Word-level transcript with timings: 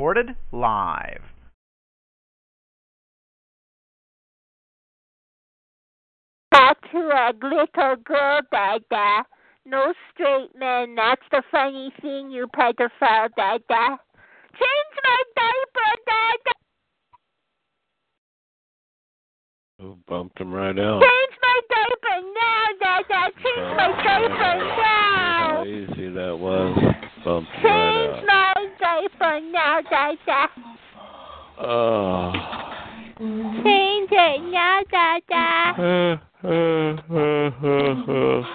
Recorded 0.00 0.34
live. 0.50 1.20
Talk 6.54 6.78
to 6.90 6.96
a 6.96 7.32
little 7.42 7.96
girl, 8.02 8.40
Dada. 8.50 9.24
No 9.66 9.92
straight 10.10 10.58
man. 10.58 10.94
That's 10.94 11.20
the 11.30 11.42
funny 11.50 11.92
thing, 12.00 12.30
you 12.30 12.46
pedophile, 12.46 13.28
Dada. 13.36 13.98
Change 14.54 14.94
my 15.04 15.22
diaper, 15.36 15.92
Dada. 16.06 16.54
Who 19.80 19.98
bumped 20.08 20.40
him 20.40 20.50
right 20.50 20.78
out? 20.78 21.02
Change 21.02 21.38
my 21.42 21.60
diaper 21.68 22.26
now, 22.40 22.66
Dada. 22.80 23.32
Change 23.36 23.76
my 23.76 24.02
diaper 24.02 24.64
now. 24.64 25.56
How 25.56 25.64
easy 25.66 26.08
that 26.14 26.38
was. 26.38 26.94
Bumped 27.22 27.50
him 27.50 27.62
Change 27.62 28.12
right 28.12 28.24
my 28.26 28.49
diaper 28.90 29.40
now, 29.52 29.80
Dada. 29.82 30.32
out. 30.32 30.50
Oh. 31.58 32.32
Change 33.18 34.10
it 34.12 34.42
now, 34.50 34.80
Dada. 34.90 36.20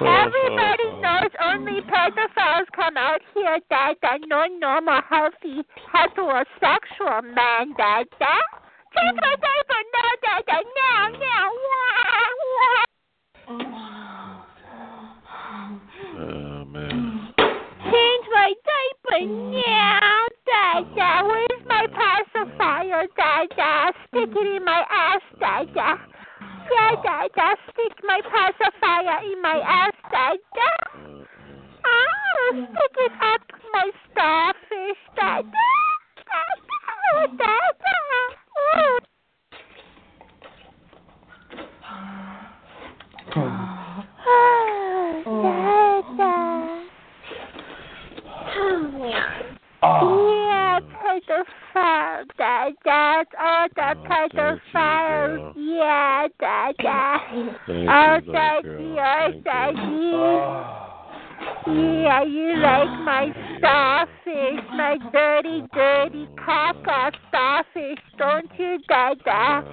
Everybody 0.02 0.88
knows 1.02 1.32
only 1.44 1.82
pedophiles 1.82 2.68
come 2.76 2.98
out 2.98 3.22
here, 3.34 3.60
Dada. 3.70 4.18
No 4.28 4.46
normal, 4.60 5.02
healthy, 5.10 5.64
heterosexual 5.94 7.24
man, 7.34 7.74
Dada. 7.78 8.06
Oh, 8.22 8.60
Change 8.96 9.20
my 9.22 9.36
diaper 9.36 9.82
now, 9.94 10.12
Dada. 10.24 10.64
Now, 10.76 11.10
now. 11.10 11.50
Wah, 11.66 12.32
wah. 12.56 12.86
Oh 16.18 16.66
man. 16.66 17.34
Change 17.38 18.26
my 18.34 18.54
diaper 18.66 19.26
now, 19.26 20.25
Dada. 20.46 21.28
Where's 21.28 21.64
my 21.68 21.88
pacifier, 21.88 23.08
Dada? 23.18 23.94
Stick 24.08 24.30
it 24.30 24.56
in 24.56 24.64
my 24.64 24.84
ass, 24.90 25.22
Dada. 25.40 26.00
Yeah, 26.72 26.96
Dada. 27.04 27.56
Stick 27.72 27.94
my 28.04 28.22
pacifier 28.22 29.24
in 29.32 29.42
my 29.42 29.60
ass, 29.66 29.94
Dada. 30.12 30.72
Ah, 31.86 32.50
stick 32.52 32.96
it 32.98 33.12
up 33.22 33.42
my 33.74 33.92
starfish, 34.12 35.02
Dada. 35.16 35.50
Dada, 36.26 37.28
Dada. 37.38 37.98
Ooh. 38.78 39.00
Dada. 49.86 50.35
Yeah, 51.16 51.44
pedophile, 51.76 52.26
Dada. 52.38 53.26
All 53.40 53.68
the 53.76 53.96
pedophiles. 54.10 55.54
Yeah, 55.56 56.28
Dada. 56.40 57.20
Thank 57.68 57.90
Oh, 57.90 58.16
you, 58.16 58.32
girl. 58.32 58.98
oh, 59.00 59.22
Thank 59.22 59.36
you. 59.36 59.42
Daddy. 59.44 59.76
Yeah, 61.68 62.24
you 62.24 62.58
like 62.58 63.00
my 63.04 63.34
starfish, 63.58 64.64
my 64.74 64.98
dirty, 65.12 65.64
dirty 65.74 66.28
caca 66.38 67.12
starfish, 67.28 68.00
don't 68.18 68.50
you, 68.58 68.80
Dada? 68.88 69.64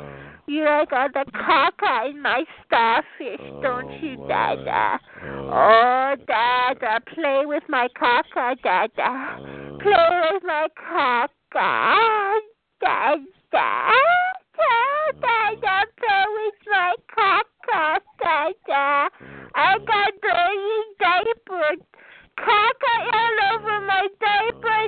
You 0.47 0.65
like 0.65 0.93
all 0.93 1.09
the 1.13 1.25
caca 1.33 2.11
in 2.11 2.21
my 2.21 2.45
starfish, 2.67 3.41
don't 3.63 4.03
you, 4.03 4.17
Oh, 4.19 4.29
Dada? 4.29 4.99
Oh. 5.25 5.51
Oh, 5.53 6.15
Dada, 6.27 7.01
play 7.15 7.47
with 7.47 7.63
my 7.69 7.89
caca, 8.01 8.57
Dada. 8.63 9.72
Oh. 9.85 10.33
With 10.33 10.45
my 10.45 10.69
caca, 10.79 12.39
Dada. 12.81 13.27
Tell 14.55 15.21
Dada, 15.21 15.87
play 15.99 16.25
with 16.35 16.61
my. 16.71 16.95
I 19.55 19.79
got 19.79 20.13
dirty 20.23 20.83
diaper. 21.01 21.71
Caca 22.39 22.95
all 23.13 23.37
over 23.55 23.77
my 23.87 24.07
diaper, 24.21 24.83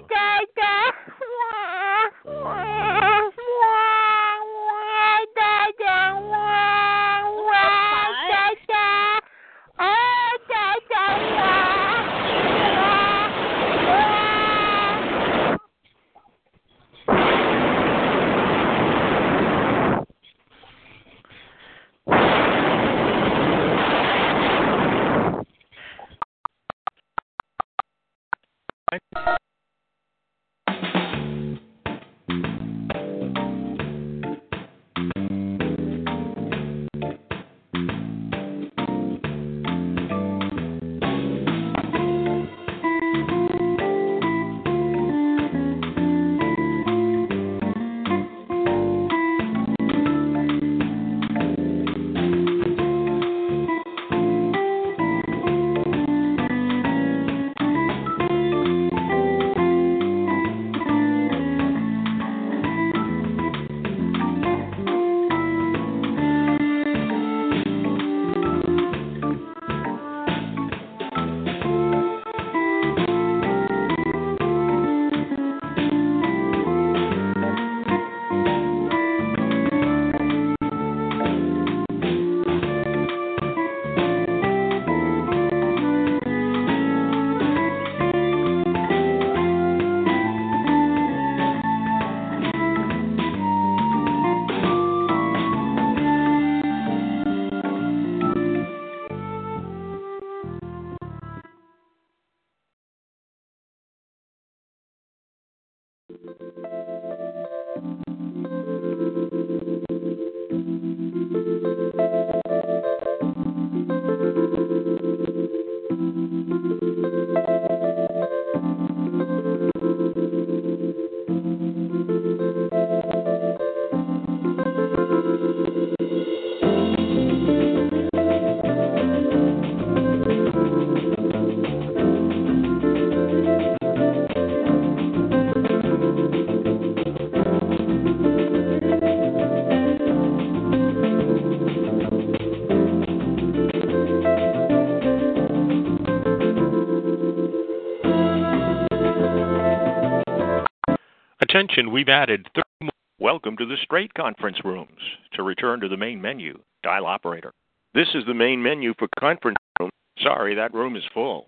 Attention, 151.54 151.92
we've 151.92 152.08
added 152.08 152.48
30 152.56 152.64
more. 152.82 152.90
Welcome 153.20 153.56
to 153.58 153.64
the 153.64 153.76
straight 153.84 154.12
conference 154.14 154.56
rooms. 154.64 154.98
To 155.34 155.44
return 155.44 155.78
to 155.82 155.88
the 155.88 155.96
main 155.96 156.20
menu, 156.20 156.58
dial 156.82 157.06
operator. 157.06 157.52
This 157.94 158.08
is 158.12 158.24
the 158.26 158.34
main 158.34 158.60
menu 158.60 158.92
for 158.98 159.06
conference 159.20 159.58
room. 159.78 159.90
Sorry, 160.20 160.56
that 160.56 160.74
room 160.74 160.96
is 160.96 161.04
full. 161.14 161.46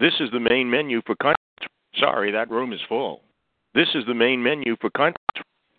This 0.00 0.14
is 0.20 0.30
the 0.32 0.40
main 0.40 0.70
menu 0.70 1.02
for 1.04 1.14
conference. 1.16 1.36
Sorry, 1.96 2.32
that 2.32 2.50
room 2.50 2.72
is 2.72 2.80
full. 2.88 3.20
This 3.74 3.88
is 3.94 4.06
the 4.06 4.14
main 4.14 4.42
menu 4.42 4.74
for 4.80 4.88
conference 4.88 5.18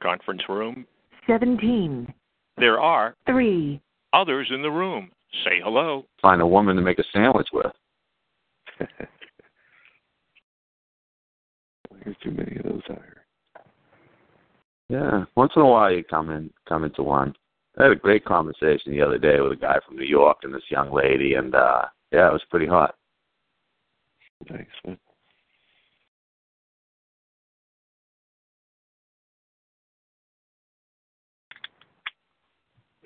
conference 0.04 0.44
room. 0.48 0.86
17, 1.26 2.14
There 2.60 2.80
are 2.80 3.16
3, 3.26 3.82
others 4.14 4.52
in 4.54 4.62
the 4.62 4.70
room. 4.70 5.10
Say 5.44 5.62
hello. 5.64 6.06
Find 6.22 6.44
a 6.44 6.48
woman 6.48 6.76
to 6.76 6.84
make 6.84 7.00
a 7.00 7.04
sandwich 7.12 7.48
with. 7.52 7.72
There's 12.04 12.16
too 12.24 12.30
many 12.30 12.56
of 12.58 12.66
those 12.66 12.84
out 12.92 13.02
here. 13.02 13.13
Yeah, 14.90 15.26
once 15.36 15.54
in 15.56 15.62
a 15.62 15.66
while 15.66 15.92
you 15.92 16.04
come 16.04 16.30
in, 16.30 16.52
come 16.68 16.84
into 16.84 17.04
one. 17.04 17.34
I 17.78 17.84
had 17.84 17.92
a 17.92 17.96
great 17.96 18.26
conversation 18.26 18.92
the 18.92 19.02
other 19.02 19.18
day 19.18 19.40
with 19.40 19.54
a 19.54 19.56
guy 19.56 19.78
from 19.86 19.98
New 19.98 20.06
York 20.06 20.38
and 20.44 20.54
this 20.54 20.70
young 20.70 20.94
lady, 20.94 21.34
and 21.34 21.56
uh 21.56 21.86
yeah, 22.12 22.28
it 22.30 22.34
was 22.34 22.44
pretty 22.52 22.68
hot. 22.68 22.96
Thanks, 24.48 24.70
man. 24.86 24.98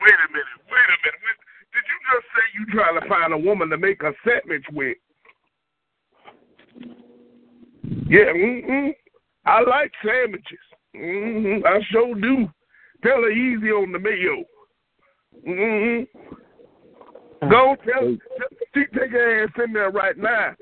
Wait 0.02 0.14
a 0.14 0.32
minute, 0.32 0.46
wait 0.70 0.88
a 0.88 0.98
minute. 1.04 1.22
Wait, 1.24 1.38
did 1.74 1.84
you 1.88 1.98
just 2.12 2.28
say 2.34 2.44
you 2.60 2.66
trying 2.74 3.00
to 3.00 3.08
find 3.08 3.34
a 3.34 3.38
woman 3.38 3.70
to 3.70 3.78
make 3.78 4.02
a 4.04 4.12
sandwich 4.26 4.66
with? 4.74 4.98
Yeah, 8.10 8.32
mm-hmm. 8.36 8.90
I 9.46 9.62
like 9.62 9.92
sandwiches. 10.04 10.60
Mm-hmm. 10.98 11.66
I 11.66 11.80
sure 11.92 12.16
do. 12.16 12.50
Tell 13.04 13.22
her 13.22 13.30
easy 13.32 13.68
on 13.70 13.92
the 13.92 14.00
mayo. 14.00 14.44
Mm-hmm. 15.48 16.04
Go 17.50 17.76
tell 17.86 18.18
she 18.74 18.84
take 18.98 19.12
her 19.12 19.44
ass 19.44 19.52
in 19.64 19.74
there 19.74 19.92
right 19.92 20.18
now. 20.18 20.56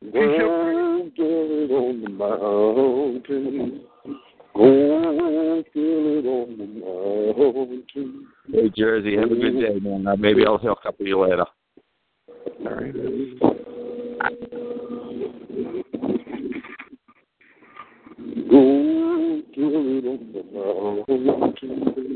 She 0.00 0.10
should- 0.12 0.14
Go 0.16 1.10
get 1.16 1.26
it 1.26 1.70
on 1.70 2.00
the 2.02 2.08
mountain. 2.10 3.80
Go 4.54 5.62
get 5.62 5.82
it 5.82 6.26
on 6.26 6.58
the 6.58 6.66
mountain. 6.66 8.26
Hey 8.52 8.70
Jersey, 8.76 9.16
have 9.16 9.30
a 9.32 9.34
good 9.34 9.60
day, 9.60 9.78
man. 9.80 10.06
Uh, 10.06 10.16
maybe 10.16 10.46
I'll 10.46 10.58
hook 10.58 10.80
up 10.86 10.98
with 10.98 11.08
you 11.08 11.20
later. 11.20 11.46
All 12.60 12.74
right. 12.74 12.94
Go 18.50 18.93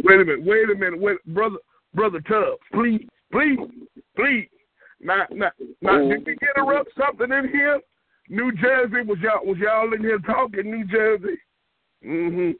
Wait 0.04 0.20
a 0.20 0.24
minute, 0.24 0.44
wait 0.44 0.70
a 0.70 0.74
minute, 0.74 1.00
wait, 1.00 1.18
brother, 1.26 1.58
brother 1.94 2.20
Tubbs, 2.20 2.58
please, 2.72 3.06
please, 3.32 3.58
please. 4.16 4.48
Now, 5.00 5.24
now, 5.30 5.50
now, 5.80 5.98
did 5.98 6.26
we 6.26 6.36
interrupt 6.56 6.90
something 6.98 7.30
in 7.30 7.48
here? 7.48 7.80
New 8.28 8.52
Jersey, 8.52 9.02
was 9.06 9.18
y'all 9.20 9.44
was 9.44 9.58
y'all 9.58 9.92
in 9.92 10.00
here 10.00 10.18
talking 10.18 10.70
New 10.70 10.84
Jersey? 10.86 11.38
Mm-hmm. 12.04 12.52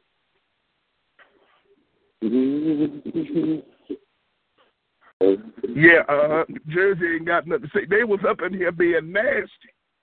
Yeah, 5.75 6.01
uh, 6.09 6.43
Jersey 6.67 7.15
ain't 7.15 7.25
got 7.25 7.45
nothing 7.45 7.63
to 7.63 7.69
say. 7.73 7.85
They 7.89 8.03
was 8.03 8.19
up 8.27 8.41
in 8.41 8.53
here 8.53 8.71
being 8.71 9.11
nasty. 9.11 9.49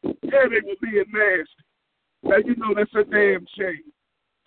Yeah, 0.02 0.46
they 0.48 0.60
were 0.64 0.76
being 0.80 1.04
nasty. 1.12 1.64
Now 2.22 2.36
you 2.44 2.54
know 2.56 2.74
that's 2.74 2.94
a 2.94 3.04
damn 3.10 3.46
shame. 3.56 3.92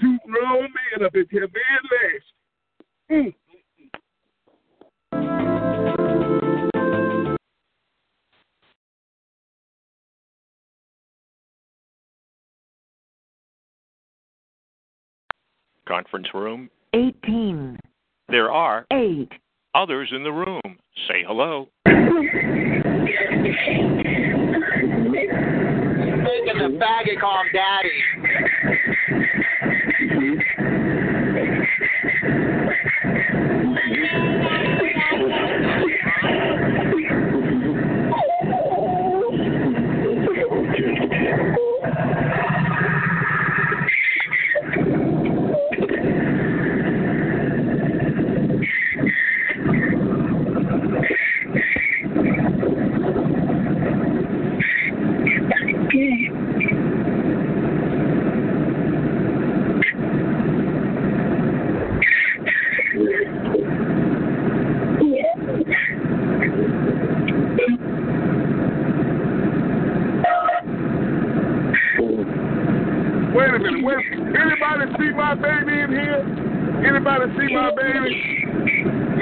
Two 0.02 0.18
grown 0.26 0.62
men 0.62 1.06
up 1.06 1.16
in 1.16 1.26
here 1.30 1.48
being 1.48 1.66
nasty. 3.10 3.34
Mm. 3.34 3.34
Conference 15.88 16.28
room. 16.36 16.70
18, 16.94 17.78
There 18.30 18.52
are 18.52 18.86
8, 18.94 19.32
others 19.74 20.10
in 20.16 20.24
the 20.24 20.32
room. 20.32 20.62
Say 21.08 21.24
hello. 21.26 21.68
Making 21.86 22.06
the 26.58 26.80
faggot 26.80 27.20
call 27.20 27.44
daddy. 27.54 28.49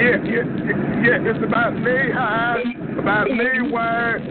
Yeah, 0.08 0.24
yeah, 0.24 0.48
yeah. 1.04 1.20
It's 1.20 1.44
about 1.44 1.76
knee 1.76 2.12
high, 2.14 2.64
about 2.98 3.28
knee 3.28 3.60
wide. 3.70 4.24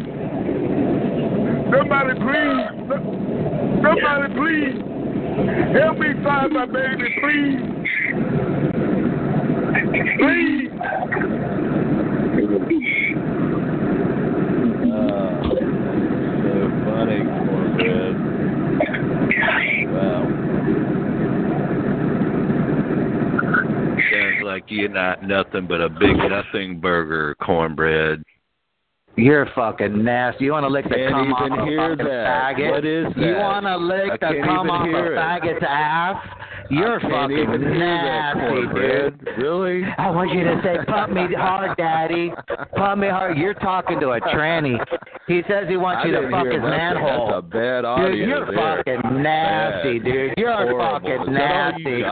Somebody 1.71 2.15
please, 2.17 2.65
somebody 3.85 4.29
please, 4.33 4.81
help 5.77 5.99
me 5.99 6.09
find 6.25 6.53
my 6.55 6.65
baby, 6.65 7.09
please, 7.21 7.61
please. 10.17 10.73
Oh, 14.95 15.29
so 16.41 16.53
funny, 16.87 17.21
cornbread. 17.45 18.17
Wow. 19.93 20.25
You're 24.77 24.89
not 24.91 25.23
nothing 25.23 25.67
but 25.67 25.81
a 25.81 25.89
big 25.89 26.17
nothing 26.17 26.81
burger, 26.81 27.35
cornbread. 27.43 28.23
You're 29.17 29.49
fucking 29.55 30.05
nasty. 30.05 30.45
You 30.45 30.53
want 30.53 30.65
to 30.65 30.69
lick 30.69 30.85
the 30.85 30.95
Can't 30.95 31.13
cum 31.15 31.33
off 31.33 31.47
a 31.51 31.77
fucking 31.89 32.05
that. 32.05 32.57
faggot? 32.57 32.71
What 32.71 32.85
is 32.85 33.07
You 33.17 33.35
want 33.37 33.65
to 33.65 33.71
I 33.71 33.77
lick 33.77 34.21
the 34.21 34.43
cum 34.45 34.69
off 34.69 34.87
a 34.87 35.13
it. 35.13 35.17
faggot's 35.17 35.65
ass? 35.67 36.17
You're 36.71 37.01
fucking 37.01 37.39
even 37.39 37.61
hear 37.61 37.79
that, 37.79 38.37
nasty, 38.37 39.21
dude. 39.21 39.37
Really? 39.39 39.85
I 39.99 40.11
want 40.11 40.33
you 40.33 40.45
to 40.45 40.61
say, 40.65 40.77
pump 40.87 41.13
me 41.13 41.27
hard, 41.37 41.77
daddy. 41.77 42.33
Pump 42.77 43.01
me 43.01 43.09
hard. 43.09 43.39
You're 43.39 43.55
talking 43.55 44.01
to 44.01 44.11
a 44.11 44.21
tranny. 44.21 44.77
He 45.29 45.43
says 45.49 45.67
he 45.69 45.77
wants 45.77 46.03
I 46.05 46.09
you 46.09 46.21
to 46.23 46.31
fuck 46.31 46.47
his 46.47 46.61
manhole. 46.63 47.27
That's 47.31 47.39
a 47.39 47.43
bad 47.43 47.85
audio 47.85 48.11
Dude, 48.11 48.29
you're 48.29 48.47
there. 48.47 48.77
fucking 48.85 49.23
nasty, 49.23 49.99
Bad. 49.99 50.05
dude. 50.05 50.35
You're 50.37 50.53
Horrible. 50.53 50.81
fucking 50.81 51.11
Is 51.11 51.19
that 51.19 51.73
all 51.73 51.73
nasty. 51.73 52.03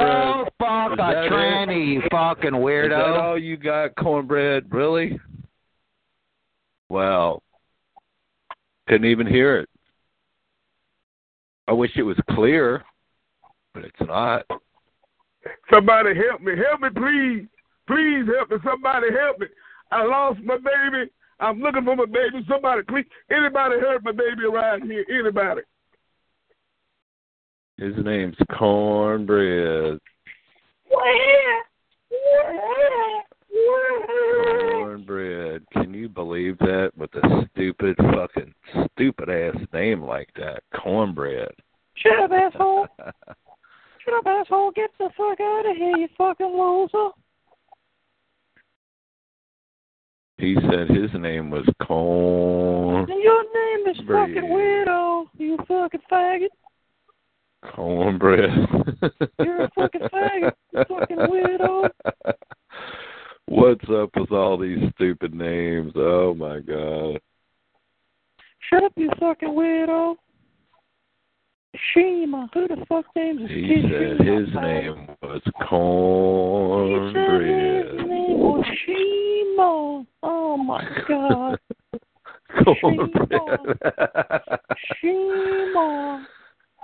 Go 0.00 0.48
fuck 0.58 0.92
a 0.92 0.96
that 0.96 1.24
it? 1.24 1.32
tranny, 1.32 1.86
you 1.94 2.02
fucking 2.10 2.54
Is 2.54 2.90
that 2.90 3.20
all 3.20 3.38
you 3.38 3.56
got, 3.56 3.94
cornbread? 3.96 4.72
Really? 4.72 5.18
Wow. 6.88 7.42
Couldn't 8.88 9.08
even 9.10 9.26
hear 9.26 9.58
it. 9.58 9.68
I 11.68 11.72
wish 11.72 11.92
it 11.96 12.02
was 12.02 12.16
clear, 12.30 12.82
but 13.74 13.84
it's 13.84 14.00
not. 14.00 14.46
Somebody 15.72 16.10
help 16.14 16.40
me. 16.40 16.52
Help 16.56 16.80
me, 16.80 16.88
please. 16.90 17.48
Please 17.86 18.26
help 18.36 18.50
me. 18.50 18.56
Somebody 18.64 19.08
help 19.12 19.38
me. 19.38 19.46
I 19.90 20.04
lost 20.04 20.40
my 20.40 20.56
baby. 20.56 21.10
I'm 21.40 21.60
looking 21.60 21.84
for 21.84 21.96
my 21.96 22.06
baby. 22.06 22.44
Somebody, 22.48 22.82
please. 22.82 23.06
Anybody 23.30 23.80
hurt 23.80 24.04
my 24.04 24.12
baby 24.12 24.44
around 24.44 24.82
here? 24.82 25.04
Anybody? 25.10 25.62
His 27.78 27.94
name's 28.04 28.36
Cornbread. 28.58 29.98
Cornbread. 34.78 35.64
Can 35.72 35.94
you 35.94 36.08
believe 36.08 36.58
that 36.58 36.92
with 36.96 37.14
a 37.14 37.48
stupid 37.54 37.96
fucking 37.96 38.54
stupid 38.92 39.30
ass 39.30 39.56
name 39.72 40.02
like 40.02 40.28
that? 40.36 40.62
Cornbread. 40.78 41.52
Shut 41.94 42.18
up, 42.18 42.30
asshole. 42.32 42.86
Shut 44.04 44.14
up, 44.14 44.26
asshole. 44.26 44.72
Get 44.72 44.90
the 44.98 45.10
fuck 45.16 45.40
out 45.40 45.70
of 45.70 45.76
here, 45.76 45.96
you 45.96 46.08
fucking 46.16 46.46
loser. 46.46 47.10
He 50.38 50.54
said 50.54 50.88
his 50.88 51.10
name 51.20 51.50
was 51.50 51.66
Corn. 51.82 53.06
Your 53.08 53.42
name 53.42 53.94
is 53.94 54.00
Bread. 54.06 54.28
fucking 54.34 54.50
weirdo, 54.50 55.26
you 55.36 55.58
fucking 55.68 56.00
faggot. 56.10 56.48
Cornbread. 57.74 58.50
You're 59.38 59.64
a 59.64 59.70
fucking 59.74 60.00
faggot, 60.12 60.52
you 60.72 60.84
fucking 60.88 61.16
weirdo. 61.18 61.90
What's 63.46 63.84
up 63.90 64.10
with 64.16 64.32
all 64.32 64.56
these 64.56 64.78
stupid 64.94 65.34
names? 65.34 65.92
Oh 65.96 66.32
my 66.32 66.60
god. 66.60 67.20
Shut 68.70 68.84
up, 68.84 68.92
you 68.96 69.10
fucking 69.20 69.50
weirdo. 69.50 70.14
Shima. 71.92 72.48
Who 72.52 72.66
the 72.68 72.84
fuck 72.88 73.04
names 73.14 73.42
is 73.42 73.50
He 73.50 73.82
said 73.82 74.18
his 74.26 74.48
name 74.54 75.08
was 75.22 75.40
He 75.44 75.50
said 75.52 75.54
his 75.54 75.68
Cornbread. 75.68 77.96
name 78.08 78.38
was 78.38 78.64
Shima. 78.84 80.04
Oh 80.22 80.56
my 80.56 80.82
god. 81.08 81.58
Cornbread. 82.64 83.60
Shima. 85.00 86.26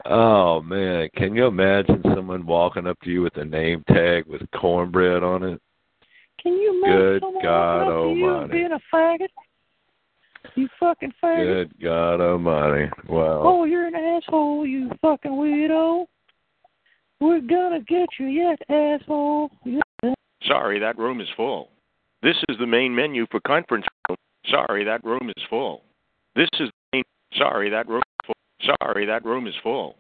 oh 0.05 0.61
man, 0.63 1.09
can 1.17 1.35
you 1.35 1.47
imagine 1.47 2.01
someone 2.15 2.47
walking 2.47 2.87
up 2.87 3.01
to 3.01 3.11
you 3.11 3.23
with 3.23 3.37
a 3.39 3.45
name 3.45 3.83
tag 3.89 4.27
with 4.27 4.43
cornbread 4.53 5.25
on 5.25 5.43
it? 5.43 5.61
Can 6.41 6.53
you 6.53 6.79
imagine 6.85 6.97
Good 6.99 7.23
someone 7.23 7.43
God 7.43 7.87
walking 7.89 7.93
up 7.93 8.03
to 8.03 8.09
you 8.19 8.29
Almighty. 8.29 8.53
being 8.53 8.73
a 8.73 8.81
faggot? 8.95 9.31
You 10.57 10.69
fucking 10.81 11.13
faggot. 11.23 11.69
Good 11.69 11.83
God 11.83 12.21
Almighty! 12.21 12.91
Wow. 13.09 13.43
Oh, 13.45 13.65
you're 13.65 13.87
an 13.87 13.95
asshole, 13.95 14.67
you 14.67 14.91
fucking 15.03 15.31
weirdo. 15.31 16.07
We're 17.21 17.41
gonna 17.41 17.81
get 17.81 18.09
you 18.19 18.27
yet, 18.27 18.59
asshole. 18.71 19.51
You 19.65 19.81
Sorry, 20.45 20.79
that 20.81 20.99
room 20.99 21.21
is 21.21 21.29
full. 21.37 21.69
This 22.23 22.37
is 22.49 22.57
the 22.59 22.67
main 22.67 22.95
menu 22.95 23.27
for 23.31 23.41
conference 23.41 23.85
room. 24.09 24.17
Sorry, 24.47 24.85
that 24.85 25.05
room 25.05 25.31
is 25.37 25.43
full. 25.51 25.83
This 26.35 26.49
is 26.55 26.71
the 26.71 26.97
main. 26.97 27.05
Sorry, 27.37 27.69
that 27.69 27.87
room 27.89 28.03
is 28.03 28.27
full. 28.27 28.75
Sorry, 28.81 29.05
that 29.05 29.25
room 29.25 29.47
is 29.47 29.55
full. 29.63 29.97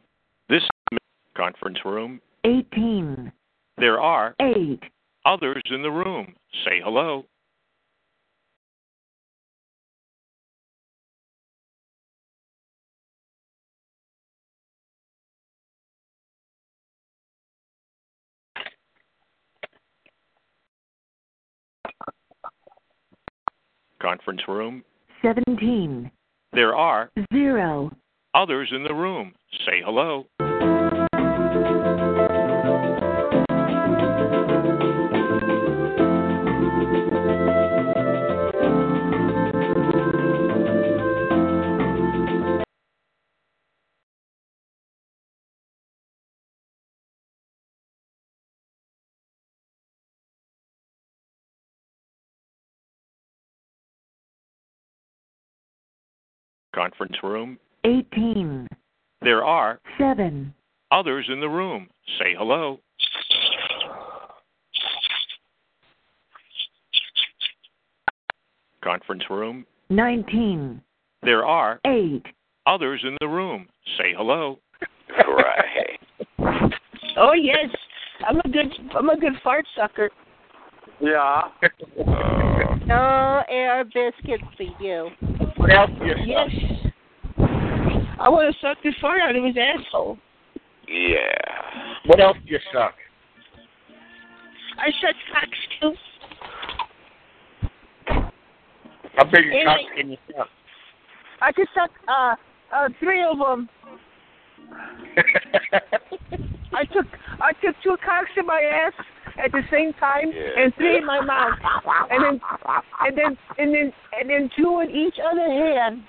This 0.48 0.62
is 0.62 0.68
the 0.90 0.98
main 0.98 1.46
conference 1.46 1.78
room. 1.84 2.20
18. 2.44 3.30
There 3.78 4.00
are 4.00 4.34
8. 4.40 4.82
others 5.26 5.62
in 5.70 5.82
the 5.82 5.90
room. 5.90 6.34
Say 6.64 6.80
hello. 6.82 7.26
Conference 24.00 24.42
room. 24.48 24.82
17. 25.22 26.10
There 26.52 26.74
are 26.74 27.10
0. 27.32 27.90
others 28.34 28.70
in 28.74 28.82
the 28.84 28.94
room. 28.94 29.34
Say 29.64 29.82
hello. 29.84 30.26
Conference 56.76 57.16
room. 57.22 57.58
18. 57.84 58.68
There 59.22 59.42
are 59.42 59.80
7. 59.98 60.52
others 60.90 61.26
in 61.32 61.40
the 61.40 61.48
room. 61.48 61.88
Say 62.18 62.34
hello. 62.36 62.80
Conference 68.84 69.22
room. 69.30 69.64
19. 69.88 70.82
There 71.22 71.46
are 71.46 71.80
8. 71.86 72.22
others 72.66 73.00
in 73.04 73.16
the 73.20 73.28
room. 73.28 73.66
Say 73.96 74.12
hello. 74.14 74.58
Right. 75.26 75.98
Oh 77.16 77.32
yes, 77.32 77.70
I'm 78.28 78.38
a 78.40 78.48
good 78.48 78.70
I'm 78.94 79.08
a 79.08 79.18
good 79.18 79.32
fart 79.42 79.64
sucker. 79.74 80.10
Yeah. 81.00 81.42
Uh, 81.98 82.76
no 82.86 83.42
air 83.48 83.84
biscuits 83.84 84.44
for 84.56 84.82
you. 84.82 85.10
What 85.56 85.72
else 85.72 85.90
Yes. 86.24 86.50
I 88.18 88.28
want 88.28 88.52
to 88.52 88.60
suck 88.60 88.78
the 88.82 88.92
fart 89.00 89.20
out 89.20 89.36
of 89.36 89.44
his 89.44 89.56
asshole. 89.56 90.18
Yeah. 90.88 91.18
What 92.06 92.20
else 92.20 92.36
do 92.46 92.52
you 92.52 92.58
suck? 92.72 92.94
I 94.78 94.90
suck 95.00 95.14
cocks 95.32 95.58
too. 95.80 95.94
How 99.16 99.24
big 99.24 99.46
a 99.46 99.64
cock 99.64 99.80
can 99.96 100.10
you 100.10 100.18
suck? 100.34 100.48
I 101.40 101.52
could 101.52 101.68
suck 101.74 101.90
uh 102.08 102.36
uh 102.74 102.88
three 103.00 103.22
of 103.24 103.38
them. 103.38 103.68
I 106.72 106.84
took 106.84 107.06
I 107.40 107.52
took 107.64 107.76
two 107.82 107.96
cocks 108.04 108.30
in 108.36 108.46
my 108.46 108.60
ass 108.60 108.92
at 109.42 109.52
the 109.52 109.62
same 109.70 109.92
time 109.94 110.32
Yeah. 110.32 110.62
and 110.64 110.74
three 110.76 110.96
in 110.98 111.04
my 111.06 111.20
mouth, 111.20 111.58
and 112.10 112.24
then 112.24 112.40
and 113.00 113.16
then 113.16 113.38
and 113.58 113.74
then 113.74 113.92
and 114.18 114.30
then 114.30 114.50
two 114.56 114.80
in 114.80 114.90
each 114.90 115.18
other 115.18 115.48
hand. 115.48 116.02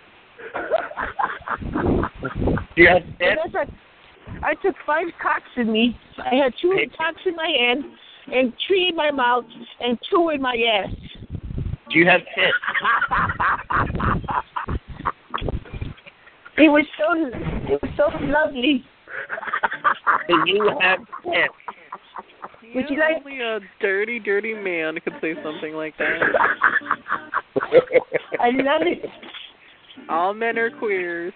you 2.76 2.88
have 2.88 3.04
And 3.20 3.38
that's 3.38 3.54
like 3.54 3.70
I 4.44 4.54
took 4.56 4.76
five 4.86 5.08
cocks 5.22 5.50
in 5.56 5.72
me. 5.72 5.98
I 6.20 6.36
had 6.36 6.54
two 6.62 6.74
cocks 6.98 7.22
in 7.26 7.36
my 7.36 7.48
hand 7.48 7.86
and 8.34 8.54
three 8.68 8.90
in 8.90 8.96
my 8.96 9.12
mouth 9.12 9.46
and 9.80 9.98
two 10.10 10.30
in 10.30 10.42
my 10.42 10.56
ass. 10.56 10.94
Do 11.90 12.00
you 12.00 12.06
have 12.06 12.22
tits? 12.36 12.54
It 16.58 16.70
was 16.70 16.86
so 16.98 17.14
it 17.74 17.82
was 17.82 17.92
so 17.96 18.10
lovely. 18.26 18.84
Do 20.28 20.44
you 20.46 20.72
have 20.82 21.00
tits? 21.24 21.54
Would 22.78 22.92
you 22.92 23.00
like? 23.00 23.26
Only 23.26 23.42
a 23.42 23.60
dirty, 23.82 24.20
dirty 24.20 24.54
man 24.54 25.00
could 25.04 25.14
say 25.20 25.34
something 25.44 25.74
like 25.74 25.98
that. 25.98 26.20
I 28.40 28.52
love 28.52 28.84
it. 28.84 29.04
All 30.08 30.36
men 30.36 30.60
are 30.60 30.70
queers. 30.70 31.34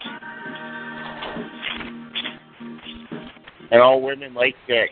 And 3.72 3.82
all 3.82 4.04
women 4.04 4.36
like 4.36 4.54
dick. 4.68 4.92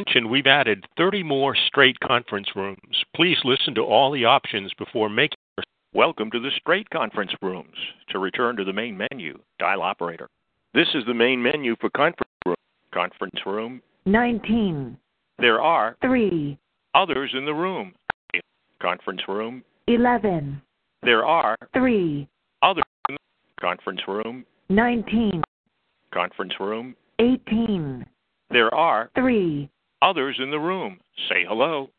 Attention, 0.00 0.30
we've 0.30 0.46
added 0.46 0.86
30 0.96 1.22
more 1.24 1.54
straight 1.66 2.00
conference 2.00 2.48
rooms. 2.56 3.04
Please 3.14 3.36
listen 3.44 3.74
to 3.74 3.82
all 3.82 4.10
the 4.10 4.24
options 4.24 4.72
before 4.78 5.10
making 5.10 5.36
your 5.58 5.64
Welcome 5.92 6.30
to 6.30 6.40
the 6.40 6.50
straight 6.58 6.88
conference 6.88 7.32
rooms. 7.42 7.74
To 8.08 8.18
return 8.18 8.56
to 8.56 8.64
the 8.64 8.72
main 8.72 8.96
menu, 8.96 9.38
dial 9.58 9.82
operator. 9.82 10.26
This 10.72 10.88
is 10.94 11.04
the 11.06 11.12
main 11.12 11.42
menu 11.42 11.76
for 11.82 11.90
conference 11.90 12.32
room. 12.46 12.54
Conference 12.94 13.40
room. 13.44 13.82
19, 14.06 14.96
There 15.38 15.60
are 15.60 15.98
3, 16.00 16.56
others 16.94 17.32
in 17.34 17.44
the 17.44 17.52
room. 17.52 17.92
Conference 18.80 19.20
room. 19.28 19.62
11, 19.86 20.62
There 21.02 21.26
are 21.26 21.58
3, 21.74 22.26
others 22.62 22.84
in 23.10 23.16
the 23.16 23.60
conference 23.60 24.00
room. 24.08 24.46
19, 24.70 25.42
Conference 26.14 26.54
room. 26.58 26.96
18, 27.18 28.06
There 28.50 28.74
are 28.74 29.10
3, 29.14 29.68
others 30.02 30.36
in 30.42 30.50
the 30.50 30.58
room. 30.58 30.98
Say 31.28 31.44
hello. 31.46 31.90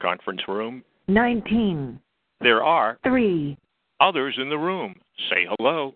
Conference 0.00 0.42
room. 0.46 0.82
19, 1.08 1.98
There 2.40 2.62
are 2.62 2.98
3, 3.04 3.56
others 4.00 4.34
in 4.38 4.50
the 4.50 4.58
room. 4.58 4.94
Say 5.30 5.46
hello. 5.56 5.94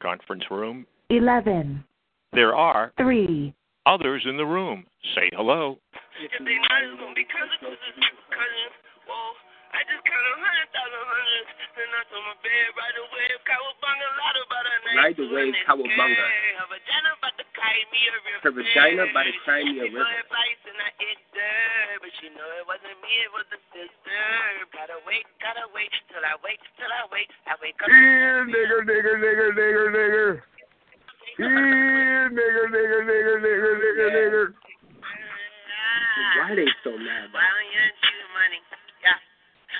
Conference 0.00 0.44
room. 0.50 0.86
11, 1.10 1.84
There 2.32 2.54
are 2.54 2.92
3, 2.96 3.52
others 3.86 4.24
in 4.28 4.36
the 4.36 4.46
room. 4.46 4.84
Say 5.14 5.28
hello. 5.32 5.78
I 9.78 9.86
just 9.86 10.02
count 10.02 10.26
a 10.26 10.34
hundred 10.42 10.68
thousand 10.74 11.04
hundreds. 11.06 11.50
Then 11.78 11.86
I 11.94 12.02
told 12.10 12.24
my 12.26 12.34
bed 12.42 12.66
right 12.74 12.98
away. 12.98 13.26
Cowabunga, 13.46 14.06
lot 14.18 14.36
about 14.42 14.66
a 14.66 14.76
night. 14.90 14.98
Ride 14.98 15.16
the 15.22 15.26
wave, 15.30 15.54
cowabunga. 15.62 16.26
Her 16.58 16.66
vagina 16.66 17.10
about 17.14 17.34
to 17.38 17.46
carry 17.54 17.82
me 17.94 18.00
a 18.10 18.18
river. 18.18 18.42
Her 18.42 18.52
vagina 18.58 19.02
about 19.06 19.26
to 19.30 19.34
carry 19.46 19.62
me 19.70 19.78
a 19.78 19.86
She 19.86 19.94
river. 19.94 20.02
know 20.02 20.18
advice 20.18 20.62
and 20.66 20.78
I 20.82 20.90
hit 20.98 21.20
her, 21.30 22.02
but 22.02 22.10
she 22.18 22.26
know 22.34 22.48
it 22.58 22.66
wasn't 22.66 22.98
me, 23.06 23.12
it 23.22 23.30
was 23.30 23.46
the 23.54 23.60
sister. 23.70 24.18
Gotta 24.74 24.98
wait, 25.06 25.22
gotta 25.38 25.70
wait 25.70 25.94
till 26.10 26.26
I 26.26 26.34
wait, 26.42 26.58
till 26.74 26.90
I 26.90 27.06
wait. 27.14 27.30
I 27.46 27.54
wake 27.62 27.78
up. 27.78 27.86
Here, 27.86 28.42
nigger, 28.50 28.82
nigger, 28.82 29.14
nigger, 29.22 29.48
nigger, 29.54 29.86
nigger. 29.94 30.30
Here, 31.38 32.26
nigger, 32.34 32.66
nigger, 32.66 33.00
nigger, 33.06 33.36
nigger, 33.46 33.74
nigger, 33.78 34.08
nigger. 34.10 34.46
Why 36.34 36.50
are 36.50 36.56
they 36.58 36.66
so 36.82 36.90
mad? 36.98 37.30
Why 37.30 37.46
don't 37.46 37.70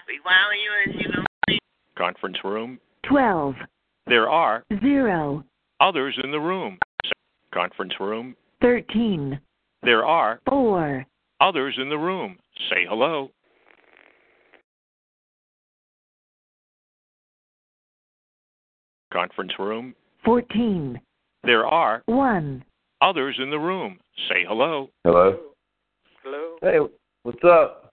Wait, 0.09 0.21
why 0.23 0.33
you 0.55 0.93
and 0.93 1.01
you 1.01 1.09
money? 1.47 1.59
Conference 1.97 2.39
room. 2.43 2.79
12, 3.09 3.55
There 4.07 4.29
are 4.31 4.65
0, 4.81 5.45
others 5.81 6.19
in 6.23 6.31
the 6.31 6.41
room. 6.41 6.79
Conference 7.53 7.93
room. 8.01 8.35
13, 8.63 9.39
There 9.83 10.07
are 10.07 10.41
4, 10.49 11.05
others 11.41 11.75
in 11.79 11.91
the 11.91 11.99
room. 11.99 12.39
Say 12.71 12.87
hello. 12.89 13.31
Conference 19.13 19.53
room. 19.59 19.95
14, 20.25 20.99
There 21.45 21.67
are 21.67 22.03
1, 22.07 22.65
others 23.03 23.37
in 23.39 23.51
the 23.51 23.59
room. 23.59 23.99
Say 24.29 24.45
hello. 24.47 24.89
Hello. 25.05 25.39
Hello. 26.23 26.57
Hey, 26.63 26.79
what's 27.25 27.45
up? 27.45 27.88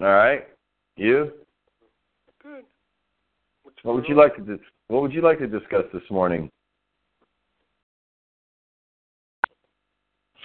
How 0.00 0.06
you 0.06 0.08
doing? 0.08 0.10
All 0.10 0.16
right. 0.16 0.48
You? 0.96 1.32
Good. 2.42 2.64
What's 3.62 3.76
What 3.82 3.94
would 3.96 4.08
you 4.08 4.14
on? 4.14 4.20
like 4.20 4.36
to 4.36 4.42
dis- 4.42 4.66
What 4.88 5.02
would 5.02 5.12
you 5.12 5.22
like 5.22 5.38
to 5.38 5.46
discuss 5.46 5.84
this 5.92 6.02
morning? 6.10 6.50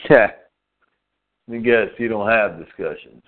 Yeah. 0.09 0.31
Let 1.47 1.57
me 1.57 1.63
guess. 1.63 1.87
You 1.97 2.07
don't 2.07 2.29
have 2.29 2.59
discussions. 2.63 3.23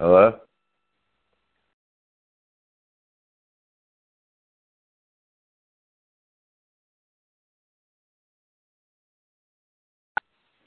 Hello. 0.00 0.38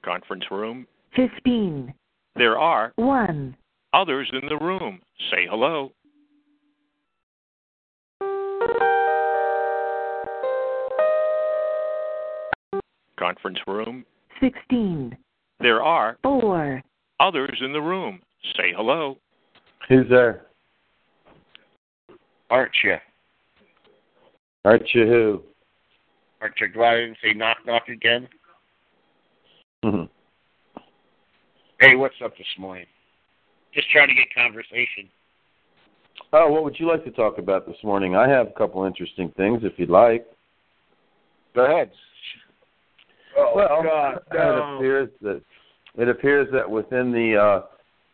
Conference 0.03 0.43
room. 0.49 0.87
15, 1.15 1.93
There 2.35 2.57
are 2.57 2.93
1, 2.95 3.55
others 3.93 4.31
in 4.33 4.47
the 4.49 4.57
room. 4.57 4.99
Say 5.29 5.45
hello. 5.49 5.91
Conference 13.19 13.59
room. 13.67 14.05
16, 14.39 15.15
There 15.59 15.83
are 15.83 16.17
4, 16.23 16.81
others 17.19 17.61
in 17.63 17.73
the 17.73 17.81
room. 17.81 18.19
Say 18.57 18.73
hello. 18.75 19.17
Who's 19.87 20.09
there? 20.09 20.47
Aren't 22.49 22.71
you? 22.83 22.95
Aren't 24.65 24.93
you 24.93 25.05
who? 25.05 25.41
Aren't 26.41 26.59
you 26.59 26.67
glad 26.69 26.93
I 26.93 26.97
didn't 27.01 27.17
say 27.23 27.33
knock 27.33 27.57
knock 27.65 27.87
again? 27.87 28.27
Mhm. 29.83 30.09
Hey, 31.79 31.95
what's 31.95 32.15
up 32.23 32.37
this 32.37 32.47
morning? 32.59 32.85
Just 33.73 33.89
trying 33.89 34.09
to 34.09 34.13
get 34.13 34.27
conversation. 34.35 35.09
Oh, 36.33 36.51
what 36.51 36.63
would 36.63 36.79
you 36.79 36.87
like 36.87 37.03
to 37.05 37.11
talk 37.11 37.39
about 37.39 37.65
this 37.65 37.77
morning? 37.83 38.15
I 38.15 38.27
have 38.29 38.47
a 38.47 38.51
couple 38.51 38.83
interesting 38.85 39.31
things 39.31 39.61
if 39.63 39.73
you'd 39.79 39.89
like. 39.89 40.25
Go 41.55 41.65
ahead. 41.65 41.91
Oh, 43.37 43.53
well, 43.55 43.81
God, 43.81 44.19
it 44.31 44.75
appears 44.77 45.09
that 45.21 45.41
it 45.97 46.09
appears 46.09 46.47
that 46.51 46.69
within 46.69 47.11
the 47.11 47.37
uh, 47.37 47.61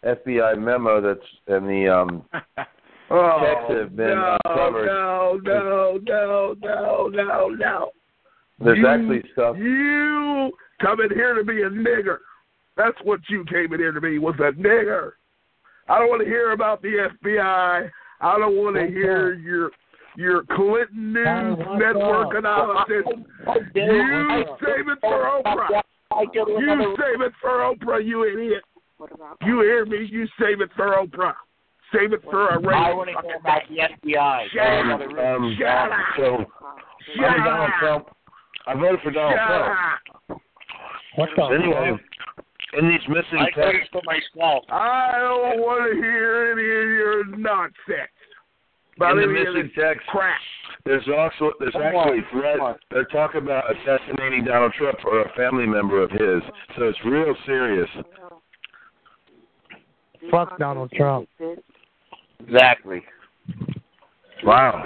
FBI 0.07 0.57
memo 0.57 1.01
that's 1.01 1.19
and 1.47 1.67
the 1.67 1.89
um, 1.89 2.23
Oh, 3.09 3.39
checks 3.41 3.79
have 3.79 3.95
been 3.95 4.09
no, 4.09 4.37
uncovered. 4.45 4.85
no, 4.85 5.39
no, 5.43 5.99
no, 6.05 6.55
no, 6.61 7.07
no, 7.11 7.49
no. 7.49 7.91
There's 8.59 8.77
You- 8.79 8.87
actually 8.87 9.23
stuff. 9.33 9.55
You 9.57 10.51
coming 10.81 11.09
here 11.13 11.33
to 11.35 11.43
be 11.43 11.61
a 11.63 11.69
nigger. 11.69 12.17
That's 12.75 12.97
what 13.03 13.19
you 13.29 13.43
came 13.45 13.73
in 13.73 13.79
here 13.79 13.91
to 13.91 14.01
be, 14.01 14.19
was 14.19 14.35
a 14.39 14.51
nigger. 14.51 15.11
I 15.89 15.97
don't 15.99 16.09
want 16.09 16.21
to 16.23 16.27
hear 16.27 16.51
about 16.51 16.81
the 16.81 17.09
FBI. 17.23 17.89
I 18.21 18.37
don't 18.39 18.55
want 18.57 18.75
to 18.75 18.87
hear 18.87 19.33
your 19.35 19.71
your 20.15 20.43
Clinton 20.55 21.13
News 21.13 21.57
Network 21.77 22.33
analysis. 22.35 23.05
You 23.75 24.43
save 24.63 24.87
it 24.89 24.97
for 25.01 25.41
Oprah. 25.45 25.81
You 26.31 26.95
save 26.99 27.21
it 27.21 27.33
for 27.39 27.49
Oprah, 27.59 28.03
you 28.05 28.23
idiot. 28.23 28.63
You 29.45 29.61
hear 29.61 29.85
me? 29.85 30.07
You 30.09 30.27
save 30.39 30.61
it 30.61 30.69
for 30.75 30.95
Oprah. 30.97 31.33
Save 31.93 32.13
it 32.13 32.21
for 32.23 32.47
a 32.49 32.53
I 32.53 32.55
radio. 32.55 32.97
want 32.97 33.09
to 33.09 33.27
hear 33.27 33.37
about 33.39 33.61
the 33.69 34.09
FBI. 34.09 34.47
Shut 34.51 34.91
up. 34.91 35.01
Um, 35.01 35.55
Shut 35.57 35.67
up. 35.67 35.91
so, 36.17 36.45
Shut 37.15 37.25
I'm 37.29 37.43
Donald 37.43 37.69
up. 37.69 37.79
Trump. 37.79 38.07
I 38.65 38.73
voted 38.73 38.99
for 39.03 39.11
Donald 39.11 39.35
Shut 39.37 39.47
Trump. 39.47 40.01
up. 40.31 40.41
What's 41.17 41.33
up? 41.41 41.49
Anyway, 41.49 41.97
in 42.77 42.89
these 42.89 43.01
missing 43.09 43.39
I 43.39 43.49
texts, 43.49 43.89
for 43.91 44.03
myself. 44.05 44.65
I 44.69 45.17
don't 45.17 45.59
want 45.59 45.91
to 45.91 45.97
hear 45.99 46.51
any 46.53 46.61
of 46.61 46.89
your 46.93 47.25
nonsense. 47.37 48.13
About 48.97 49.17
in 49.17 49.21
the 49.21 49.27
missing 49.27 49.71
this 49.75 49.83
text, 49.83 50.05
crap. 50.09 50.39
there's 50.85 51.07
also 51.07 51.53
there's 51.59 51.73
Come 51.73 51.81
actually 51.81 52.19
on, 52.19 52.25
threat. 52.31 52.79
They're 52.91 53.05
talking 53.05 53.41
about 53.41 53.63
assassinating 53.75 54.45
Donald 54.45 54.73
Trump 54.77 54.99
or 55.05 55.21
a 55.23 55.33
family 55.33 55.65
member 55.65 56.03
of 56.03 56.11
his. 56.11 56.43
So 56.77 56.83
it's 56.83 56.99
real 57.03 57.33
serious. 57.47 57.89
Fuck 60.29 60.59
Donald 60.59 60.91
Trump. 60.91 61.27
Exactly. 62.45 63.01
Wow. 64.43 64.85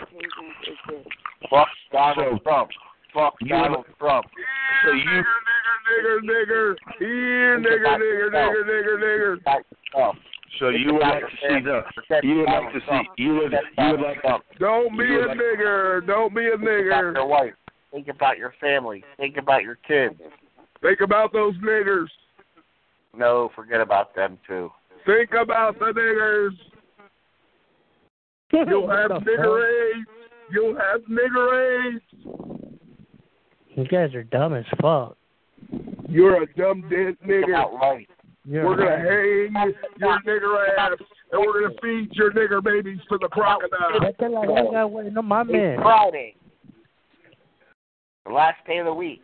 Fuck 1.49 1.67
Donald 1.91 2.41
Trump. 2.43 2.69
Fuck 3.13 3.35
you- 3.41 3.49
Donald 3.49 3.85
Trump. 3.99 4.25
So 4.85 4.91
you 4.91 5.23
Nigger, 5.91 6.19
nigger, 6.23 6.75
here, 6.99 7.59
nigger, 7.59 7.97
nigger, 7.97 8.29
nigger, 8.31 8.97
nigger, 8.99 9.37
nigger. 9.43 10.13
so 10.59 10.69
you 10.69 10.93
would 10.93 11.01
like 11.01 11.21
to 11.21 11.35
see 11.41 11.59
the 11.61 11.83
you 12.23 12.35
would 12.37 12.45
like 12.45 12.71
to 12.73 12.79
see 12.79 13.01
you 13.23 13.33
would 13.35 13.51
you 13.51 13.91
would 13.91 13.99
like 13.99 14.21
Don't 14.59 14.97
be 14.97 15.15
a 15.15 15.27
like- 15.27 15.37
nigger. 15.37 16.05
Don't 16.07 16.33
be 16.33 16.47
a 16.47 16.55
nigger. 16.57 16.61
Think 16.61 16.87
about 16.87 17.01
your 17.03 17.13
nigger. 17.13 17.27
wife. 17.27 17.53
Think 17.91 18.07
about 18.07 18.37
your 18.37 18.53
family. 18.61 19.03
Think 19.17 19.35
about 19.37 19.63
your 19.63 19.75
kids. 19.75 20.15
Think 20.81 21.01
about 21.01 21.33
those 21.33 21.55
niggers. 21.55 22.07
No, 23.15 23.49
forget 23.53 23.81
about 23.81 24.15
them 24.15 24.37
too. 24.47 24.71
Think 25.05 25.31
about 25.33 25.77
the 25.77 25.85
niggers. 25.91 26.51
You'll 28.69 28.89
have 28.89 29.11
What 29.11 29.23
nigger 29.23 29.91
AIDS. 29.93 30.07
You'll 30.51 30.75
have 30.75 31.01
nigger 31.09 31.95
AIDS. 31.95 32.60
You 33.75 33.85
guys 33.85 34.13
are 34.15 34.23
dumb 34.23 34.53
as 34.53 34.65
fuck. 34.81 35.15
You're 36.09 36.43
a 36.43 36.53
dumb 36.55 36.81
dead 36.89 37.17
Think 37.25 37.45
nigger. 37.45 37.49
about 37.55 37.73
life. 37.73 38.07
You're 38.45 38.65
we're 38.65 38.75
gonna 38.77 38.89
right. 38.89 39.51
hang 39.53 39.73
your 39.99 40.19
nigger 40.27 40.77
ass, 40.77 40.97
and 41.31 41.41
we're 41.45 41.61
gonna 41.67 41.75
feed 41.81 42.09
your 42.13 42.31
nigger 42.33 42.63
babies 42.63 42.99
to 43.09 43.17
the 43.21 43.27
crocodile. 43.29 43.99
Vete 44.01 44.21
a 44.23 44.29
la 44.29 44.43
no 44.43 45.21
mames. 45.21 45.49
It's 45.53 45.81
Friday. 45.81 46.35
The 48.25 48.31
last 48.33 48.57
day 48.67 48.79
of 48.79 48.85
the 48.85 48.93
week. 48.93 49.23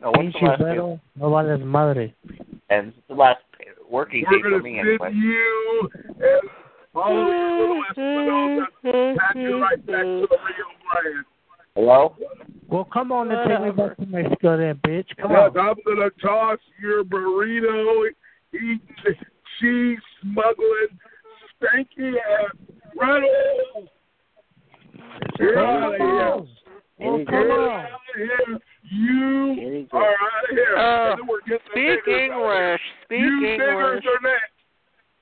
No, 0.00 0.10
what's 0.10 0.32
the 0.32 0.38
Pinche 0.38 0.48
last 0.48 0.58
day? 0.58 0.64
güero, 0.64 1.00
no 1.16 1.30
vales 1.30 1.60
madre. 1.64 2.14
And 2.70 2.88
it's 2.88 2.96
the 3.08 3.14
last 3.14 3.40
working 3.90 4.24
We're 4.30 4.38
day 4.38 4.42
for 4.42 4.50
gonna 4.50 4.62
me 4.62 4.76
send 4.78 4.88
anyway. 4.88 5.12
you 5.14 5.90
and 6.06 6.50
all 6.94 7.10
of 7.10 7.26
your 7.26 7.58
little 7.58 7.82
Espinosa, 7.90 9.18
pack 9.18 9.36
you 9.36 9.60
right 9.62 9.86
back 9.86 10.02
to 10.02 10.26
the 10.28 10.36
Rio 10.44 10.66
Grande. 10.92 11.24
Hello? 11.74 12.14
Well, 12.72 12.88
come 12.90 13.12
on 13.12 13.30
and 13.30 13.46
take 13.50 13.60
me 13.60 13.70
back 13.70 13.96
to 13.98 14.06
Mexico 14.06 14.56
then, 14.56 14.76
bitch. 14.76 15.04
Come 15.20 15.32
Look, 15.32 15.56
on. 15.56 15.68
I'm 15.68 15.74
gonna 15.84 16.08
toss 16.22 16.58
your 16.80 17.04
burrito, 17.04 18.06
eating, 18.54 18.80
cheese 19.60 19.98
smuggling, 20.22 20.88
stanky 21.60 22.14
ass 22.16 22.56
right 22.98 23.22
on. 23.22 23.88
Get 25.38 25.58
out 25.58 25.92
of 25.92 26.00
here. 26.00 26.46
Well, 26.98 27.18
Get 27.18 27.26
come 27.26 27.50
on. 27.50 27.80
out 27.80 27.84
of 27.84 28.16
here. 28.16 28.58
You 28.90 29.86
are 29.92 30.02
out 30.02 30.50
of 30.50 30.56
here. 30.56 30.76
Uh, 30.76 31.10
and 31.12 31.20
then 31.20 31.26
we're 31.28 31.40
Speak 31.42 31.60
niggers 31.76 32.30
out 32.30 32.40
of 32.40 32.70
English. 32.72 32.80
Speak. 33.04 33.18
You 33.20 33.30
niggers 33.42 33.96
English. 33.96 34.04
are 34.06 34.22
next. 34.22 34.56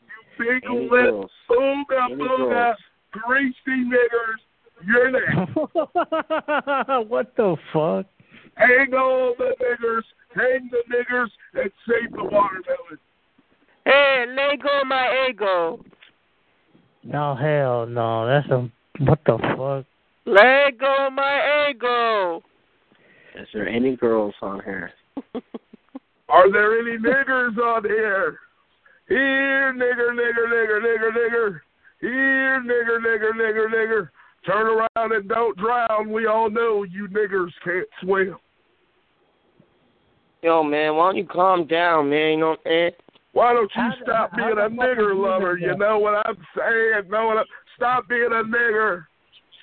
You 0.07 0.45
big 0.55 0.65
Any 0.71 0.83
lip, 0.83 0.91
girls? 0.91 1.31
booga 1.51 2.17
booga, 2.17 2.75
greasy 3.11 3.55
niggers. 3.69 4.39
You're 4.87 5.11
next. 5.11 5.55
what 7.09 7.35
the 7.37 7.57
fuck? 7.73 8.07
Hang 8.57 8.95
all 8.95 9.35
the 9.39 9.55
niggers, 9.61 10.03
hang 10.35 10.71
the 10.71 10.83
niggers, 10.93 11.29
and 11.55 11.71
save 11.89 12.11
the 12.13 12.25
watermelon. 12.25 12.99
Hey, 13.85 14.25
let 14.29 14.63
go 14.63 14.85
my 14.85 15.29
ego. 15.29 15.85
No, 17.03 17.35
hell 17.35 17.87
no. 17.87 18.27
That's 18.27 18.49
a. 18.51 18.71
What 19.05 19.21
the 19.25 19.39
fuck? 19.57 19.87
Let 20.27 20.79
go 20.79 21.09
my 21.11 21.71
ego. 21.71 22.43
Is 23.41 23.49
there 23.55 23.69
any 23.69 23.97
girls 23.97 24.35
on 24.43 24.61
here? 24.65 24.91
Are 26.29 26.53
there 26.53 26.79
any 26.79 26.99
niggers 26.99 27.57
on 27.59 27.85
here? 27.85 28.39
Here, 29.09 29.73
nigger, 29.73 30.13
nigger, 30.13 30.47
nigger, 30.47 30.81
nigger, 30.81 31.11
nigger. 31.11 31.61
Here, 32.01 32.63
nigger, 32.63 32.99
nigger, 33.01 33.33
nigger, 33.33 33.67
nigger. 33.69 34.09
Turn 34.47 34.67
around 34.67 35.13
and 35.13 35.29
don't 35.29 35.57
drown. 35.59 36.11
We 36.11 36.27
all 36.27 36.51
know 36.51 36.85
you 36.85 37.09
niggers 37.09 37.51
can't 37.63 37.87
swim. 38.03 38.37
Yo, 40.43 40.63
man, 40.63 40.97
why 40.97 41.09
don't 41.09 41.17
you 41.17 41.27
calm 41.27 41.67
down, 41.67 42.09
man? 42.09 42.33
You 42.33 42.37
know 42.39 42.49
what 42.51 42.61
I'm 42.61 42.71
saying? 42.71 42.91
Why 43.33 43.53
don't 43.53 43.71
you 43.77 43.91
stop 44.03 44.35
being 44.35 44.53
a 44.53 44.71
nigger 44.71 45.15
lover? 45.15 45.59
You 45.59 45.77
know 45.77 45.99
what 45.99 46.27
I'm 46.27 46.37
saying? 46.57 47.11
Know 47.11 47.27
what 47.27 47.39
I'm, 47.39 47.45
stop 47.77 48.09
being 48.09 48.31
a 48.33 48.43
nigger. 48.43 49.05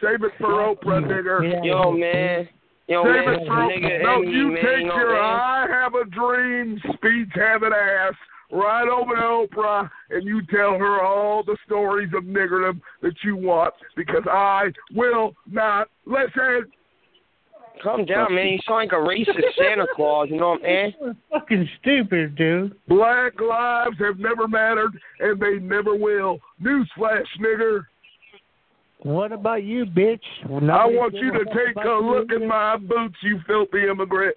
Save 0.01 0.23
it 0.23 0.31
for 0.39 0.49
Oprah, 0.49 1.03
nigger. 1.03 1.65
Yo, 1.65 1.91
man. 1.91 2.47
Yo, 2.87 3.03
Save 3.03 3.25
man, 3.25 3.33
it 3.33 3.47
for 3.47 3.53
nigga 3.53 4.03
No, 4.03 4.15
envy, 4.21 4.31
you 4.31 4.47
man, 4.47 4.55
take 4.63 4.77
you 4.83 4.87
know 4.87 4.95
your 4.95 5.13
what 5.13 5.21
I 5.21 5.65
have 5.69 5.93
a 5.95 6.05
dream 6.05 6.79
speech 6.93 7.29
having 7.35 7.73
ass 7.73 8.13
right 8.51 8.87
over 8.87 9.15
to 9.15 9.21
Oprah 9.21 9.89
and 10.09 10.23
you 10.23 10.41
tell 10.47 10.77
her 10.77 11.01
all 11.01 11.43
the 11.43 11.57
stories 11.65 12.09
of 12.15 12.23
niggerdom 12.23 12.81
that 13.01 13.15
you 13.23 13.35
want 13.35 13.73
because 13.95 14.23
I 14.29 14.71
will 14.93 15.33
not 15.49 15.89
listen. 16.05 16.71
Calm 17.83 18.05
down, 18.05 18.33
man. 18.33 18.47
You 18.47 18.59
sound 18.67 18.89
like 18.89 18.91
a 18.91 18.95
racist 18.95 19.39
Santa 19.57 19.85
Claus, 19.95 20.29
you 20.31 20.37
know 20.37 20.49
what 20.51 20.61
I'm 20.61 20.65
saying? 20.65 21.15
Fucking 21.31 21.69
stupid, 21.79 22.35
dude. 22.35 22.75
Black 22.87 23.39
lives 23.39 23.97
have 23.99 24.17
never 24.17 24.47
mattered 24.47 24.97
and 25.19 25.39
they 25.39 25.59
never 25.59 25.95
will. 25.95 26.39
Newsflash, 26.61 27.25
nigger. 27.39 27.85
What 29.03 29.31
about 29.31 29.63
you, 29.63 29.85
bitch? 29.85 30.23
I 30.45 30.85
want 30.85 31.13
you 31.13 31.31
to 31.31 31.45
take 31.45 31.75
a 31.85 31.89
look 31.89 32.31
at 32.31 32.47
my 32.47 32.77
boots, 32.77 33.15
you 33.21 33.39
filthy 33.45 33.87
immigrant. 33.87 34.35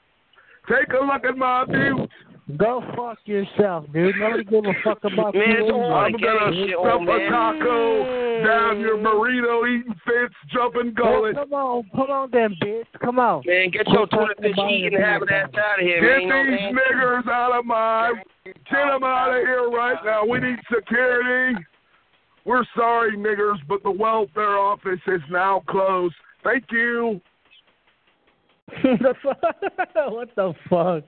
Take 0.69 0.93
a 0.93 1.03
look 1.03 1.25
at 1.25 1.37
my 1.37 1.65
boots. 1.65 2.13
Go 2.57 2.83
fuck 2.97 3.19
yourself, 3.25 3.87
dude. 3.93 4.15
Nobody 4.17 4.45
give 4.45 4.65
a 4.65 4.73
fuck 4.85 4.99
about 5.05 5.35
Man, 5.35 5.45
you. 5.49 5.65
it's 5.65 5.73
I'm 5.73 6.13
gonna 6.13 6.69
stuff 6.69 7.01
a 7.03 7.31
taco 7.31 8.45
down 8.45 8.81
your 8.81 8.97
burrito 8.99 9.69
eating 9.69 9.95
fence 10.07 10.33
jumping 10.53 10.95
Well, 10.99 11.21
gullet. 11.21 11.35
come 11.37 11.53
on, 11.53 11.85
come 11.95 12.11
on 12.11 12.31
then, 12.33 12.57
bitch. 12.63 12.85
Come 13.03 13.19
on. 13.19 13.43
Man, 13.47 13.71
get 13.71 13.87
your 13.89 14.07
tuna 14.07 14.35
fish 14.41 14.57
eating 14.71 14.99
habit 15.01 15.31
ass 15.31 15.49
out 15.57 15.81
of 15.81 15.87
here, 15.87 16.01
Get 16.01 16.27
man. 16.29 16.47
You 16.47 16.51
know 16.51 16.51
these 16.51 16.61
saying? 16.61 16.77
niggers 16.77 17.29
out 17.29 17.59
of 17.59 17.65
my 17.67 18.13
get 18.45 18.57
them 18.71 19.05
out 19.05 19.31
of 19.31 19.43
here 19.45 19.69
right 19.71 19.99
now. 20.05 20.25
We 20.25 20.39
need 20.41 20.59
security. 20.75 21.59
We're 22.47 22.65
sorry, 22.75 23.17
niggers, 23.17 23.59
but 23.69 23.83
the 23.83 23.91
welfare 23.91 24.57
office 24.59 25.01
is 25.07 25.21
now 25.31 25.63
closed. 25.69 26.15
Thank 26.43 26.65
you. 26.71 27.21
The 28.83 29.15
fu- 29.23 30.11
what 30.11 30.35
the 30.37 30.55
fuck? 30.69 31.05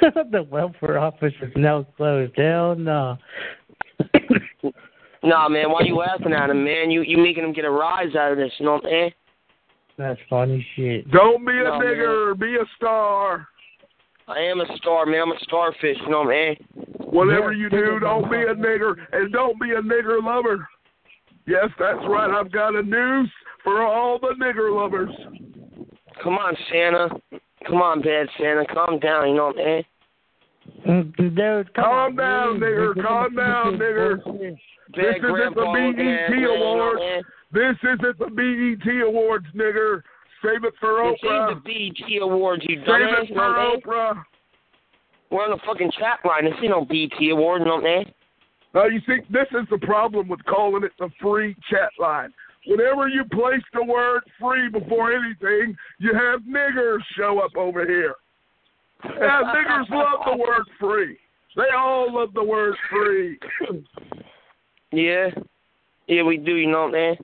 the 0.30 0.42
welfare 0.50 0.98
office 0.98 1.34
is 1.42 1.52
now 1.56 1.86
closed. 1.96 2.32
Hell 2.36 2.76
no. 2.76 3.16
Nah, 5.26 5.48
man, 5.48 5.70
why 5.70 5.80
you 5.84 5.96
laughing 5.96 6.34
at 6.34 6.50
him, 6.50 6.62
man? 6.62 6.90
You 6.90 7.00
you 7.00 7.16
making 7.16 7.44
him 7.44 7.54
get 7.54 7.64
a 7.64 7.70
rise 7.70 8.14
out 8.14 8.32
of 8.32 8.36
this, 8.36 8.52
you 8.58 8.66
know 8.66 8.72
what 8.72 8.84
I'm 8.84 8.90
saying? 8.90 9.10
That's 9.96 10.20
funny 10.28 10.66
shit. 10.76 11.10
Don't 11.10 11.46
be 11.46 11.52
a 11.52 11.64
No, 11.64 11.80
nigger. 11.80 12.38
Be 12.38 12.56
a 12.56 12.66
star. 12.76 13.48
I 14.28 14.38
am 14.40 14.60
a 14.60 14.76
star, 14.76 15.06
man. 15.06 15.22
I'm 15.22 15.32
a 15.32 15.38
starfish, 15.40 15.96
you 16.02 16.10
know 16.10 16.24
what 16.24 16.34
I'm 16.34 16.56
saying? 16.56 16.56
Whatever 16.98 17.52
you 17.52 17.70
do, 17.70 18.00
don't 18.00 18.30
be 18.30 18.36
a 18.36 18.54
nigger, 18.54 18.96
and 19.12 19.32
don't 19.32 19.58
be 19.58 19.70
a 19.70 19.80
nigger 19.80 20.22
lover. 20.22 20.68
Yes, 21.46 21.68
that's 21.78 21.98
right. 22.06 22.30
I've 22.30 22.50
got 22.52 22.74
a 22.74 22.82
news 22.82 23.30
for 23.62 23.82
all 23.82 24.18
the 24.18 24.34
nigger 24.38 24.74
lovers. 24.74 25.14
Come 26.24 26.38
on, 26.38 26.56
Santa. 26.72 27.08
Come 27.68 27.82
on, 27.82 28.00
bad 28.00 28.26
Santa. 28.40 28.64
Calm 28.72 28.98
down, 28.98 29.28
you 29.28 29.34
know 29.36 29.46
what 29.48 29.58
I'm 29.58 29.64
saying? 29.64 29.84
Mm, 30.88 31.16
Dude, 31.36 31.74
come 31.74 31.84
Calm 31.84 32.12
on, 32.12 32.16
down, 32.16 32.52
dude. 32.54 32.62
nigger. 32.62 33.02
Calm 33.06 33.36
down, 33.36 33.78
nigger. 33.78 34.16
This 34.24 35.04
isn't 35.06 35.22
the 35.22 35.30
grandpa 35.30 35.72
looking 35.72 36.08
ass, 36.08 36.30
BET 36.30 36.44
Awards. 36.48 36.98
what 36.98 37.02
I'm 37.02 37.08
saying? 37.08 37.22
This 37.52 37.76
isn't 37.82 38.18
the 38.18 38.80
BET 38.84 39.02
Awards, 39.06 39.46
nigger. 39.54 40.02
Save 40.42 40.64
it 40.64 40.74
for 40.80 41.10
This 41.12 41.20
Oprah. 41.30 41.50
ain't 41.52 41.64
the 41.64 41.92
BET 42.08 42.22
Awards, 42.22 42.62
you 42.68 42.76
Save 42.80 42.86
dumbass, 42.86 43.30
it 43.30 43.34
what 43.34 43.42
I'm 43.44 43.80
for? 43.82 43.90
Oprah. 43.92 44.22
We're 45.30 45.44
on 45.44 45.50
the 45.50 45.58
fucking 45.66 45.90
chat 45.98 46.20
line. 46.24 46.44
This 46.46 46.54
ain't 46.62 46.70
no 46.70 46.84
BET 46.84 47.12
Award, 47.30 47.60
you 47.60 47.66
know 47.66 47.74
what 47.76 47.84
saying? 47.84 48.12
Now, 48.74 48.84
you 48.86 49.00
see, 49.06 49.18
this 49.30 49.46
is 49.52 49.66
the 49.70 49.78
problem 49.78 50.28
with 50.28 50.44
calling 50.46 50.84
it 50.84 50.92
the 50.98 51.08
free 51.20 51.54
chat 51.70 51.90
line. 51.98 52.32
Whenever 52.66 53.08
you 53.08 53.24
place 53.24 53.62
the 53.72 53.84
word 53.84 54.22
free 54.40 54.68
before 54.70 55.12
anything, 55.12 55.76
you 55.98 56.12
have 56.14 56.40
niggers 56.42 57.00
show 57.16 57.40
up 57.40 57.54
over 57.56 57.86
here. 57.86 58.14
Yeah, 59.04 59.42
niggers 59.54 59.90
love 59.90 60.20
the 60.30 60.36
word 60.36 60.64
free. 60.80 61.18
They 61.56 61.64
all 61.76 62.12
love 62.12 62.32
the 62.34 62.44
word 62.44 62.74
free. 62.90 63.38
Yeah. 64.92 65.30
Yeah, 66.06 66.22
we 66.22 66.36
do, 66.36 66.54
you 66.54 66.70
know 66.70 66.82
what 66.86 66.94
I'm 66.94 67.16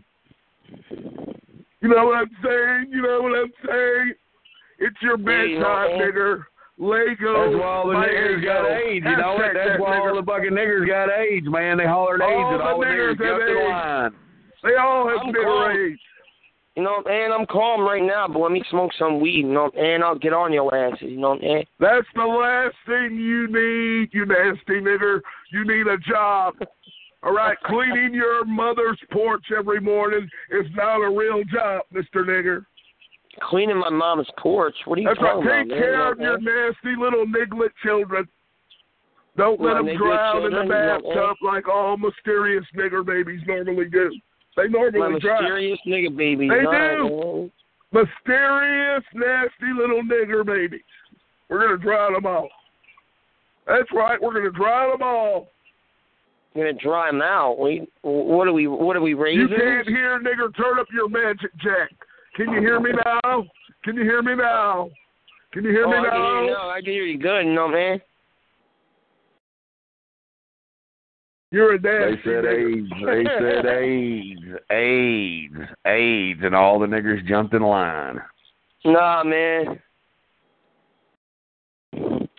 saying? 0.91 1.37
You 1.81 1.89
know 1.89 2.05
what 2.07 2.17
I'm 2.17 2.31
saying? 2.43 2.87
You 2.91 3.03
know 3.03 3.21
what 3.23 3.39
I'm 3.39 3.53
saying? 3.65 4.15
It's 4.81 4.97
your 5.01 5.17
Yeah, 5.21 5.45
you 5.45 5.59
know 5.61 5.65
bedtime, 5.87 6.01
nigger. 6.01 6.43
Lego. 6.79 7.51
That's 7.53 7.61
why 7.61 7.67
all 7.69 7.87
the 7.89 7.93
my 7.95 8.07
niggers 8.09 8.43
got 8.45 8.65
ego. 8.65 8.89
AIDS. 8.89 9.05
You 9.07 9.17
know 9.17 9.23
Hashtag 9.23 9.37
what? 9.39 9.55
That's 9.55 9.69
that 9.69 9.81
why 9.81 9.99
all 9.99 10.15
the 10.17 10.23
fucking 10.27 10.51
niggers 10.51 10.87
got 10.89 11.11
AIDS, 11.17 11.47
man. 11.49 11.79
They 11.79 11.87
hollered 11.87 12.23
AIDS 12.23 12.33
All 12.35 12.51
and 12.53 12.61
the 12.61 12.65
all 12.65 12.81
the 12.81 12.87
niggers 12.87 13.15
niggers 13.15 13.19
jumped 13.19 13.43
have 13.43 13.49
in 13.51 13.57
AIDS. 13.57 13.71
line. 13.71 14.11
They 14.63 14.75
all 14.77 15.09
have 15.09 15.19
I'm 15.27 15.33
nigger 15.33 15.45
calm. 15.45 15.71
AIDS. 15.77 16.01
You 16.77 16.85
know 16.85 16.91
what 17.03 17.07
I'm 17.07 17.13
saying? 17.13 17.31
I'm 17.37 17.47
calm 17.47 17.81
right 17.83 18.03
now, 18.03 18.29
but 18.29 18.39
let 18.39 18.53
me 18.53 18.63
smoke 18.71 18.93
some 18.99 19.21
weed, 19.21 19.45
you 19.45 19.53
know 19.53 19.65
what 19.65 19.75
I'm 19.75 19.81
saying? 19.81 20.03
I'll 20.03 20.19
get 20.19 20.33
on 20.33 20.53
your 20.53 20.75
asses, 20.75 21.03
you 21.03 21.19
know 21.19 21.31
what 21.31 21.39
I'm 21.43 21.43
saying? 21.43 21.67
That's 21.81 22.07
the 22.15 22.25
last 22.25 22.77
thing 22.87 23.19
you 23.19 23.49
need, 23.49 24.11
you 24.13 24.25
nasty 24.25 24.81
nigger. 24.81 25.21
You 25.53 25.65
need 25.65 25.87
a 25.89 25.99
job. 25.99 26.55
All 27.23 27.35
right, 27.35 27.59
cleaning 27.67 28.15
your 28.15 28.45
mother's 28.47 28.99
porch 29.13 29.45
every 29.57 29.81
morning 29.81 30.27
is 30.53 30.67
not 30.75 31.05
a 31.05 31.11
real 31.11 31.43
job, 31.53 31.83
Mr. 31.93 32.25
Nigger. 32.25 32.65
Cleaning 33.43 33.77
my 33.79 33.91
mom's 33.91 34.29
porch. 34.39 34.75
What 34.87 34.99
are 34.99 35.03
you 35.03 35.09
That's 35.09 35.21
right. 35.21 35.33
talking 35.35 35.47
about, 35.47 35.59
Take 35.59 35.69
man? 35.69 35.79
care 35.79 36.13
of 36.13 36.19
your 36.19 36.39
nasty 36.41 36.97
little 36.99 37.27
niglet 37.27 37.71
children. 37.85 38.27
Don't 39.37 39.61
let 39.61 39.75
My 39.75 39.83
them 39.83 39.97
drown 39.99 40.37
in 40.45 40.51
children, 40.53 40.69
the 40.69 40.75
you 40.75 40.81
know 40.81 41.01
bathtub 41.03 41.37
like 41.43 41.69
all 41.69 41.97
mysterious 41.99 42.65
nigger 42.77 43.05
babies 43.05 43.41
normally 43.47 43.87
do. 43.91 44.11
They? 44.57 44.69
My 44.69 44.79
normally 44.91 45.21
drown. 45.21 45.43
mysterious 45.45 45.79
nigga 45.87 46.17
baby. 46.17 46.49
They 46.49 46.63
do. 46.63 47.51
Mysterious, 47.93 49.05
nasty 49.15 49.73
little 49.77 50.03
nigger 50.03 50.47
babies. 50.47 50.81
We're 51.49 51.67
gonna 51.67 51.79
drown 51.79 52.13
them 52.13 52.27
all. 52.27 52.49
That's 53.67 53.91
right. 53.93 54.21
We're 54.21 54.35
gonna 54.35 54.51
drown 54.51 54.91
them 54.93 55.03
all. 55.03 55.49
I'm 56.55 56.63
gonna 56.63 56.73
dry 56.75 57.11
them 57.11 57.23
out. 57.23 57.59
We, 57.59 57.87
what 58.03 58.49
are 58.49 58.53
we? 58.53 58.67
What 58.67 58.97
are 58.97 59.01
we 59.01 59.11
You 59.11 59.49
can't 59.49 59.89
hear, 59.89 60.21
nigger. 60.21 60.55
Turn 60.57 60.79
up 60.79 60.87
your 60.93 61.09
magic 61.09 61.53
jack. 61.59 61.91
Can 62.37 62.53
you 62.53 62.61
hear 62.61 62.81
me 62.81 62.91
now? 63.05 63.45
Can 63.85 63.97
you 63.97 64.03
hear 64.03 64.23
me 64.23 64.35
now? 64.37 64.91
Can 65.53 65.65
you 65.65 65.71
hear 65.71 65.87
oh, 65.87 65.91
me 65.91 65.97
I 65.97 66.03
can 66.03 66.13
hear 66.13 66.21
now? 66.21 66.43
you 66.43 66.51
now. 66.51 66.71
I 66.71 66.81
can 66.81 66.93
hear 66.93 67.05
you 67.05 67.19
good. 67.19 67.43
You 67.43 67.55
know 67.55 67.71
You're 71.53 71.75
a 71.75 71.79
They 71.81 72.17
said 72.23 72.45
nigger. 72.45 72.77
AIDS. 72.79 72.93
They 73.07 73.25
said 73.39 73.67
AIDS. 73.67 74.41
AIDS. 74.71 75.71
AIDS. 75.85 76.41
And 76.45 76.55
all 76.55 76.79
the 76.79 76.87
niggers 76.87 77.27
jumped 77.27 77.55
in 77.55 77.63
line. 77.63 78.21
Nah, 78.85 79.25
man. 79.25 79.81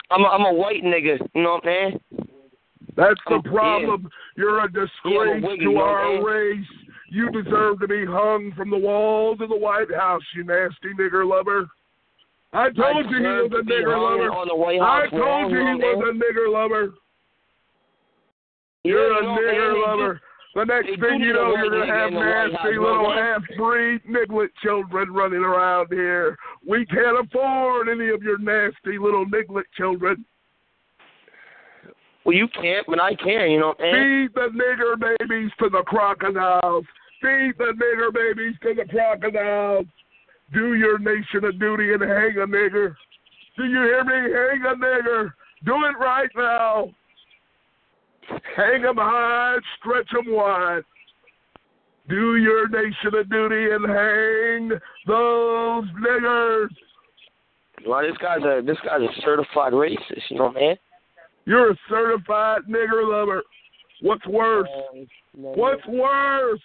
I'm 0.09 0.23
a, 0.23 0.27
I'm 0.27 0.45
a 0.45 0.53
white 0.53 0.83
nigga. 0.83 1.17
You 1.35 1.41
know 1.43 1.59
what 1.61 1.67
I'm 1.67 1.99
saying? 2.11 2.27
That's 2.95 3.19
the 3.27 3.35
I'm- 3.35 3.43
problem. 3.43 4.09
You're 4.37 4.63
a 4.63 4.67
disgrace 4.71 5.41
but 5.41 5.49
wait, 5.49 5.57
to 5.57 5.63
you 5.63 5.73
know, 5.73 5.81
our 5.81 6.13
man. 6.15 6.23
race. 6.23 6.65
You 7.09 7.29
deserve 7.31 7.79
to 7.81 7.87
be 7.87 8.05
hung 8.05 8.53
from 8.55 8.69
the 8.69 8.77
walls 8.77 9.39
of 9.41 9.49
the 9.49 9.57
White 9.57 9.93
House, 9.93 10.21
you 10.33 10.45
nasty 10.45 10.93
nigger 10.97 11.27
lover. 11.27 11.67
I 12.53 12.69
told 12.71 13.09
you 13.09 13.17
he 13.17 13.23
was 13.23 13.51
a 13.53 13.63
nigger 13.69 13.99
lover. 14.01 14.31
on 14.31 14.47
the 14.47 14.55
White 14.55 14.79
I 14.81 15.07
told 15.09 15.21
wall, 15.21 15.49
you 15.51 15.57
he 15.57 15.73
was 15.83 16.03
a 16.07 16.17
nigger 16.17 16.51
lover. 16.51 16.93
You're 18.83 19.17
a 19.17 19.23
nigger 19.23 19.87
lover. 19.87 20.21
The 20.53 20.65
next 20.65 20.87
thing 20.99 21.21
you 21.21 21.33
know, 21.33 21.55
you're 21.55 21.69
gonna 21.69 21.85
have 21.87 22.09
in 22.09 22.13
the 22.15 22.19
White 22.19 22.51
nasty 22.51 22.77
little 22.77 23.13
half-breed 23.13 24.01
niglet 24.03 24.49
children 24.61 25.13
running 25.13 25.43
around 25.43 25.87
here. 25.91 26.37
We 26.67 26.85
can't 26.87 27.25
afford 27.25 27.87
any 27.87 28.09
of 28.09 28.21
your 28.21 28.37
nasty 28.37 28.97
little 28.99 29.25
niglet 29.25 29.63
children. 29.77 30.25
Well, 32.25 32.35
you 32.35 32.49
can't, 32.49 32.85
but 32.87 33.01
I 33.01 33.15
can. 33.15 33.49
You 33.49 33.59
know 33.59 33.73
Feed 33.79 34.33
the 34.35 34.49
nigger 34.53 34.99
babies 34.99 35.51
to 35.59 35.69
the 35.69 35.83
crocodiles. 35.83 36.85
Feed 37.21 37.53
the 37.57 37.73
nigger 37.79 38.13
babies 38.13 38.55
to 38.63 38.73
the 38.73 38.85
crocodiles. 38.89 39.85
Do 40.53 40.73
your 40.73 40.99
nation 40.99 41.45
a 41.45 41.51
duty 41.53 41.93
and 41.93 42.01
hang 42.01 42.35
a 42.37 42.45
nigger. 42.45 42.93
Do 43.55 43.63
you 43.63 43.81
hear 43.83 44.03
me? 44.03 44.33
Hang 44.33 44.65
a 44.65 44.75
nigger. 44.75 45.31
Do 45.63 45.75
it 45.85 45.97
right 45.97 46.29
now. 46.35 46.93
Hang 48.55 48.85
'em 48.85 48.97
high, 48.97 49.57
stretch 49.77 50.09
'em 50.17 50.31
wide. 50.31 50.83
Do 52.07 52.35
your 52.37 52.67
nation 52.67 53.15
a 53.15 53.23
duty 53.23 53.71
and 53.71 53.85
hang 53.85 54.69
those 55.07 55.85
niggers. 55.91 56.69
Well, 57.85 58.01
this 58.01 58.17
guy's 58.17 58.43
a 58.43 58.61
this 58.63 58.77
guy's 58.85 59.01
a 59.01 59.21
certified 59.21 59.73
racist. 59.73 60.29
You 60.29 60.37
know 60.37 60.47
what 60.47 60.61
I'm? 60.61 60.77
You're 61.45 61.71
a 61.71 61.75
certified 61.89 62.61
nigger 62.69 63.07
lover. 63.09 63.43
What's 64.01 64.25
worse? 64.27 64.69
What's 65.33 65.85
worse? 65.87 66.61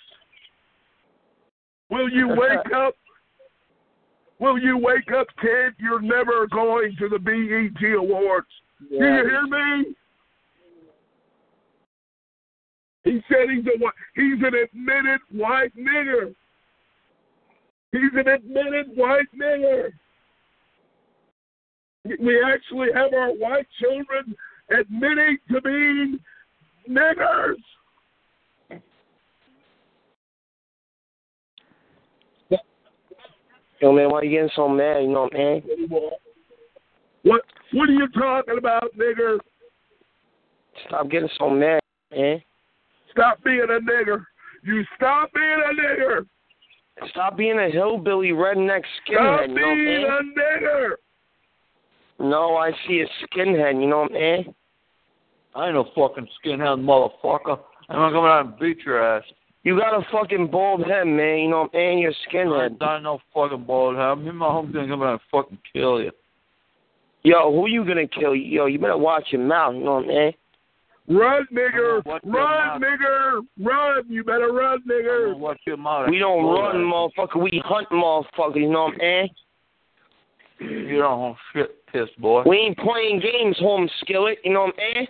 Will 1.91 2.09
you 2.11 2.29
wake 2.37 2.73
up? 2.75 2.95
Will 4.39 4.59
you 4.59 4.77
wake 4.77 5.11
up, 5.13 5.29
kid? 5.41 5.75
You're 5.79 6.03
never 6.03 6.47
going 6.49 6.95
to 6.99 7.09
the 7.09 7.19
BET 7.19 7.95
Awards. 7.95 8.49
Do 8.91 8.97
you 8.97 9.01
hear 9.01 9.47
me? 9.47 9.95
He 13.07 13.23
said 13.29 13.49
he's 13.49 13.65
a 13.65 13.79
he's 14.17 14.43
an 14.43 14.53
admitted 14.65 15.21
white 15.31 15.71
nigger. 15.77 16.35
He's 17.93 18.11
an 18.15 18.27
admitted 18.27 18.97
white 18.97 19.29
nigger. 19.41 19.91
We- 22.05 22.43
actually 22.45 22.89
have 22.95 23.15
our 23.15 23.29
white 23.29 23.69
children 23.81 24.35
admitting 24.77 25.39
to 25.53 25.61
being 25.61 26.19
niggers. 26.91 27.63
Yo, 33.81 33.93
man, 33.93 34.11
why 34.11 34.23
you 34.23 34.31
getting 34.31 34.51
so 34.57 34.69
mad? 34.69 35.03
You 35.03 35.09
know 35.09 35.29
what 35.31 35.37
I'm? 35.37 35.63
What 37.23 37.43
what 37.73 37.89
are 37.89 37.93
you 37.93 38.09
talking 38.09 38.59
about, 38.59 38.97
nigger? 38.97 39.39
Stop 40.89 41.09
getting 41.09 41.29
so 41.39 41.51
mad, 41.51 41.79
man. 42.11 42.43
Stop 43.17 43.43
being 43.43 43.61
a 43.63 43.81
nigger. 43.81 44.25
You 44.63 44.85
stop 44.97 45.33
being 45.33 45.63
a 45.65 45.73
nigger. 45.81 46.27
Stop 47.11 47.37
being 47.37 47.59
a 47.59 47.71
hillbilly 47.71 48.29
redneck 48.29 48.83
Stop 49.05 49.19
skinhead. 49.19 49.49
You 49.49 49.55
know 49.55 49.75
being 49.75 50.05
a 50.05 50.41
nigger. 50.41 50.91
No, 52.19 52.57
I 52.57 52.73
see 52.87 53.03
a 53.03 53.27
skinhead. 53.27 53.81
You 53.81 53.89
know 53.89 54.01
what 54.01 54.11
I'm 54.13 54.17
saying? 54.17 54.55
I 55.55 55.67
ain't 55.67 55.75
no 55.75 55.85
fucking 55.95 56.29
skinhead 56.45 56.79
motherfucker. 56.85 57.59
I'm 57.89 57.97
not 57.97 58.13
coming 58.13 58.31
out 58.31 58.47
and 58.47 58.59
beat 58.59 58.79
your 58.85 59.03
ass. 59.03 59.25
You 59.63 59.79
got 59.79 59.99
a 59.99 60.07
fucking 60.13 60.49
bald 60.51 60.85
head, 60.87 61.07
man. 61.07 61.39
You 61.39 61.49
know 61.49 61.61
what 61.63 61.65
I'm 61.65 61.71
saying? 61.73 61.99
You're 62.01 62.11
a 62.11 62.15
I 62.15 62.35
skinhead. 62.35 62.71
ain't 62.71 62.79
got 62.79 63.03
no 63.03 63.19
fucking 63.33 63.65
bald 63.65 63.97
head. 63.97 64.19
Me 64.19 64.29
and 64.29 64.39
my 64.39 64.47
homie 64.47 64.73
gonna 64.73 64.89
come 64.89 65.03
out 65.03 65.13
and 65.13 65.21
fucking 65.31 65.59
kill 65.73 66.03
you. 66.03 66.13
Yo, 67.23 67.51
who 67.51 67.67
you 67.67 67.85
gonna 67.85 68.07
kill? 68.07 68.35
Yo, 68.35 68.67
you 68.67 68.79
better 68.79 68.99
watch 68.99 69.25
your 69.31 69.41
mouth. 69.41 69.75
You 69.75 69.85
know 69.85 69.95
what 69.95 70.05
I'm 70.05 70.11
saying? 70.11 70.33
Run, 71.09 71.47
nigger. 71.53 72.05
Run, 72.05 72.21
mouth. 72.25 72.83
nigger. 72.83 73.41
Run. 73.61 74.05
You 74.09 74.25
better 74.25 74.53
run, 74.53 74.83
nigger. 74.89 75.39
Watch 75.39 75.61
your 75.67 75.77
mouth. 75.77 76.09
We 76.11 76.19
don't 76.19 76.45
run, 76.45 76.77
motherfucker. 76.77 77.43
We 77.43 77.63
hunt, 77.65 77.89
motherfucker. 77.91 78.57
You 78.57 78.71
know 78.71 78.85
what 78.85 78.95
I'm 78.95 79.01
saying? 79.01 79.29
You 80.59 80.99
don't 80.99 81.37
shit, 81.53 81.87
piss 81.93 82.09
boy. 82.19 82.43
We 82.47 82.57
ain't 82.57 82.79
playing 82.79 83.21
games, 83.21 83.59
home 83.59 83.89
skillet. 84.01 84.39
You 84.43 84.55
know 84.55 84.61
what 84.63 84.75
I'm 84.75 84.95
saying? 84.95 85.07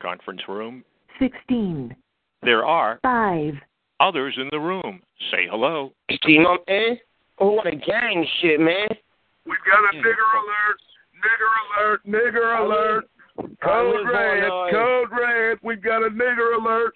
Conference 0.00 0.42
room. 0.48 0.82
16, 1.18 1.94
There 2.42 2.64
are 2.64 2.98
5, 3.02 3.54
others 4.00 4.34
in 4.38 4.48
the 4.50 4.58
room. 4.58 5.00
Say 5.30 5.46
hello. 5.48 5.92
You 6.24 6.42
know 6.42 6.50
what 6.50 6.60
I'm 6.60 6.64
saying? 6.68 6.96
Oh, 7.38 7.50
what 7.52 7.66
a 7.66 7.76
gang 7.76 8.26
shit, 8.40 8.58
man. 8.58 8.88
We've 9.46 9.56
got 9.66 9.94
a 9.94 9.96
nigger 9.98 10.28
alert. 10.40 10.80
Nigger 11.22 11.50
alert. 11.62 12.06
Nigger 12.06 12.60
alert. 12.64 13.04
Code 13.36 13.94
live 13.96 14.06
on, 14.06 14.12
red. 14.12 14.44
uh, 14.44 14.70
Code 14.70 15.08
red. 15.18 15.58
We've 15.62 15.82
got 15.82 16.02
a 16.02 16.10
nigger 16.10 16.58
alert. 16.58 16.92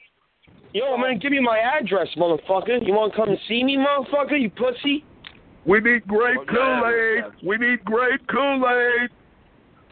Yo, 0.73 0.97
man, 0.97 1.19
give 1.19 1.33
me 1.33 1.41
my 1.41 1.59
address, 1.59 2.09
motherfucker. 2.17 2.87
You 2.87 2.93
want 2.93 3.13
to 3.13 3.17
come 3.17 3.29
and 3.31 3.39
see 3.49 3.65
me, 3.65 3.77
motherfucker? 3.79 4.39
You 4.41 4.51
pussy? 4.51 5.05
We 5.65 5.81
need 5.81 6.07
grape 6.07 6.47
Kool-Aid. 6.49 7.25
We 7.45 7.57
need 7.57 7.85
grape 7.85 8.21
Kool-Aid. 8.29 9.11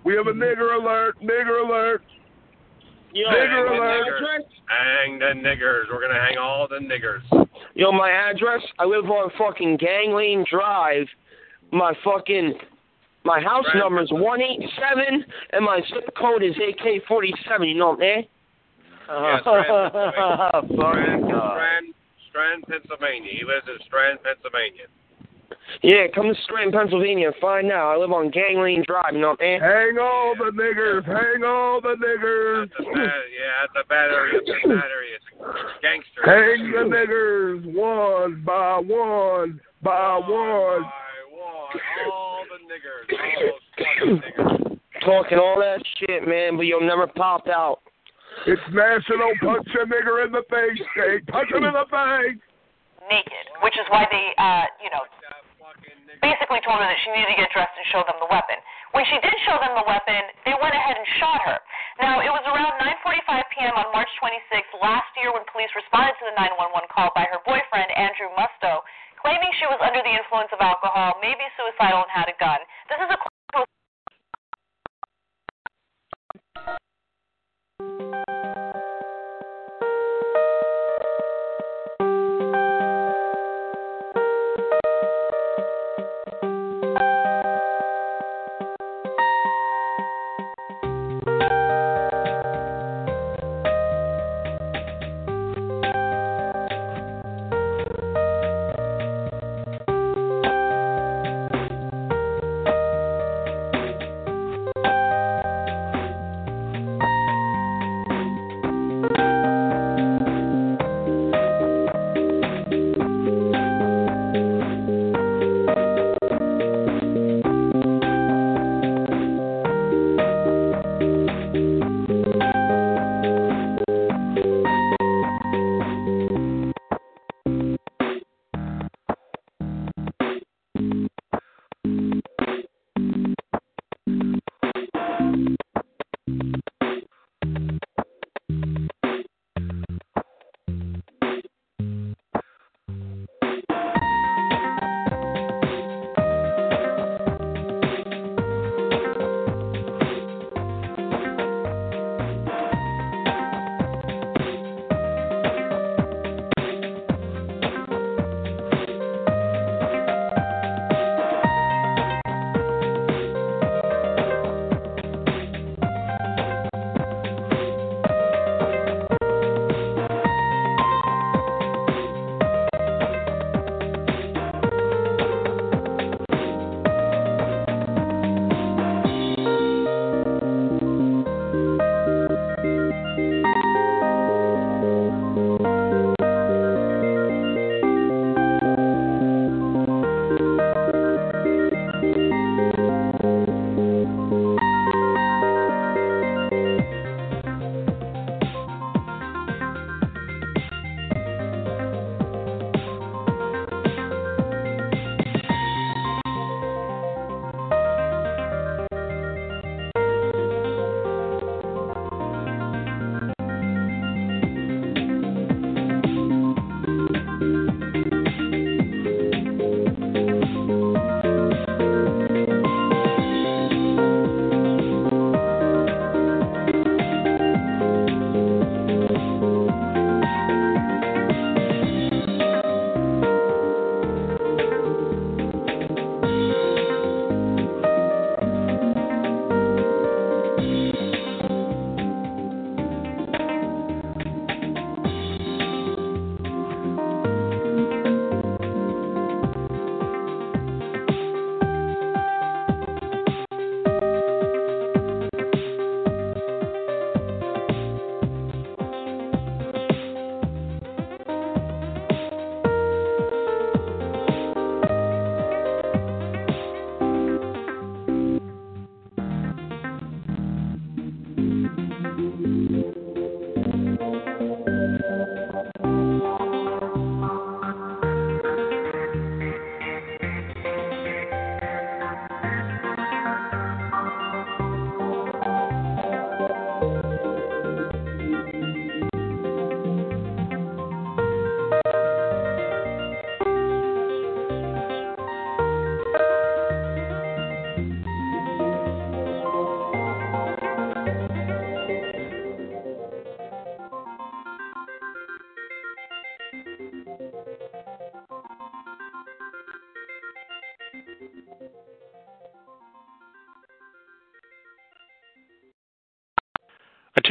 We 0.04 0.14
have 0.14 0.26
a 0.26 0.32
nigger 0.32 0.76
alert. 0.78 1.16
Nigger 1.22 1.64
alert. 1.66 2.02
Yo, 3.14 3.28
Nigger 3.28 3.70
my 3.70 3.76
alert. 3.76 4.06
address? 4.16 4.50
Hang 4.66 5.18
the 5.18 5.26
niggers. 5.48 5.84
We're 5.90 6.00
gonna 6.02 6.20
hang 6.20 6.36
all 6.36 6.66
the 6.68 6.76
niggers. 6.78 7.22
Yo, 7.74 7.90
my 7.92 8.10
address? 8.10 8.60
I 8.78 8.84
live 8.84 9.06
on 9.06 9.30
fucking 9.38 9.78
Gang 9.78 10.14
Lane 10.14 10.44
Drive. 10.50 11.06
My 11.72 11.92
fucking 12.04 12.54
my 13.24 13.40
house 13.40 13.64
Right. 13.72 13.78
number 13.80 14.02
is 14.02 14.12
one 14.12 14.40
eight 14.42 14.60
seven, 14.78 15.24
and 15.50 15.64
my 15.64 15.80
zip 15.88 16.08
code 16.16 16.42
is 16.42 16.54
AK 16.56 17.04
forty 17.08 17.32
seven. 17.48 17.68
You 17.68 17.74
know 17.76 17.90
what 17.90 17.94
I'm 17.94 18.00
saying? 18.00 18.26
Yeah, 19.08 19.40
Strand, 19.40 20.70
Strand, 20.72 21.24
Strand, 21.28 21.94
Strand, 22.30 22.64
Pennsylvania. 22.68 23.30
He 23.32 23.44
lives 23.44 23.66
in 23.68 23.76
Strand, 23.86 24.18
Pennsylvania. 24.22 24.86
Yeah, 25.82 26.06
come 26.14 26.28
to 26.28 26.34
Scranton, 26.44 26.72
Pennsylvania 26.72 27.28
and 27.28 27.36
find 27.40 27.70
out. 27.70 27.94
I 27.94 27.96
live 27.96 28.12
on 28.12 28.30
Gang 28.30 28.60
Lane 28.60 28.82
Drive. 28.86 29.12
You 29.14 29.20
know 29.20 29.28
what 29.30 29.40
I'm 29.40 29.44
saying? 29.44 29.60
Hang 29.60 29.98
all 30.00 30.34
the 30.36 30.50
niggers. 30.52 31.04
Hang 31.06 31.44
all 31.44 31.80
the 31.80 31.94
niggers. 31.96 32.68
That's 32.76 32.88
a 32.88 32.92
bad, 32.92 33.22
yeah, 33.32 33.54
that's 33.62 33.84
a 33.84 33.88
bad 33.88 34.10
area. 34.10 34.40
That's 34.44 34.64
a 34.64 34.68
bad 34.68 34.90
area. 34.90 35.16
It's 35.16 35.28
a 35.30 35.80
gangster. 35.80 36.22
Hang 36.24 36.70
the 36.72 36.84
niggers 36.96 37.74
one 37.74 38.42
by 38.44 38.78
one 38.78 39.60
by 39.82 40.18
one. 40.18 40.84
All 40.84 41.68
the 41.72 41.78
niggers. 41.78 42.23
All 42.74 42.82
niggers. 42.82 43.06
Talking 45.04 45.38
all 45.38 45.60
that 45.60 45.78
shit, 46.00 46.26
man, 46.26 46.56
but 46.56 46.66
you'll 46.66 46.82
never 46.82 47.06
pop 47.06 47.46
out. 47.46 47.78
It's 48.46 48.62
National 48.72 49.30
Punch 49.38 49.68
a 49.78 49.86
Nigger 49.86 50.26
in 50.26 50.32
the 50.32 50.42
Face 50.50 50.82
Day. 50.98 51.22
Punch 51.30 51.54
him 51.54 51.62
in 51.62 51.70
the 51.70 51.86
face. 51.86 52.40
naked, 53.06 53.46
which 53.62 53.76
is 53.78 53.86
why 53.92 54.08
they, 54.10 54.26
uh, 54.40 54.66
you 54.82 54.90
know, 54.90 55.06
basically 56.18 56.58
told 56.64 56.80
her 56.80 56.88
that 56.88 56.98
she 57.04 57.12
needed 57.14 57.30
to 57.30 57.38
get 57.38 57.52
dressed 57.52 57.76
and 57.76 57.86
show 57.92 58.02
them 58.08 58.16
the 58.18 58.26
weapon. 58.32 58.56
When 58.96 59.04
she 59.06 59.20
did 59.22 59.34
show 59.44 59.54
them 59.60 59.76
the 59.76 59.86
weapon, 59.86 60.22
they 60.48 60.56
went 60.56 60.72
ahead 60.74 60.96
and 60.96 61.06
shot 61.20 61.42
her. 61.46 61.58
Now, 62.00 62.24
it 62.24 62.32
was 62.32 62.42
around 62.48 62.74
9:45 62.80 63.54
p.m. 63.54 63.74
on 63.76 63.86
March 63.94 64.10
26th 64.18 64.72
last 64.82 65.10
year 65.20 65.30
when 65.30 65.46
police 65.52 65.70
responded 65.78 66.18
to 66.18 66.24
the 66.26 66.34
911 66.34 66.90
call 66.90 67.14
by 67.14 67.28
her 67.30 67.38
boyfriend 67.46 67.86
Andrew 67.94 68.32
Musto, 68.34 68.82
claiming 69.24 69.48
she 69.56 69.64
was 69.72 69.80
under 69.80 70.04
the 70.04 70.12
influence 70.12 70.52
of 70.52 70.60
alcohol, 70.60 71.16
maybe 71.24 71.40
suicidal, 71.56 72.04
and 72.04 72.12
had 72.12 72.28
a 72.28 72.36
gun. 72.36 72.60
This 72.92 73.00
is 73.00 73.08
a 73.08 73.18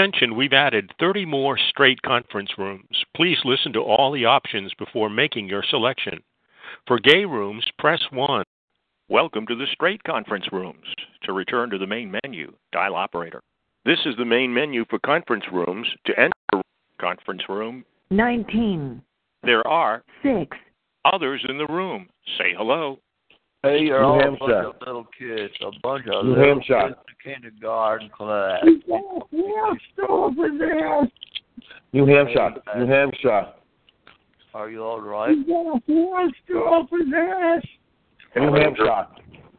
Attention, 0.04 0.36
we've 0.36 0.52
added 0.52 0.92
30 1.00 1.26
more 1.26 1.58
straight 1.58 2.02
conference 2.02 2.50
rooms. 2.58 3.06
Please 3.16 3.38
listen 3.46 3.72
to 3.72 3.80
all 3.80 4.12
the 4.12 4.26
options 4.26 4.74
before 4.78 5.10
making 5.10 5.48
your 5.48 5.64
selection. 5.70 6.22
For 6.86 7.00
gay 7.00 7.24
rooms, 7.24 7.64
press 7.80 8.02
1. 8.12 8.44
Welcome 9.08 9.48
to 9.48 9.56
the 9.56 9.66
straight 9.72 10.04
conference 10.04 10.44
rooms. 10.52 10.84
To 11.24 11.32
return 11.32 11.70
to 11.70 11.78
the 11.78 11.88
main 11.88 12.14
menu, 12.26 12.52
dial 12.74 12.96
operator. 12.96 13.42
This 13.86 14.00
is 14.06 14.14
the 14.18 14.26
main 14.26 14.54
menu 14.54 14.84
for 14.90 15.00
conference 15.00 15.46
rooms. 15.54 15.88
To 16.08 16.20
enter 16.20 16.34
a 16.54 16.62
conference 17.00 17.44
room, 17.48 17.86
19, 18.10 19.02
there 19.44 19.66
are 19.66 20.04
6, 20.22 20.58
others 21.06 21.46
in 21.48 21.58
the 21.58 21.68
room. 21.68 22.10
Say 22.38 22.54
hello. 22.58 23.00
Hey, 23.66 23.80
you're 23.84 24.02
New 24.02 24.06
all 24.06 24.20
a 24.20 24.32
bunch 24.32 24.42
of 24.42 24.76
little 24.86 25.08
kids, 25.18 25.54
a 25.62 25.72
bunch 25.82 26.06
of 26.14 26.26
New 26.26 26.32
little 26.32 26.56
Hampshire. 26.56 26.90
kids 26.90 27.00
in 27.26 27.34
kindergarten 27.34 28.10
class. 28.10 28.62
New 31.94 32.06
Hampshire. 32.06 32.50
New 32.76 32.88
Hampshire. 32.88 33.54
Are 34.54 34.70
you 34.70 34.84
all 34.84 35.00
right? 35.00 35.38
New 35.48 35.80
Hampshire. 35.88 36.60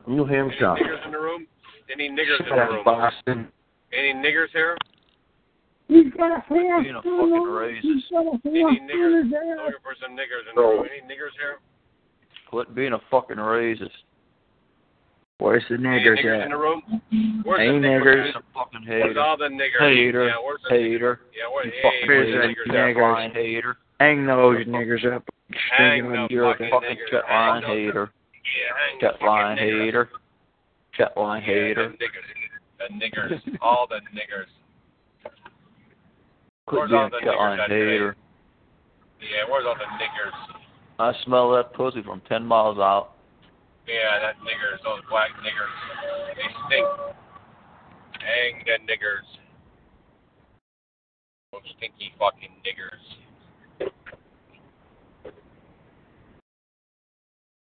New 0.07 0.27
Hampshire. 0.27 0.77
Any 0.77 0.81
niggers 0.85 1.07
in 1.07 1.13
the 1.13 1.19
room? 1.19 1.47
Any 1.91 2.11
niggers 2.11 2.41
in 2.41 2.49
the 2.51 2.55
room? 2.57 2.85
Boston. 2.85 3.49
Any 3.99 4.13
niggers 4.13 4.51
here? 4.53 4.77
Being 5.89 6.13
a 6.19 6.43
fucking 6.43 7.01
racist. 7.01 8.13
Any 8.45 8.81
niggers? 8.81 9.31
Looking 9.31 9.81
for 9.83 9.95
some 9.99 10.13
niggers 10.13 10.45
in 10.51 10.55
the 10.57 10.61
room. 10.61 10.85
Any 10.91 11.01
niggers 11.09 11.33
here? 11.41 11.59
Quit 12.51 12.75
being 12.75 12.93
a 12.93 12.99
fucking 13.11 13.37
racist. 13.37 13.91
Where's 15.39 15.65
the 15.69 15.75
niggers 15.77 16.19
niggers 16.25 16.39
at? 16.41 16.45
in 16.45 16.51
the 16.51 16.57
room? 16.57 16.83
Where's 17.45 17.61
Hey, 17.61 17.67
the 17.69 17.87
niggers. 17.87 18.31
A 18.37 18.43
fucking 18.55 18.83
hater. 18.87 19.01
Where's 19.05 19.17
all 19.17 19.37
the 19.37 19.47
niggers? 19.47 19.81
Hater. 19.81 20.27
Yeah, 20.27 20.35
where's 20.45 20.61
the 20.69 20.75
Hater. 20.75 21.21
Yeah, 21.37 21.53
where, 21.53 21.67
You 21.67 21.73
hey, 21.73 21.83
fucking 21.83 22.09
where's 22.09 22.33
Where's 22.35 22.57
the 22.67 22.73
niggers 22.73 23.27
at? 23.27 23.33
hater. 23.35 23.77
Hang 24.01 24.27
those 24.27 24.67
niggers 24.67 25.15
up. 25.15 25.25
Hang 25.77 26.01
Stinking 26.03 26.13
the 26.13 26.27
You're 26.31 26.51
a 26.51 26.53
fucking 26.55 26.71
niggers. 26.71 27.23
Hang 27.27 27.51
line 27.51 27.63
hater. 27.65 28.11
Yeah, 28.45 28.75
hang 28.79 28.99
the 29.01 29.07
Cat 29.07 29.13
fucking 29.15 29.27
line 29.27 29.59
hater. 29.59 30.09
Cat 30.97 31.13
line 31.17 31.43
Yeah, 31.43 31.47
hater. 31.55 31.89
the 31.89 32.05
niggers. 32.05 32.79
The 32.79 32.87
niggers. 32.95 33.59
all 33.61 33.87
the 33.89 33.97
niggers. 34.17 34.47
Quit 36.67 36.79
Where's 36.79 36.91
being 36.91 37.01
all 37.01 37.07
a 37.07 37.11
the 37.11 37.19
cat 37.21 37.37
line 37.37 37.59
hater. 37.69 38.17
Yeah, 39.21 39.51
where's 39.51 39.67
all 39.67 39.75
the 39.75 39.85
niggers? 39.85 40.61
I 40.99 41.13
smell 41.25 41.51
that 41.53 41.73
pussy 41.75 42.03
from 42.03 42.21
ten 42.29 42.45
miles 42.45 42.79
out. 42.79 43.15
Yeah, 43.87 44.21
that 44.21 44.37
niggers, 44.37 44.83
those 44.85 45.03
black 45.11 45.31
niggers. 45.43 45.75
They 46.37 46.49
stink. 46.67 46.87
Hang 48.21 48.63
the 48.65 48.79
niggers. 48.91 49.27
Those 51.53 51.63
stinky 51.77 52.15
fucking 52.19 52.51
niggers. 52.65 53.91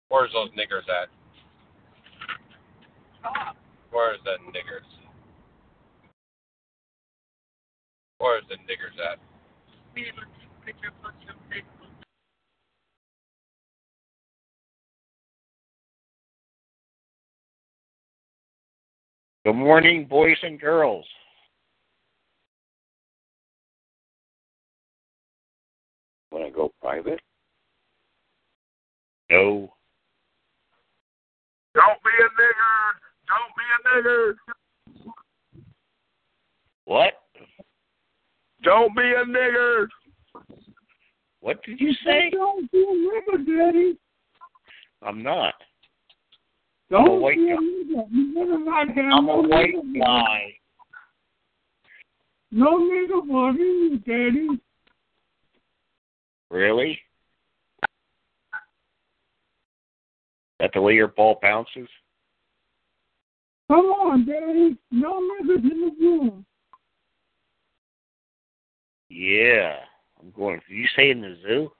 Where's 0.08 0.32
those 0.32 0.50
niggers 0.50 0.86
at? 0.92 1.08
Where's 3.90 4.18
the 4.24 4.36
niggers? 4.52 4.86
Where's 8.18 8.44
the 8.48 8.56
niggers 8.56 9.00
at? 9.10 9.18
Good 19.44 19.54
morning, 19.54 20.06
boys 20.08 20.36
and 20.44 20.60
girls. 20.60 21.04
Want 26.30 26.46
to 26.46 26.50
go 26.52 26.72
private? 26.80 27.18
No. 29.30 29.72
Don't 31.74 31.98
be 32.04 32.10
a 32.20 32.28
nigger. 32.40 32.92
Don't 33.26 33.52
be 33.56 33.64
a 33.74 33.78
nigger. 33.98 34.34
What? 36.84 37.14
Don't 38.62 38.94
be 38.96 39.02
a 39.02 39.24
nigger. 39.24 39.88
What 41.40 41.64
did 41.64 41.80
you 41.80 41.92
say? 42.06 42.30
Don't 42.30 42.70
be 42.70 42.78
a 42.78 43.32
nigger, 43.34 43.44
Daddy. 43.44 43.98
I'm 45.02 45.20
not. 45.20 45.54
Don't 46.92 47.06
I'm 47.06 47.10
a 47.10 47.14
white 47.14 47.36
guy. 47.36 47.42
nigger. 47.42 48.06
You 48.10 48.34
better 48.34 48.58
not 48.58 48.88
I'm 48.90 49.24
a 49.24 49.32
no 49.32 49.48
white 49.48 49.74
guy. 49.98 50.54
No 52.50 53.22
blood 53.26 53.54
in 53.56 53.58
you, 53.58 53.98
Daddy. 54.00 54.60
Really? 56.50 56.98
That 60.60 60.72
the 60.74 60.82
way 60.82 60.92
your 60.92 61.08
ball 61.08 61.38
bounces? 61.40 61.88
Come 63.68 63.86
on, 63.86 64.26
Daddy. 64.26 64.76
No 64.90 65.14
niggers 65.14 65.64
in 65.64 65.80
the 65.80 65.96
room. 65.98 66.44
Yeah. 69.08 69.76
I'm 70.20 70.30
going. 70.32 70.60
Did 70.68 70.74
you 70.74 70.86
say 70.94 71.10
in 71.10 71.22
the 71.22 71.38
zoo? 71.42 71.72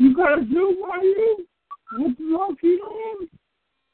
You 0.00 0.16
got 0.16 0.40
a 0.40 0.44
zoo 0.44 0.84
by 0.84 1.02
you? 1.02 1.46
What's 1.92 2.18
Monkey 2.18 2.78
Land? 2.82 3.30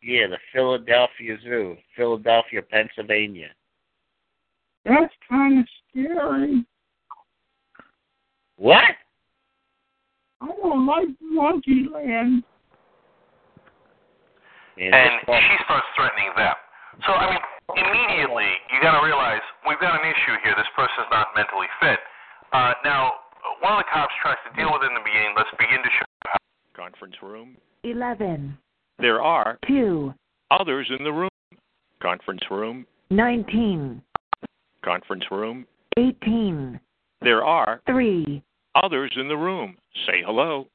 Yeah, 0.03 0.27
the 0.29 0.39
Philadelphia 0.53 1.37
Zoo, 1.45 1.77
Philadelphia, 1.97 2.63
Pennsylvania. 2.63 3.49
That's 4.85 5.15
kind 5.29 5.61
of 5.61 5.67
scary. 5.89 6.65
What? 8.57 8.97
I 10.41 10.47
don't 10.47 10.87
like 10.87 11.09
Monkey 11.21 11.87
Land. 11.93 12.43
And 14.77 15.21
she 15.23 15.57
starts 15.65 15.87
threatening 15.95 16.33
them. 16.37 16.55
So 17.07 17.13
I 17.13 17.31
mean, 17.31 17.43
immediately 17.77 18.51
you 18.73 18.83
got 18.83 18.99
to 18.99 19.05
realize 19.07 19.41
we've 19.69 19.79
got 19.79 19.95
an 19.95 20.07
issue 20.09 20.35
here. 20.43 20.55
This 20.57 20.67
person's 20.75 21.09
not 21.13 21.29
mentally 21.37 21.69
fit. 21.79 22.01
Uh, 22.53 22.75
now, 22.85 23.13
one 23.61 23.79
of 23.79 23.79
the 23.79 23.89
cops 23.93 24.13
tries 24.21 24.41
to 24.49 24.51
deal 24.59 24.73
with 24.73 24.83
it 24.83 24.91
in 24.91 24.95
the 24.99 25.05
beginning. 25.05 25.37
Let's 25.37 25.53
begin 25.61 25.79
to 25.79 25.91
show 25.95 26.07
you 26.09 26.27
how. 26.27 26.39
Conference 26.75 27.17
room. 27.23 27.57
11, 27.85 28.57
There 29.01 29.21
are 29.21 29.59
2, 29.67 30.15
others 30.53 30.89
in 30.97 31.03
the 31.03 31.13
room. 31.13 31.29
Conference 32.01 32.43
room. 32.49 32.87
19, 33.11 34.01
Conference 34.85 35.25
room. 35.33 35.67
18, 35.99 36.79
There 37.23 37.45
are 37.45 37.81
3, 37.87 38.41
others 38.77 39.13
in 39.17 39.27
the 39.27 39.37
room. 39.37 39.77
Say 40.07 40.23
hello. 40.25 40.69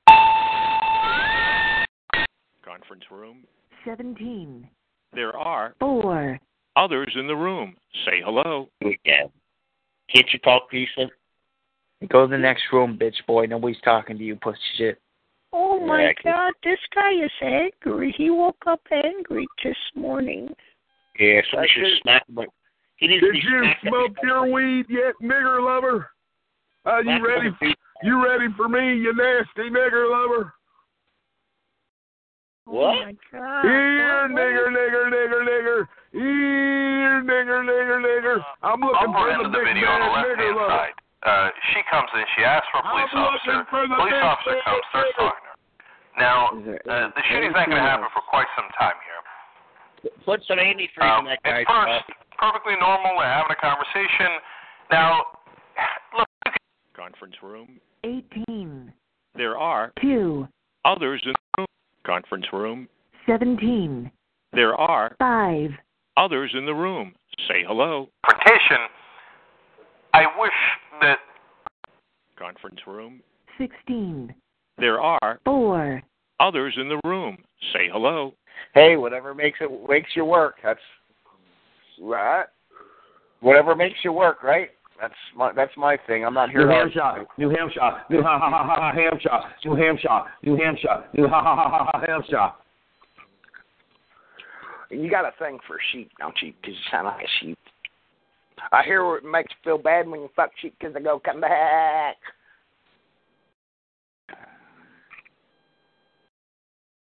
Conference 2.66 3.04
room. 3.10 3.38
17, 3.86 4.68
There 5.14 5.36
are 5.36 5.76
4, 5.80 6.38
others 6.76 7.16
in 7.18 7.26
the 7.26 7.36
room. 7.36 7.78
Say 8.06 8.22
hello. 8.22 8.68
Yeah. 8.82 9.28
Can't 10.14 10.28
you 10.34 10.40
talk 10.40 10.70
decent? 10.70 11.12
Go 12.10 12.28
to 12.28 12.32
the 12.32 12.38
next 12.38 12.64
room, 12.74 12.98
bitch 13.02 13.26
boy. 13.26 13.46
Nobody's 13.46 13.82
talking 13.84 14.18
to 14.18 14.24
you, 14.24 14.36
pussy 14.36 14.60
shit. 14.78 15.00
Oh 15.54 15.80
my 15.80 16.02
Yeah, 16.04 16.14
can- 16.14 16.32
God, 16.34 16.54
this 16.64 16.80
guy 16.94 17.14
is 17.14 17.32
angry. 17.42 18.14
He 18.18 18.30
woke 18.30 18.62
up 18.68 18.82
angry 18.92 19.48
this 19.64 19.78
morning. 19.96 20.50
Yeah, 21.20 21.42
somebody 21.50 21.70
should 21.74 22.02
smack 22.02 22.28
him. 22.28 22.36
But 22.36 22.48
he 22.98 23.08
needs 23.08 23.24
Did 23.24 23.32
be 23.34 23.40
you 23.40 23.64
smoke 23.88 24.12
your 24.24 24.52
weed 24.52 24.86
yet, 24.90 25.14
nigger 25.22 25.64
lover? 25.64 26.10
Are 26.86 27.04
you 27.04 27.26
ready? 27.26 27.50
You 28.04 28.24
ready 28.24 28.48
for 28.56 28.68
me, 28.70 28.96
you 28.98 29.14
nasty 29.16 29.70
nigger 29.72 30.10
lover? 30.12 30.54
Oh, 32.68 32.72
what? 32.72 32.84
Oh 32.84 33.06
my 33.06 33.16
God. 33.32 33.64
Here, 33.64 34.28
nigger, 34.30 34.68
nigger, 34.68 35.06
nigger, 35.10 35.42
nigger. 35.48 35.88
Here, 36.12 37.24
nigger, 37.24 37.64
nigger, 37.64 38.00
nigger. 38.04 38.38
I'm 38.62 38.82
looking 38.82 39.10
Upper 39.10 39.14
for 39.14 39.38
the 39.38 39.46
of 39.46 39.52
the 39.52 39.58
big 39.58 39.68
video 39.74 39.88
on 39.90 40.00
the 40.02 40.08
left 40.14 40.28
nigger 40.28 40.46
hand 40.46 40.56
lover. 40.58 40.70
side. 40.70 40.97
Uh, 41.26 41.50
she 41.74 41.82
comes 41.90 42.10
in. 42.14 42.24
She 42.38 42.44
asks 42.44 42.68
for 42.72 42.80
a 42.80 42.86
police 42.86 43.10
I'm 43.14 43.26
officer. 43.26 43.58
the 43.66 43.96
Police 43.96 44.22
officer 44.22 44.56
comes, 44.64 44.84
starts 44.94 45.14
talking 45.18 45.44
to 45.46 45.52
her. 45.52 45.58
Now, 46.18 46.50
uh, 46.54 47.10
the 47.14 47.24
shooting's 47.30 47.54
not 47.54 47.68
going 47.70 47.82
to 47.82 47.90
happen 47.90 48.08
for 48.14 48.22
quite 48.30 48.48
some 48.56 48.70
time 48.78 48.98
here. 49.06 50.12
Put 50.26 50.42
some 50.48 50.58
antifreeze 50.58 51.02
Um, 51.02 51.26
in 51.26 51.34
that 51.34 51.44
guy's 51.44 51.66
at 51.68 51.74
first, 51.74 52.10
mouth. 52.10 52.18
perfectly 52.38 52.74
normal. 52.80 53.18
We're 53.18 53.26
having 53.26 53.52
a 53.52 53.60
conversation. 53.62 54.40
Now, 54.92 55.22
look, 56.18 56.28
Conference 56.96 57.36
room. 57.44 57.80
18, 58.04 58.92
There 59.36 59.58
are 59.58 59.92
2, 60.02 60.48
others 60.86 61.22
in 61.26 61.34
the 61.34 61.62
room. 61.62 61.68
Conference 62.06 62.46
room. 62.54 62.88
17, 63.28 64.10
There 64.54 64.76
are 64.76 65.16
5, 65.20 65.72
others 66.16 66.52
in 66.58 66.66
the 66.66 66.74
room. 66.74 67.14
Say 67.48 67.64
hello. 67.68 68.10
confrontation. 68.26 68.88
I 70.14 70.26
wish 70.40 70.52
that 70.54 70.87
Conference 72.38 72.80
room. 72.88 73.22
16, 73.58 74.34
There 74.78 75.00
are 75.02 75.40
4, 75.46 76.02
others 76.40 76.78
in 76.80 76.90
the 76.90 77.00
room. 77.04 77.38
Say 77.74 77.90
hello. 77.92 78.34
Hey, 78.74 78.96
whatever 78.96 79.34
makes 79.34 79.60
it 79.62 79.72
makes 79.90 80.10
you 80.16 80.26
work. 80.26 80.56
That's 80.64 80.80
right. 82.02 82.46
Whatever 83.40 83.76
makes 83.76 83.98
you 84.04 84.12
work, 84.12 84.44
right? 84.44 84.70
That's 85.00 85.14
my 85.36 85.52
that's 85.54 85.76
my 85.78 85.98
thing. 86.08 86.26
I'm 86.26 86.34
not 86.34 86.50
here. 86.50 86.62
New 86.62 86.68
to 86.68 86.74
Hampshire, 86.74 87.26
New 87.38 87.50
Hampshire, 87.50 88.02
New 88.10 88.24
ha 88.24 88.40
ha 88.40 88.50
ha 88.50 88.64
ha 88.64 88.76
ha 88.76 88.92
Hampshire, 88.94 89.40
New 89.64 89.76
Hampshire, 89.76 90.24
New 90.44 90.58
Hampshire, 90.58 91.04
New 91.14 91.28
ha 91.28 91.44
ha 91.44 91.56
ha 91.56 91.70
ha 91.70 91.92
ha 91.94 92.06
Hampshire. 92.08 92.52
You 94.90 95.10
got 95.12 95.26
a 95.26 95.32
thing 95.38 95.60
for 95.68 95.78
sheep, 95.92 96.10
don't 96.18 96.36
you? 96.42 96.54
'Cause 96.64 96.74
you 96.74 96.82
sound 96.90 97.08
like 97.08 97.24
a 97.24 97.28
sheep. 97.40 97.60
I 98.72 98.84
hear 98.84 99.16
it 99.16 99.24
makes 99.24 99.52
you 99.52 99.58
feel 99.64 99.78
bad 99.78 100.08
when 100.08 100.22
you 100.22 100.30
fuck 100.36 100.52
sheep 100.58 100.78
'cause 100.80 100.94
they 100.94 101.00
go 101.00 101.20
come 101.20 101.42
back. 101.42 102.18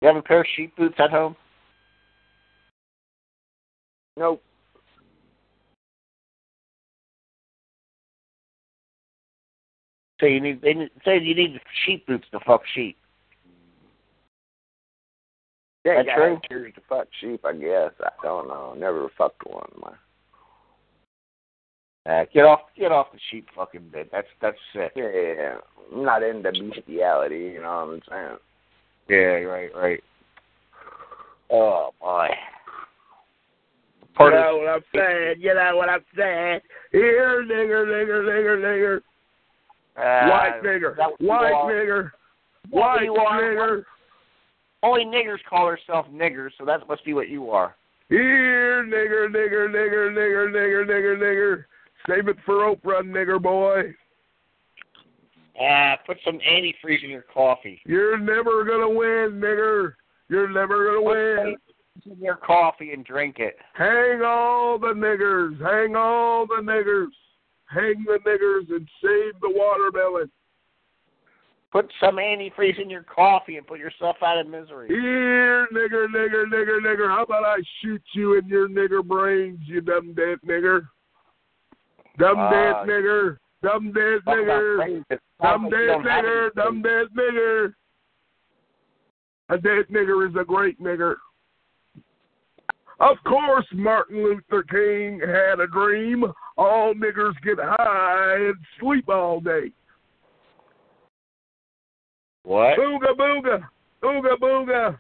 You 0.00 0.08
have 0.08 0.16
a 0.16 0.22
pair 0.22 0.40
of 0.40 0.46
sheep 0.56 0.74
boots 0.76 0.98
at 0.98 1.10
home? 1.10 1.36
Nope. 4.16 4.42
So 10.20 10.26
you 10.26 10.40
need 10.40 10.60
they 10.60 10.74
say 11.04 11.18
you 11.18 11.34
need 11.34 11.60
sheep 11.84 12.06
boots 12.06 12.28
to 12.30 12.40
fuck 12.40 12.62
sheep. 12.74 12.96
Yeah, 15.84 16.02
That's 16.04 16.16
true. 16.48 16.70
to 16.72 16.80
fuck 16.88 17.08
sheep, 17.20 17.44
I 17.44 17.54
guess. 17.54 17.92
I 18.00 18.10
don't 18.22 18.46
know. 18.46 18.74
Never 18.74 19.08
fucked 19.18 19.44
one. 19.46 19.98
Uh, 22.04 22.24
get 22.34 22.44
off 22.44 22.60
get 22.76 22.90
off 22.90 23.12
the 23.12 23.18
sheep 23.30 23.46
fucking 23.54 23.90
bit. 23.92 24.10
That's 24.10 24.26
that's 24.40 24.56
sick. 24.72 24.92
Yeah, 24.96 25.56
I'm 25.94 26.04
not 26.04 26.22
into 26.24 26.50
bestiality. 26.50 27.52
You 27.54 27.62
know 27.62 27.86
what 27.86 27.94
I'm 27.94 28.02
saying? 28.10 28.38
Yeah, 29.08 29.46
right, 29.46 29.70
right. 29.74 30.02
Oh 31.50 31.90
boy. 32.00 32.28
You 34.00 34.06
Part 34.16 34.34
of 34.34 34.40
know 34.40 34.56
what 34.58 34.68
I'm 34.68 34.82
saying? 34.94 35.36
You 35.40 35.54
know 35.54 35.76
what 35.76 35.88
I'm 35.88 36.04
saying? 36.16 36.60
Here, 36.90 37.44
nigger, 37.44 37.86
nigger, 37.86 38.24
nigger, 38.24 38.58
nigger. 38.58 38.96
uh, 39.96 40.28
White 40.28 40.62
nigger. 40.62 40.96
you 41.20 41.28
White 41.28 41.52
nigger. 41.52 42.06
Is 42.06 42.10
that 42.10 42.70
what 42.70 43.16
White 43.16 43.42
nigger. 43.42 43.84
Only 44.82 45.04
niggers 45.04 45.38
call 45.48 45.68
themselves 45.68 46.08
niggers, 46.12 46.50
so 46.58 46.64
that 46.64 46.88
must 46.88 47.04
be 47.04 47.14
what 47.14 47.28
you 47.28 47.50
are. 47.50 47.76
Here, 48.08 48.84
nigger, 48.84 49.28
nigger, 49.28 49.68
nigger, 49.68 50.10
nigger, 50.10 50.50
nigger, 50.50 50.84
nigger, 50.84 51.16
nigger. 51.16 51.64
Save 52.08 52.28
it 52.28 52.36
for 52.44 52.74
Oprah, 52.74 53.02
nigger 53.02 53.40
boy. 53.40 53.94
Ah, 55.60 55.98
put 56.06 56.18
some 56.24 56.38
antifreeze 56.38 57.04
in 57.04 57.10
your 57.10 57.24
coffee. 57.32 57.80
You're 57.84 58.18
never 58.18 58.64
gonna 58.64 58.88
win, 58.88 59.40
nigger. 59.40 59.94
You're 60.28 60.48
never 60.48 60.86
gonna 60.86 61.02
win. 61.02 61.56
Put 62.02 62.12
in 62.12 62.24
your 62.24 62.36
coffee 62.36 62.92
and 62.92 63.04
drink 63.04 63.38
it. 63.38 63.56
Hang 63.74 64.22
all 64.24 64.78
the 64.78 64.94
niggers. 64.94 65.60
Hang 65.60 65.94
all 65.94 66.46
the 66.46 66.62
niggers. 66.62 67.12
Hang 67.66 68.04
the 68.06 68.18
niggers 68.26 68.74
and 68.74 68.88
save 69.02 69.40
the 69.40 69.50
watermelon. 69.50 70.30
Put 71.70 71.90
some 72.00 72.16
antifreeze 72.16 72.80
in 72.80 72.90
your 72.90 73.02
coffee 73.02 73.56
and 73.56 73.66
put 73.66 73.78
yourself 73.78 74.16
out 74.22 74.38
of 74.38 74.46
misery. 74.46 74.88
Here, 74.88 75.66
nigger, 75.72 76.06
nigger, 76.06 76.44
nigger, 76.44 76.80
nigger. 76.80 77.08
How 77.08 77.22
about 77.22 77.44
I 77.44 77.56
shoot 77.80 78.02
you 78.14 78.38
in 78.38 78.46
your 78.46 78.68
nigger 78.68 79.02
brains, 79.02 79.60
you 79.64 79.80
dumb 79.80 80.12
dead 80.12 80.38
nigger? 80.46 80.88
Dumb 82.18 82.38
Uh, 82.38 82.50
dead 82.50 82.74
nigger. 82.86 83.38
Dumb 83.62 83.92
dead 83.92 84.20
nigger. 84.26 84.76
brains. 84.76 85.04
It 85.10 85.20
sounds 85.40 85.62
Dumb 85.62 85.70
dead 85.70 85.88
nigger. 86.00 86.54
Dumb 86.54 86.82
dead 86.82 87.06
nigger. 87.16 87.74
A 89.48 89.58
dead 89.58 89.86
nigger 89.88 90.28
is 90.28 90.34
a 90.36 90.44
great 90.44 90.80
nigger. 90.80 91.16
Of 93.00 93.16
course, 93.24 93.66
Martin 93.72 94.22
Luther 94.22 94.62
King 94.62 95.20
had 95.20 95.60
a 95.60 95.66
dream. 95.66 96.24
All 96.56 96.94
niggers 96.94 97.34
get 97.42 97.58
high 97.58 98.36
and 98.36 98.54
sleep 98.78 99.08
all 99.08 99.40
day. 99.40 99.72
What? 102.44 102.78
Booga 102.78 103.14
booga. 103.16 103.68
Ooga 104.02 104.36
booga. 104.38 104.98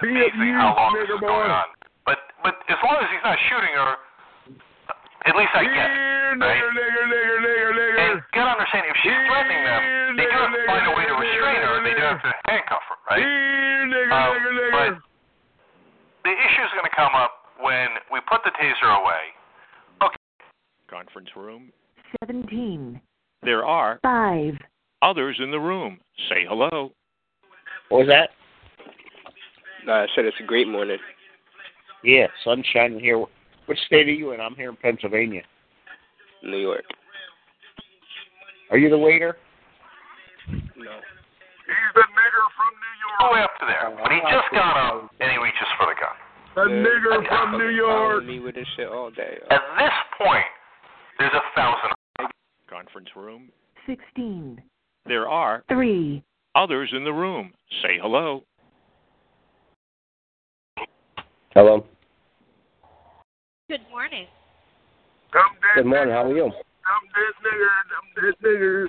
Be 0.00 0.08
amazing 0.10 0.54
how 0.54 0.74
long 0.76 0.94
this 0.94 1.08
nigger 1.08 1.14
is 1.14 1.20
going 1.20 1.48
boy. 1.48 1.52
on. 1.52 1.64
But 2.06 2.18
but 2.42 2.54
as 2.68 2.76
long 2.84 2.96
as 3.00 3.08
he's 3.10 3.24
not 3.24 3.38
shooting 3.48 3.74
her, 3.74 3.94
at 5.26 5.34
least 5.36 5.52
I 5.54 5.64
get 5.64 5.88
it. 5.90 6.00
Right? 6.34 6.58
nigger, 6.58 6.70
nigger, 6.74 7.04
nigger, 7.08 7.38
nigger, 7.40 7.70
nigger. 7.72 7.98
And 8.00 8.14
gotta 8.34 8.50
understand, 8.58 8.84
if 8.90 8.96
she's 9.02 9.20
threatening 9.30 9.62
them, 9.64 9.82
they 10.18 10.26
do 10.26 10.34
have 10.34 10.50
to 10.52 10.62
find 10.66 10.84
a 10.88 10.94
way 10.98 11.04
to 11.06 11.14
restrain 11.14 11.60
her. 11.62 11.74
And 11.78 11.86
they 11.86 11.94
do 11.94 12.02
have 12.04 12.22
to 12.22 12.32
handcuff 12.50 12.82
her, 12.90 12.98
right? 13.08 13.22
Here, 13.22 13.86
nigger, 13.86 14.12
Um, 14.12 14.34
nigger, 14.34 14.52
nigger. 14.52 14.72
but 14.72 14.92
the 16.26 16.34
issue's 16.34 16.72
going 16.74 16.88
to 16.90 16.96
come 16.96 17.14
up 17.14 17.32
when 17.60 17.88
we 18.12 18.18
put 18.28 18.42
the 18.44 18.50
taser 18.58 18.90
away. 19.00 19.24
Okay. 20.02 20.16
Conference 20.90 21.30
room. 21.36 21.72
17. 22.26 23.00
There 23.42 23.64
are 23.64 23.98
5. 24.02 24.54
others 25.02 25.36
in 25.40 25.50
the 25.50 25.60
room. 25.60 26.00
Say 26.28 26.44
hello. 26.48 26.92
What 27.90 27.98
was 27.98 28.08
that? 28.08 28.30
I 29.86 30.06
said 30.14 30.24
it's 30.24 30.36
a 30.40 30.44
great 30.46 30.66
morning. 30.66 30.96
Yeah, 32.02 32.26
sunshine 32.42 32.98
here. 32.98 33.22
Which 33.66 33.78
state 33.86 34.08
are 34.08 34.12
you 34.12 34.32
in? 34.32 34.40
I'm 34.40 34.54
here 34.54 34.70
in 34.70 34.76
Pennsylvania. 34.76 35.42
New 36.42 36.58
York. 36.58 36.84
Are 38.70 38.78
you 38.78 38.90
the 38.90 38.98
waiter? 38.98 39.36
No. 40.48 41.00
He's 41.64 41.90
the 41.94 42.00
nigger 42.00 42.44
from 42.56 42.72
New 42.76 42.94
All 43.20 43.28
the 43.28 43.34
way 43.34 43.40
York. 43.40 43.50
up 43.50 43.60
to 43.60 43.66
there. 43.66 43.90
When 43.90 44.12
he 44.12 44.18
uh-huh. 44.18 44.40
just 44.40 44.52
got 44.52 44.76
up 44.76 45.10
and 45.20 45.30
he 45.30 45.38
reaches 45.38 45.68
for 45.78 45.86
the 45.86 45.96
gun. 45.98 46.16
The 46.54 46.70
nigger 46.70 47.26
from 47.28 47.58
New 47.58 47.70
York. 47.70 48.24
Me 48.24 48.40
with 48.40 48.54
this 48.54 48.66
shit 48.76 48.88
all 48.88 49.10
day. 49.10 49.38
At 49.50 49.60
this 49.78 49.92
point, 50.18 50.44
there's 51.18 51.32
a 51.32 51.56
thousand. 51.56 51.90
Conference 52.68 53.08
room. 53.16 53.50
16. 53.86 54.60
There 55.06 55.28
are 55.28 55.64
3. 55.68 56.22
others 56.54 56.90
in 56.94 57.04
the 57.04 57.12
room. 57.12 57.52
Say 57.82 57.98
hello. 58.00 58.42
Hello. 61.54 61.84
Good 63.74 63.90
morning. 63.90 64.26
Dumb 65.32 65.42
dead 65.60 65.82
Good 65.82 65.86
morning. 65.86 66.14
nigger. 66.14 66.14
How 66.14 66.30
are 66.30 66.36
you? 66.36 66.44
Dumb 66.44 67.04
dead 67.10 67.34
nigger. 67.42 67.74
Dumb 67.90 68.06
dead 68.14 68.34
nigger. 68.46 68.86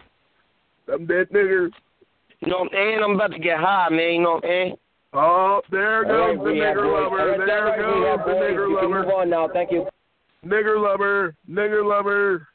Dumb 0.86 1.06
dead 1.08 1.30
nigger. 1.34 1.70
You 2.42 2.52
know 2.52 2.58
what 2.60 2.66
I'm 2.66 2.70
saying? 2.72 3.00
I'm 3.04 3.12
about 3.16 3.32
to 3.32 3.40
get 3.40 3.58
high, 3.58 3.90
man. 3.90 4.14
You 4.14 4.22
know 4.22 4.32
what 4.34 4.44
I'm 4.46 4.50
saying? 4.52 4.76
Oh, 5.14 5.62
there 5.72 6.04
goes 6.06 6.38
right, 6.38 6.38
the 6.38 6.50
nigger 6.52 6.86
lover. 6.86 7.20
All 7.20 7.28
right, 7.30 7.40
all 7.40 7.46
There 7.48 7.66
right, 7.66 7.80
goes 7.80 8.20
the 8.28 8.32
boys. 8.32 8.44
nigger 8.44 8.70
You 8.70 8.78
can 8.80 8.92
move 8.92 9.08
on 9.08 9.30
now. 9.32 9.50
Thank 9.52 9.72
you. 9.72 9.88
Nigger 10.46 10.80
lover. 10.80 11.34
Nigger 11.50 11.84
lover. 11.84 12.48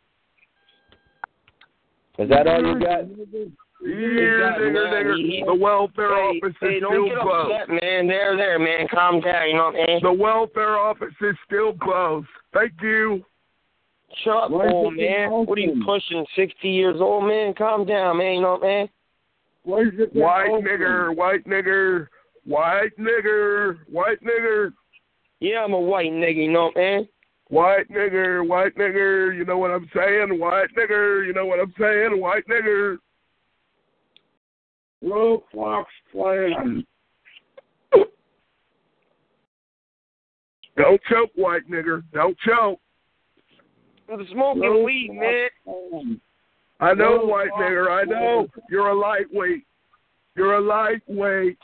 Is 2.21 2.29
that 2.29 2.47
all 2.47 2.65
you 2.65 2.79
got? 2.79 3.07
Mm-hmm. 3.07 3.49
Here, 3.83 4.37
Exactly, 4.45 4.67
nigger, 4.69 4.93
nigger. 4.93 5.17
He- 5.17 5.43
The 5.45 5.55
welfare 5.55 6.15
Hey, 6.15 6.39
office 6.39 6.57
hey, 6.61 6.77
is 6.77 6.85
still 6.85 7.11
closed. 7.21 7.53
upset, 7.53 7.69
man. 7.83 8.07
There, 8.07 8.37
there, 8.37 8.59
man. 8.59 8.89
Calm 8.89 9.21
down. 9.21 9.49
You 9.49 9.55
know 9.55 9.65
what 9.71 9.81
I'm 9.81 9.87
saying? 9.87 10.01
The 10.03 10.13
welfare 10.13 10.77
office 10.79 11.15
is 11.21 11.37
still 11.47 11.73
closed. 11.75 12.29
Thank 12.53 12.73
you. 12.83 13.25
Shut 14.25 14.37
up, 14.37 14.51
Why 14.51 14.69
old 14.69 14.97
man. 14.97 15.33
open? 15.33 15.47
What 15.47 15.59
are 15.59 15.61
you 15.63 15.83
pushing? 15.85 16.27
60 16.35 16.69
years 16.69 17.01
old, 17.01 17.25
man? 17.25 17.55
Calm 17.55 17.87
down, 17.87 18.19
man. 18.19 18.35
You 18.35 18.41
know 18.43 18.51
what 18.53 18.65
I'm 18.65 18.69
saying? 18.69 18.89
Why 19.63 19.81
it 19.83 20.15
White 20.15 20.65
nigger, 20.65 21.15
white 21.17 21.45
nigger, 21.45 22.09
white 22.45 22.97
nigger, 22.99 23.79
white 23.89 24.23
nigger, 24.23 24.73
Yeah, 25.39 25.65
I'm 25.65 25.73
a 25.75 25.79
white 25.81 26.11
nigger, 26.13 26.35
You 26.45 26.51
know 26.51 26.65
what 26.65 26.77
I'm 26.77 26.83
saying? 26.83 27.09
white 27.49 27.89
nigger, 27.89 28.47
white 28.47 28.75
nigger. 28.77 29.37
You 29.37 29.45
know 29.45 29.59
what 29.59 29.71
I'm 29.71 29.89
saying? 29.95 30.39
White 30.39 30.75
nigger. 30.77 31.27
You 31.27 31.33
know 31.33 31.47
what 31.47 31.61
I'm 31.61 31.75
saying? 31.79 32.21
White 32.21 32.47
nigger. 32.49 32.99
Road 35.03 35.43
Fox 35.55 35.91
playing. 36.13 36.85
Don't 40.77 41.01
choke, 41.11 41.31
white 41.35 41.69
nigger. 41.71 42.03
Don't 42.13 42.39
choke. 42.39 42.79
I'm 44.13 44.27
smoking 44.33 44.63
Road 44.63 44.85
weed, 44.85 45.11
man. 45.13 45.49
I 46.81 46.95
know, 46.95 47.19
Road 47.19 47.29
white 47.29 47.51
Fox 47.51 47.63
nigger. 47.63 47.91
I 47.91 48.05
know. 48.05 48.49
You're 48.71 48.89
a 48.89 48.99
lightweight. 48.99 49.65
You're 50.37 50.55
a 50.57 50.61
lightweight. 50.61 51.59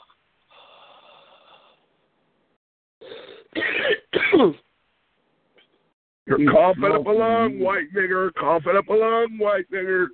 You're 6.26 6.53
coughing 6.53 6.93
up 6.93 7.07
a 7.07 7.11
lung, 7.11 7.61
white 7.61 7.93
nigger. 7.97 8.30
Coughing 8.39 8.76
up 8.76 8.89
a 8.89 8.93
lung, 8.93 9.39
white 9.39 9.70
nigger. 9.72 10.07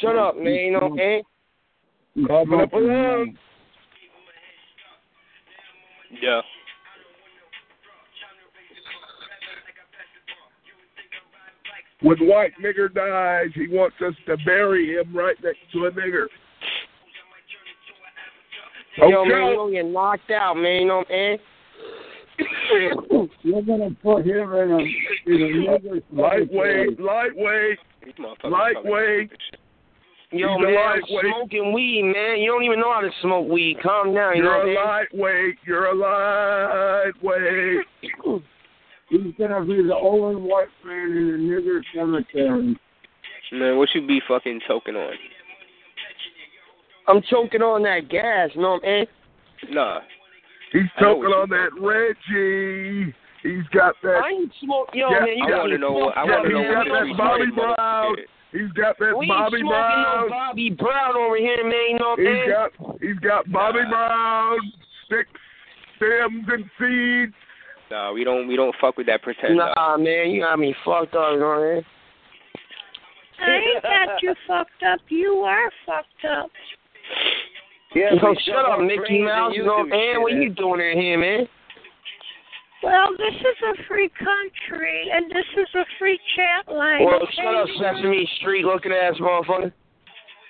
Shut 0.00 0.16
up, 0.16 0.36
man. 0.36 0.72
You 0.72 1.24
know 2.22 2.44
what 2.44 2.52
I'm 2.52 2.60
up 2.60 2.72
a. 2.72 3.24
Yeah. 6.22 6.40
When 12.02 12.18
white 12.28 12.52
nigger 12.62 12.92
dies, 12.92 13.48
he 13.54 13.68
wants 13.68 13.96
us 14.06 14.14
to 14.26 14.36
bury 14.44 14.94
him 14.94 15.16
right 15.16 15.36
next 15.42 15.58
to 15.72 15.86
a 15.86 15.90
nigger. 15.90 16.26
Yo, 18.98 19.08
man, 19.08 19.10
you 19.10 19.30
choke. 19.30 19.56
don't 19.56 19.72
get 19.72 19.86
knocked 19.86 20.30
out, 20.30 20.54
man. 20.54 20.82
You 20.82 20.88
know 20.88 20.96
what 20.98 21.06
I'm 21.10 21.12
saying? 21.12 21.38
You're 23.42 23.62
gonna 23.62 23.90
put 24.02 24.26
him 24.26 24.52
in 24.52 24.70
a 24.70 24.78
in 25.26 25.42
a 25.42 25.78
nigger 25.78 26.02
Lightweight, 26.12 27.00
lightweight, 27.00 27.78
These 28.04 28.14
motherfuckers 28.14 28.50
lightweight. 28.50 29.30
Yo, 30.32 30.48
He's 30.48 30.56
a 30.56 30.58
man, 30.60 30.76
I'm 30.76 31.00
lightweight. 31.00 31.24
smoking 31.32 31.72
weed, 31.72 32.02
man. 32.02 32.38
You 32.40 32.50
don't 32.50 32.64
even 32.64 32.80
know 32.80 32.92
how 32.92 33.00
to 33.00 33.10
smoke 33.22 33.48
weed. 33.48 33.78
Calm 33.82 34.12
down, 34.12 34.36
you 34.36 34.42
know 34.42 34.50
You're 34.50 34.58
what 34.58 34.66
a 34.66 34.80
I 34.80 35.00
mean? 35.12 35.20
lightweight. 35.22 35.54
You're 35.64 35.86
a 35.86 35.94
lightweight. 37.14 37.86
He's 39.08 39.34
gonna 39.38 39.64
be 39.64 39.82
the 39.82 39.94
only 39.94 40.34
white 40.42 40.66
man 40.84 41.10
in 41.16 41.30
the 41.30 41.38
nigger 41.38 41.80
cemetery. 41.94 42.76
Man, 43.52 43.76
what 43.78 43.88
you 43.94 44.04
be 44.04 44.20
fucking 44.26 44.60
choking 44.66 44.96
on? 44.96 45.12
I'm 47.06 47.22
choking 47.30 47.62
on 47.62 47.84
that 47.84 48.08
gas, 48.08 48.50
you 48.54 48.62
know 48.62 48.80
what 48.80 48.84
I 48.84 48.86
mean? 48.88 49.06
Nah. 49.70 50.00
He's 50.72 50.90
choking 50.98 51.30
on 51.30 51.48
that 51.50 51.70
Reggie. 51.80 53.14
He's 53.44 53.62
got 53.72 53.94
that. 54.02 54.22
I 54.24 54.30
ain't 54.30 54.52
smoke. 54.60 54.88
Yo, 54.92 55.08
yeah, 55.08 55.20
man, 55.20 55.38
you 55.38 55.44
I 55.46 55.50
got 55.50 55.58
wanna 55.60 55.78
know 55.78 55.92
what- 55.92 56.16
I 56.18 56.24
wanna 56.24 56.36
up, 56.38 56.42
know 56.46 56.58
he's 56.58 56.66
man. 56.68 56.78
what 56.78 56.88
got 56.88 57.06
that 57.06 57.16
Bobby 57.16 57.42
retarded 57.44 57.54
Brown. 57.54 58.16
Motherfucker 58.52 58.54
is. 58.54 58.60
He's 58.62 58.72
got 58.72 58.98
that 58.98 59.16
We 59.18 59.26
Bobby 59.26 59.56
ain't 59.56 59.66
smoking 59.66 59.68
Brown. 59.68 60.20
no 60.22 60.28
Bobby 60.28 60.70
Brown 60.70 61.16
over 61.16 61.36
here, 61.36 61.64
man. 61.64 61.90
You 61.90 61.98
know 61.98 62.10
what 62.10 62.20
I 62.20 62.22
He's 62.22 62.30
mean? 62.30 62.50
got 62.50 63.00
he's 63.00 63.18
got 63.18 63.52
Bobby 63.52 63.80
Brown 63.88 64.58
sticks, 65.06 65.30
stems, 65.96 66.46
and 66.48 66.64
seeds. 66.78 67.34
Nah, 67.90 68.12
we 68.12 68.24
don't 68.24 68.48
we 68.48 68.56
don't 68.56 68.74
fuck 68.80 68.96
with 68.96 69.06
that 69.06 69.22
pretend. 69.22 69.56
stuff. 69.58 69.72
Nah, 69.76 69.96
man, 69.96 70.30
you 70.30 70.42
got 70.42 70.58
me 70.58 70.74
fucked 70.84 71.14
up, 71.14 71.32
you 71.34 71.40
know 71.40 71.46
what 71.46 71.58
I 71.58 71.74
mean? 71.74 71.84
I 73.38 73.50
ain't 73.54 73.82
got 73.82 74.22
you 74.22 74.34
fucked 74.48 74.82
up. 74.86 75.00
You 75.08 75.32
are 75.46 75.70
fucked 75.84 76.24
up. 76.28 76.50
Yeah, 77.94 78.10
so 78.20 78.34
shut 78.44 78.56
up, 78.66 78.80
Mickey 78.80 79.22
Mouse. 79.22 79.48
and 79.48 79.56
You 79.56 79.64
know, 79.64 79.84
man, 79.84 80.20
what 80.20 80.32
shit. 80.32 80.42
you 80.42 80.50
doing 80.54 80.80
in 80.80 80.98
here, 81.00 81.18
man? 81.18 81.46
Well, 82.86 83.10
this 83.18 83.34
is 83.34 83.58
a 83.66 83.74
free 83.88 84.08
country, 84.10 85.10
and 85.12 85.28
this 85.30 85.44
is 85.58 85.68
a 85.74 85.84
free 85.98 86.18
chat 86.36 86.72
line. 86.72 87.04
Well, 87.04 87.22
okay? 87.22 87.32
shut 87.34 87.54
up, 87.54 87.68
Sesame 87.80 88.28
Street 88.38 88.64
looking 88.64 88.92
ass 88.92 89.14
motherfucker. 89.20 89.72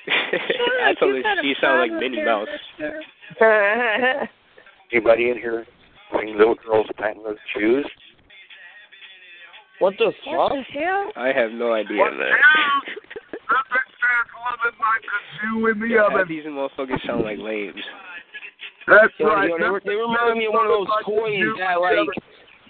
I 0.87 0.95
told 1.01 1.17
You 1.17 1.23
her 1.25 1.43
she 1.43 1.55
sound 1.61 1.81
like 1.81 1.93
Minnie 1.99 2.23
Mouse. 2.23 2.47
Anybody 4.93 5.31
in 5.31 5.37
here 5.39 5.67
wearing 6.13 6.37
little 6.37 6.55
girls' 6.55 6.87
patent 6.99 7.25
shoes? 7.57 7.87
what 9.79 9.95
the 9.99 10.13
What 10.27 10.51
fuck? 10.53 10.59
the 10.59 10.63
hell? 10.79 11.11
I 11.17 11.33
have 11.33 11.51
no 11.53 11.73
idea, 11.73 11.97
man. 11.97 12.13
Nothing 13.49 13.87
says 13.99 14.29
living 15.57 15.81
like 15.81 15.83
in 15.83 15.89
the 15.91 16.03
oven. 16.21 16.27
these 16.29 16.45
motherfuckers 16.45 17.07
sound 17.07 17.25
like 17.25 17.39
lames. 17.39 17.83
That's 18.87 19.13
Yo, 19.19 19.27
right. 19.27 19.49
yo, 19.51 19.59
they, 19.59 19.91
they 19.91 19.97
remind 19.99 20.39
me 20.39 20.47
of 20.47 20.55
one 20.55 20.67
of 20.67 20.73
those 20.73 20.87
says 20.87 21.03
living 21.03 21.03
like 21.03 21.07
a 21.07 21.11
toys 21.11 21.39
Jew 21.43 21.55
that, 21.59 21.81
like, 21.81 21.99
oven. 21.99 22.15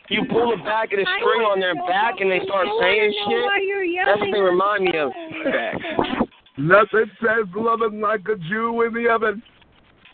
you 0.09 0.25
pull 0.31 0.57
the 0.57 0.63
back 0.65 0.93
of 0.93 0.99
the 0.99 1.07
string 1.21 1.45
on 1.45 1.61
their 1.61 1.75
back 1.87 2.21
and 2.21 2.31
they 2.33 2.41
start 2.45 2.67
saying 2.81 3.13
shit. 3.13 3.45
why 3.45 3.61
you're 3.61 3.85
That's 4.07 4.21
what 4.21 4.33
they 4.33 4.41
remind 4.41 4.85
me 4.85 4.97
of. 4.97 5.13
Facts. 5.45 6.27
Nothing 6.57 7.11
says 7.21 7.45
loving 7.55 8.01
like 8.01 8.25
a 8.33 8.37
Jew 8.49 8.83
in 8.83 8.95
the 8.95 9.11
oven. 9.13 9.43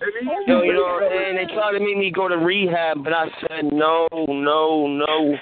And 0.03 0.48
Yo, 0.48 0.62
you 0.62 0.72
know, 0.72 0.98
and 0.98 1.38
they 1.38 1.46
tried 1.55 1.78
to 1.78 1.80
make 1.80 1.96
me 1.96 2.11
go 2.11 2.26
to 2.26 2.36
rehab, 2.36 3.05
but 3.05 3.12
I 3.12 3.26
said 3.46 3.70
no, 3.70 4.09
no, 4.11 4.88
no. 4.88 5.36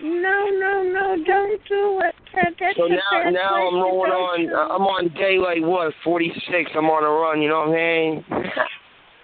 No, 0.00 0.46
no, 0.46 0.82
no, 0.84 1.16
don't 1.26 1.60
do 1.68 2.00
it. 2.04 2.14
That, 2.36 2.54
that's 2.60 2.76
So 2.76 2.86
now, 2.86 3.30
now 3.30 3.68
I'm 3.68 3.74
rolling 3.74 4.12
on. 4.12 4.70
I'm 4.70 4.82
on 4.82 5.08
day 5.14 5.38
like 5.38 5.60
what, 5.60 5.92
46. 6.04 6.70
I'm 6.76 6.84
on 6.86 7.02
a 7.02 7.10
run. 7.10 7.42
You 7.42 7.48
know 7.48 7.66
what 7.66 7.68
I'm 7.70 7.74
saying? 7.74 8.24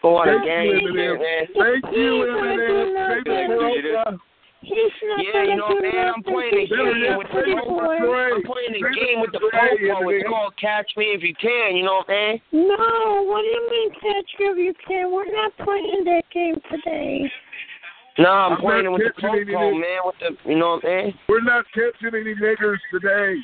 Go 0.04 0.20
on 0.20 0.28
a 0.28 0.36
Thank 0.36 0.68
you, 0.68 0.92
shit, 0.92 1.16
man. 1.16 1.48
Thank 1.56 1.80
you, 1.96 2.28
He's 2.28 2.36
Eminem. 2.36 2.92
Thank 3.08 3.24
you. 3.24 4.20
He's 4.60 4.92
Yeah, 5.00 5.48
you 5.48 5.56
know 5.56 5.72
what 5.72 5.80
I'm 5.80 5.88
saying? 5.88 6.12
I'm 6.12 6.22
playing 6.28 6.60
a 6.60 6.66
game 6.68 7.16
with 7.16 7.24
the 7.24 7.32
pretty 7.32 7.56
Billy, 7.56 8.36
I'm 8.36 8.44
playing 8.44 8.76
a 8.76 8.84
game 8.84 9.24
with 9.24 9.32
the 9.32 9.40
Billy, 9.40 9.88
popo. 9.88 10.12
It's 10.12 10.28
called 10.28 10.52
Catch 10.60 10.92
Me 11.00 11.16
If 11.16 11.24
You 11.24 11.32
Can. 11.40 11.80
You 11.80 11.88
know 11.88 12.04
what 12.04 12.12
I'm 12.12 12.36
saying? 12.36 12.68
No, 12.68 13.24
what 13.32 13.40
do 13.40 13.48
you 13.48 13.64
mean 13.64 13.88
catch 13.96 14.28
you 14.36 14.52
if 14.52 14.60
you 14.60 14.74
can? 14.84 15.08
We're 15.08 15.32
not 15.32 15.56
playing 15.64 16.04
that 16.04 16.28
game 16.28 16.60
today. 16.68 17.24
No, 18.20 18.28
I'm, 18.28 18.52
I'm 18.52 18.60
playing 18.60 18.84
not 18.84 19.00
with 19.00 19.08
the 19.08 19.20
catching 19.24 19.56
any 19.56 19.80
man. 19.80 20.04
With 20.04 20.20
the, 20.20 20.36
you 20.44 20.60
know 20.60 20.76
what 20.76 20.84
I'm 20.84 21.16
saying? 21.16 21.16
We're 21.32 21.48
not 21.48 21.64
catching 21.72 22.12
any 22.12 22.36
niggers 22.36 22.76
today. 22.92 23.40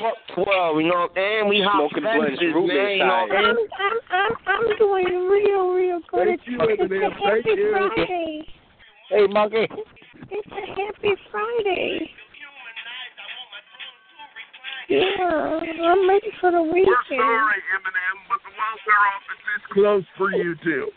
Fuck 0.00 0.18
12, 0.34 0.80
you 0.80 0.88
know 0.88 1.06
what 1.06 1.10
I'm 1.10 1.16
saying? 1.16 1.48
We 1.48 1.62
hot 1.62 1.86
Smoking 1.86 2.02
blunts, 2.02 2.40
fences, 2.40 2.50
man. 2.50 2.98
You 2.98 3.06
know 3.06 3.26
what 3.28 3.30
I'm, 3.30 3.46
I'm? 3.46 3.56
I'm, 3.56 3.98
I'm, 4.10 4.32
I'm 4.46 4.66
doing 4.78 5.06
real, 5.30 5.70
real 5.70 6.00
good. 6.10 6.26
Thank 6.26 6.40
you, 6.46 6.58
it's 6.60 6.82
a 6.82 7.10
happy 7.14 7.44
Thank 7.44 7.46
you. 7.46 7.70
Friday. 7.70 8.46
Hey, 9.10 9.26
monkey. 9.30 9.66
It's 10.30 10.50
a 10.50 10.64
happy 10.74 11.14
Friday. 11.30 12.10
Yeah, 14.88 15.00
I'm 15.00 16.08
ready 16.08 16.28
for 16.40 16.50
the 16.50 16.62
weekend. 16.62 16.88
We're 17.10 17.16
sorry, 17.16 17.60
Eminem, 17.72 18.16
but 18.28 18.38
the 18.44 18.52
welfare 18.52 19.02
office 19.14 19.42
is 19.56 19.62
closed 19.72 20.06
for 20.18 20.32
you 20.32 20.54
too. 20.62 20.90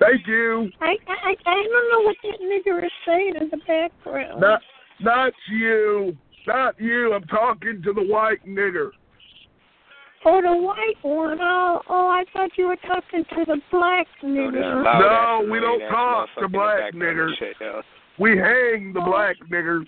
Thank 0.00 0.26
you. 0.26 0.70
I, 0.80 0.96
I, 1.08 1.34
I 1.46 1.54
don't 1.54 1.92
know 1.92 2.02
what 2.02 2.16
that 2.22 2.40
nigger 2.40 2.84
is 2.84 2.92
saying 3.06 3.34
in 3.40 3.48
the 3.50 3.58
background. 3.58 4.40
Not, 4.40 4.60
not 5.00 5.32
you. 5.48 6.16
Not 6.46 6.80
you. 6.80 7.12
I'm 7.14 7.24
talking 7.24 7.82
to 7.84 7.92
the 7.92 8.02
white 8.02 8.44
nigger. 8.46 8.90
Oh, 10.24 10.40
the 10.42 10.56
white 10.56 10.96
one. 11.02 11.38
Oh, 11.40 11.80
oh, 11.88 12.08
I 12.08 12.24
thought 12.32 12.50
you 12.56 12.66
were 12.68 12.76
talking 12.86 13.24
to 13.30 13.44
the 13.46 13.60
black 13.70 14.06
No, 14.22 14.28
nigger. 14.50 14.84
loud 14.84 15.42
No, 15.44 15.50
we 15.52 15.58
annoying 15.58 15.78
don't 15.80 15.90
talk 15.90 16.28
to 16.40 16.48
black 16.48 16.94
niggers. 16.94 17.32
We 18.18 18.30
hang 18.36 18.92
the 18.92 19.00
oh. 19.00 19.06
black 19.10 19.36
niggers. 19.52 19.86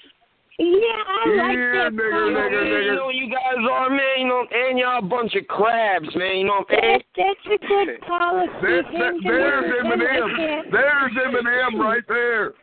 Yeah, 0.61 0.67
I 0.67 1.29
like 1.39 1.57
that. 1.57 1.93
nigger, 1.95 2.11
song. 2.11 2.35
nigger, 2.35 2.67
You 2.67 2.75
nigger. 2.75 2.97
know 2.97 3.05
what 3.07 3.15
you 3.15 3.31
guys 3.31 3.65
are, 3.71 3.91
man. 3.91 4.01
You 4.19 4.27
know, 4.27 4.45
and 4.51 4.79
y'all 4.79 4.99
a 4.99 5.03
bunch 5.03 5.35
of 5.37 5.47
crabs, 5.47 6.09
man. 6.17 6.37
You 6.39 6.45
know 6.45 6.65
what 6.69 6.71
I'm 6.71 6.77
That, 6.83 7.03
saying? 7.17 7.35
that's 7.47 7.63
a 7.63 7.67
good 7.67 8.01
policy. 8.07 8.53
There, 8.63 8.83
there, 8.83 9.13
hang 9.13 9.21
the 9.23 9.29
there's 9.29 9.85
Eminem. 9.85 10.71
There's 10.73 11.13
Eminem 11.15 11.79
right 11.81 12.03
there. 12.09 12.55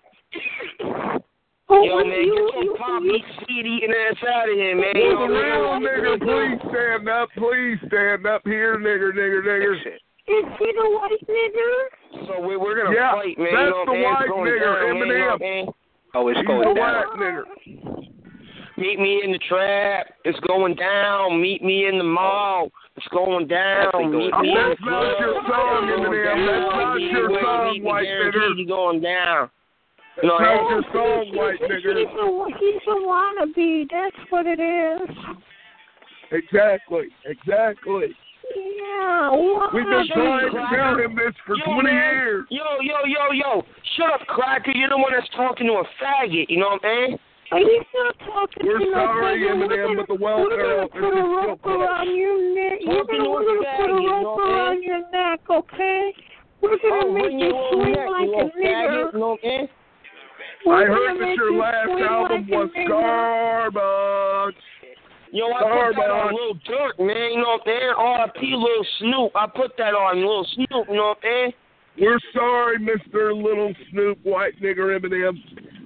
Oh, 1.68 1.82
Yo, 1.84 1.98
man, 2.06 2.22
you, 2.22 2.36
get 2.46 2.54
your 2.54 2.64
you, 2.64 2.76
pop 2.78 3.02
you, 3.04 3.18
seed 3.48 3.66
eating 3.66 3.90
ass 3.90 4.22
out 4.30 4.50
of 4.50 4.56
here, 4.56 4.76
man. 4.78 4.94
You 4.94 5.18
Will 5.18 5.28
know 5.28 5.34
the 5.34 5.34
real 5.34 5.66
I'm 5.74 5.82
nigger 5.82 6.20
saying? 6.22 6.60
please 6.62 6.70
stand 6.70 7.10
up? 7.10 7.30
Please 7.38 7.78
stand 7.90 8.28
up 8.28 8.42
here, 8.46 8.78
nigger, 8.78 9.10
nigger, 9.18 9.42
nigger. 9.42 9.74
Shit. 9.82 9.98
is 10.30 10.46
he 10.60 10.72
the 10.78 10.86
white 10.94 11.26
nigger? 11.26 12.28
So 12.28 12.46
we, 12.46 12.56
we're 12.58 12.78
gonna 12.78 12.94
Yeah, 12.96 13.14
fight, 13.14 13.38
man. 13.40 13.50
that's 13.50 13.66
you 13.66 13.70
know 13.72 13.86
the 13.86 13.92
what 13.98 14.14
white 14.14 14.22
It's 14.22 14.30
going 14.30 14.60
down. 14.62 14.78
You 14.86 14.94
know 14.94 15.38
Eminem. 15.42 15.66
what 15.66 15.76
Oh, 16.14 16.28
it's 16.30 16.38
He's 16.38 16.48
going 16.48 16.70
the 16.70 16.76
down. 16.76 16.94
white 16.94 17.18
nigger. 17.18 17.44
Meet 18.78 19.00
me 19.00 19.22
in 19.24 19.32
the 19.32 19.40
trap. 19.50 20.08
It's 20.26 20.40
going 20.42 20.76
down. 20.76 21.42
Meet 21.42 21.64
me 21.64 21.88
in 21.88 21.98
the 21.98 22.04
mall. 22.04 22.70
It's 22.98 23.08
going 23.08 23.48
down. 23.48 23.86
Definitely 23.92 24.18
Meet 24.30 24.38
me 24.38 24.54
down. 24.54 24.70
in 24.70 24.70
the 24.70 24.70
That's 24.70 24.82
not 24.86 25.02
club. 25.02 25.20
your 25.20 25.34
song, 25.50 25.90
It's 25.90 25.98
going 25.98 26.12
Eminem. 26.14 26.46
That's 26.46 26.62
down. 26.62 26.78
not 26.78 26.96
Meet 26.96 27.12
your 27.12 27.28
me 27.30 27.34
where 27.34 27.42
you 27.42 27.74
song, 27.74 27.84
white 27.84 28.04
guaranteed 28.04 28.42
nigger. 28.42 28.58
you 28.60 28.68
going 28.68 29.02
down. 29.02 29.50
You 30.22 30.30
know, 30.30 30.38
That's 30.40 30.60
and- 30.60 30.70
your 30.70 30.84
song, 30.94 31.24
He's- 31.26 31.36
white 31.36 31.60
he's, 31.60 31.70
nigger. 31.70 31.98
He's 31.98 32.08
a, 32.08 32.60
he's 32.60 32.88
a 32.88 32.96
wannabe. 33.04 33.90
That's 33.92 34.32
what 34.32 34.46
it 34.48 34.60
is. 34.60 35.10
Exactly, 36.32 37.08
exactly. 37.26 38.16
Yeah, 38.56 39.30
wannabe. 39.34 39.74
We've 39.74 39.86
been 39.86 40.08
trying 40.14 40.52
to 40.52 40.76
tell 40.76 40.98
him 41.00 41.16
this 41.16 41.34
for 41.46 41.56
Yo, 41.58 41.66
20 41.66 41.84
man. 41.84 41.94
years. 42.14 42.46
Yo, 42.50 42.64
yo, 42.82 42.98
yo, 43.06 43.32
yo. 43.34 43.64
Shut 43.98 44.14
up, 44.14 44.26
cracker. 44.28 44.72
You're 44.72 44.90
the 44.90 44.98
one 44.98 45.12
that's 45.14 45.28
talking 45.36 45.68
to 45.68 45.74
a 45.74 45.84
faggot. 46.02 46.46
You 46.50 46.60
know 46.60 46.78
what 46.80 46.86
I'm 46.86 47.08
saying? 47.10 47.20
Are 47.52 47.60
you 47.60 47.84
not 47.94 48.16
talking 48.26 48.66
We're 48.66 48.80
to 48.80 48.86
no 48.86 48.92
sorry, 48.92 49.40
faggot? 49.42 49.60
We're 49.60 49.68
Eminem, 49.68 49.86
gonna- 49.86 49.98
but 49.98 50.08
the 50.08 50.14
We're 50.16 50.36
welfare 50.38 50.76
gonna 50.76 50.88
put 50.88 50.98
is 50.98 51.06
a 51.06 51.12
still 51.12 51.36
rope 51.36 51.66
around 51.66 52.16
your 52.16 52.56
neck. 52.56 52.78
You're 52.82 52.96
Talking 53.04 53.18
gonna, 53.20 53.24
to 53.24 53.30
a 53.30 53.32
we're 53.32 53.46
gonna 53.46 53.60
put 53.60 53.68
faggot, 53.68 54.00
a 54.00 54.02
you 54.02 54.10
rope 54.10 54.24
know 54.24 54.40
around 54.40 54.84
your 54.84 55.12
neck, 55.12 55.40
okay? 55.50 56.14
We're 56.62 56.78
gonna 56.82 57.06
Oh, 57.06 57.12
make 57.12 57.24
bring 57.24 57.40
you 57.40 57.46
your 57.46 57.54
little 57.54 57.72
swing 57.84 57.94
neck, 57.94 58.10
like 58.10 58.26
you 58.26 58.34
a 58.34 59.14
little 59.14 59.38
I 60.68 60.84
heard 60.86 61.22
that 61.22 61.36
your 61.36 61.54
last 61.54 61.90
album 61.90 62.42
like 62.42 62.52
a 62.52 62.56
was 62.56 62.70
nigger. 62.76 62.90
garbage. 62.90 64.56
Yo, 65.32 65.46
I 65.52 65.62
put 65.62 65.96
that 65.98 66.12
on 66.12 66.34
Lil 66.34 66.56
Durk, 66.64 67.06
man. 67.06 67.32
You 67.34 67.42
know 67.42 67.60
what 67.60 67.62
I'm 67.62 67.68
saying? 67.68 67.94
R.I.P. 67.98 68.56
Lil 68.56 68.86
Snoop. 69.00 69.32
I 69.36 69.48
put 69.48 69.78
that 69.78 69.94
on 69.94 70.26
Lil 70.26 70.48
Snoop. 70.56 70.88
You 70.88 70.96
know 70.96 71.14
what 71.14 71.18
I'm 71.18 71.24
saying? 71.24 71.52
We're 72.00 72.20
sorry, 72.34 72.78
Mr. 72.78 73.36
Little 73.36 73.74
Snoop 73.92 74.20
White 74.24 74.60
Nigger 74.62 75.00
Eminem, 75.00 75.38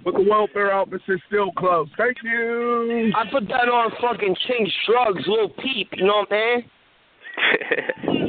but 0.03 0.13
the 0.13 0.25
welfare 0.27 0.73
office 0.73 1.01
is 1.07 1.19
still 1.27 1.51
closed. 1.51 1.91
Thank 1.97 2.17
you. 2.23 3.11
I 3.15 3.25
put 3.31 3.47
that 3.47 3.69
on 3.69 3.91
fucking 4.01 4.35
Chinks 4.47 4.71
Drugs, 4.87 5.23
Lil 5.27 5.49
Peep. 5.49 5.89
You 5.93 6.05
know 6.05 6.25
what 6.29 6.33
I'm 6.33 6.63
saying? 8.15 8.28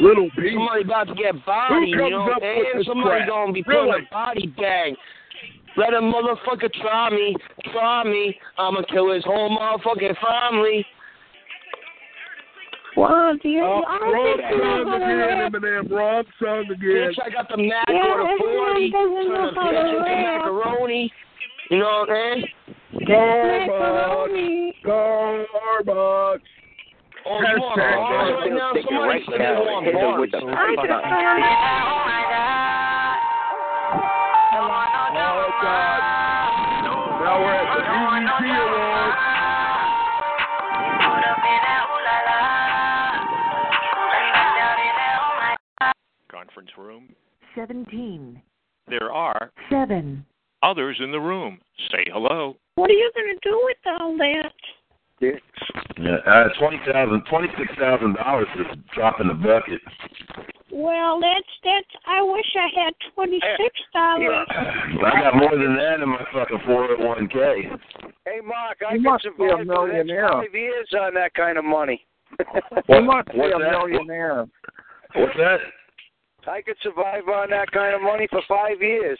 Little 0.00 0.28
Pete. 0.36 0.52
Somebody 0.54 0.82
about 0.84 1.08
to 1.08 1.14
get 1.14 1.44
bodied, 1.46 1.94
Who 1.94 2.04
you 2.04 2.10
know 2.10 2.20
what 2.24 2.32
up 2.36 2.42
I'm 2.42 2.48
with 2.48 2.66
saying? 2.66 2.72
this 2.76 2.86
Somebody 2.86 3.08
crap? 3.24 3.28
gonna 3.28 3.52
be 3.52 3.62
putting 3.62 3.80
Really? 3.80 4.02
a 4.04 4.12
body 4.12 4.46
bag. 4.48 4.94
Let 5.76 5.94
a 5.94 6.00
motherfucker 6.00 6.72
try 6.80 7.10
me, 7.10 7.36
try 7.72 8.04
me. 8.04 8.38
I'ma 8.58 8.82
kill 8.90 9.10
his 9.12 9.24
whole 9.24 9.50
motherfucking 9.50 10.16
family. 10.18 10.86
Well, 12.96 13.36
do 13.42 13.48
you, 13.50 13.62
Uh, 13.62 13.82
I 13.86 13.98
don't 13.98 14.12
wrong 14.14 14.36
think 14.38 14.50
you're 14.50 14.60
song 14.60 14.84
gonna 14.84 15.04
again, 15.04 15.18
rap. 15.38 15.52
Eminem. 15.52 15.90
Wrong 15.90 16.24
song 16.42 16.60
again. 16.70 16.78
Bitch, 16.80 17.18
I 17.22 17.28
got 17.28 17.48
the 17.50 17.56
Mac 17.58 17.84
Yeah, 17.88 18.06
or 18.06 18.18
the 18.24 18.36
40, 18.38 18.90
doesn't 18.90 19.12
the 19.12 19.50
to 19.50 19.60
bitch 19.60 19.84
into 19.84 20.00
macaroni. 20.00 21.12
You 21.68 21.78
know 21.78 21.84
what 21.84 22.10
I'm 22.10 22.16
saying? 22.36 22.44
Garbage. 23.06 24.74
Garbage. 24.82 26.42
Oh, 27.28 27.40
you 27.42 27.58
want 27.58 27.80
Hashtag 27.80 27.96
bars 28.06 28.30
right 28.38 28.52
now? 28.54 28.70
Somebody 28.86 29.08
right 29.10 29.24
said 29.26 29.38
now 29.42 29.58
they 29.58 29.66
and 29.66 29.66
want 29.66 29.84
hit 29.86 29.94
her 29.94 30.00
bars. 30.00 30.20
with 30.20 30.30
the 30.30 30.38
I 30.38 30.40
just 30.46 30.78
fucking- 30.78 30.94
Oh, 34.56 35.50
God. 35.62 36.00
Now 37.26 37.36
we're 37.42 37.50
at 37.50 37.66
the 37.66 37.82
BET 37.82 38.46
Awards. 38.46 39.16
Conference 46.30 46.70
room. 46.76 47.14
17. 47.54 48.40
There 48.88 49.12
are 49.12 49.50
7. 49.70 50.24
others 50.62 50.96
in 51.02 51.10
the 51.10 51.20
room. 51.20 51.58
Say 51.90 52.04
hello. 52.12 52.56
What 52.76 52.90
are 52.90 52.94
you 52.94 53.10
gonna 53.14 53.38
do 53.42 53.60
with 53.64 53.76
all 54.00 54.16
that? 54.18 54.52
Yeah, 55.20 56.16
uh, 56.26 56.48
twenty 56.58 56.78
thousand, 56.86 57.22
twenty 57.30 57.48
six 57.58 57.72
thousand 57.78 58.14
dollars 58.14 58.48
is 58.58 58.66
a 58.72 58.94
drop 58.94 59.20
in 59.20 59.28
the 59.28 59.34
bucket. 59.34 59.80
Well, 60.70 61.20
that's 61.20 61.48
that's. 61.64 62.04
I 62.06 62.20
wish 62.22 62.44
I 62.54 62.68
had 62.84 62.92
twenty 63.14 63.40
six 63.56 63.74
dollars. 63.94 64.46
I 64.50 65.22
got 65.22 65.36
more 65.36 65.56
than 65.56 65.74
that 65.76 66.00
in 66.02 66.08
my 66.08 66.24
fucking 66.34 66.58
four 66.66 66.86
hundred 66.86 67.06
one 67.06 67.28
k. 67.28 67.70
Hey, 68.26 68.40
Mark, 68.44 68.78
I 68.86 68.94
You 68.94 69.00
could 69.00 69.04
must 69.04 69.24
be 69.24 69.28
a 69.30 69.32
survive 69.50 69.66
for 69.66 69.86
millionaire. 69.88 70.28
five 70.32 70.52
years 70.54 70.88
on 71.00 71.14
that 71.14 71.32
kind 71.34 71.56
of 71.56 71.64
money. 71.64 72.04
You 72.88 73.02
must 73.02 73.28
be 73.28 73.38
a 73.40 73.58
that? 73.58 73.70
millionaire. 73.70 74.46
What's 75.14 75.36
that? 75.38 75.58
I 76.46 76.60
could 76.60 76.76
survive 76.82 77.26
on 77.28 77.50
that 77.50 77.70
kind 77.72 77.94
of 77.94 78.02
money 78.02 78.26
for 78.30 78.42
five 78.46 78.80
years. 78.82 79.18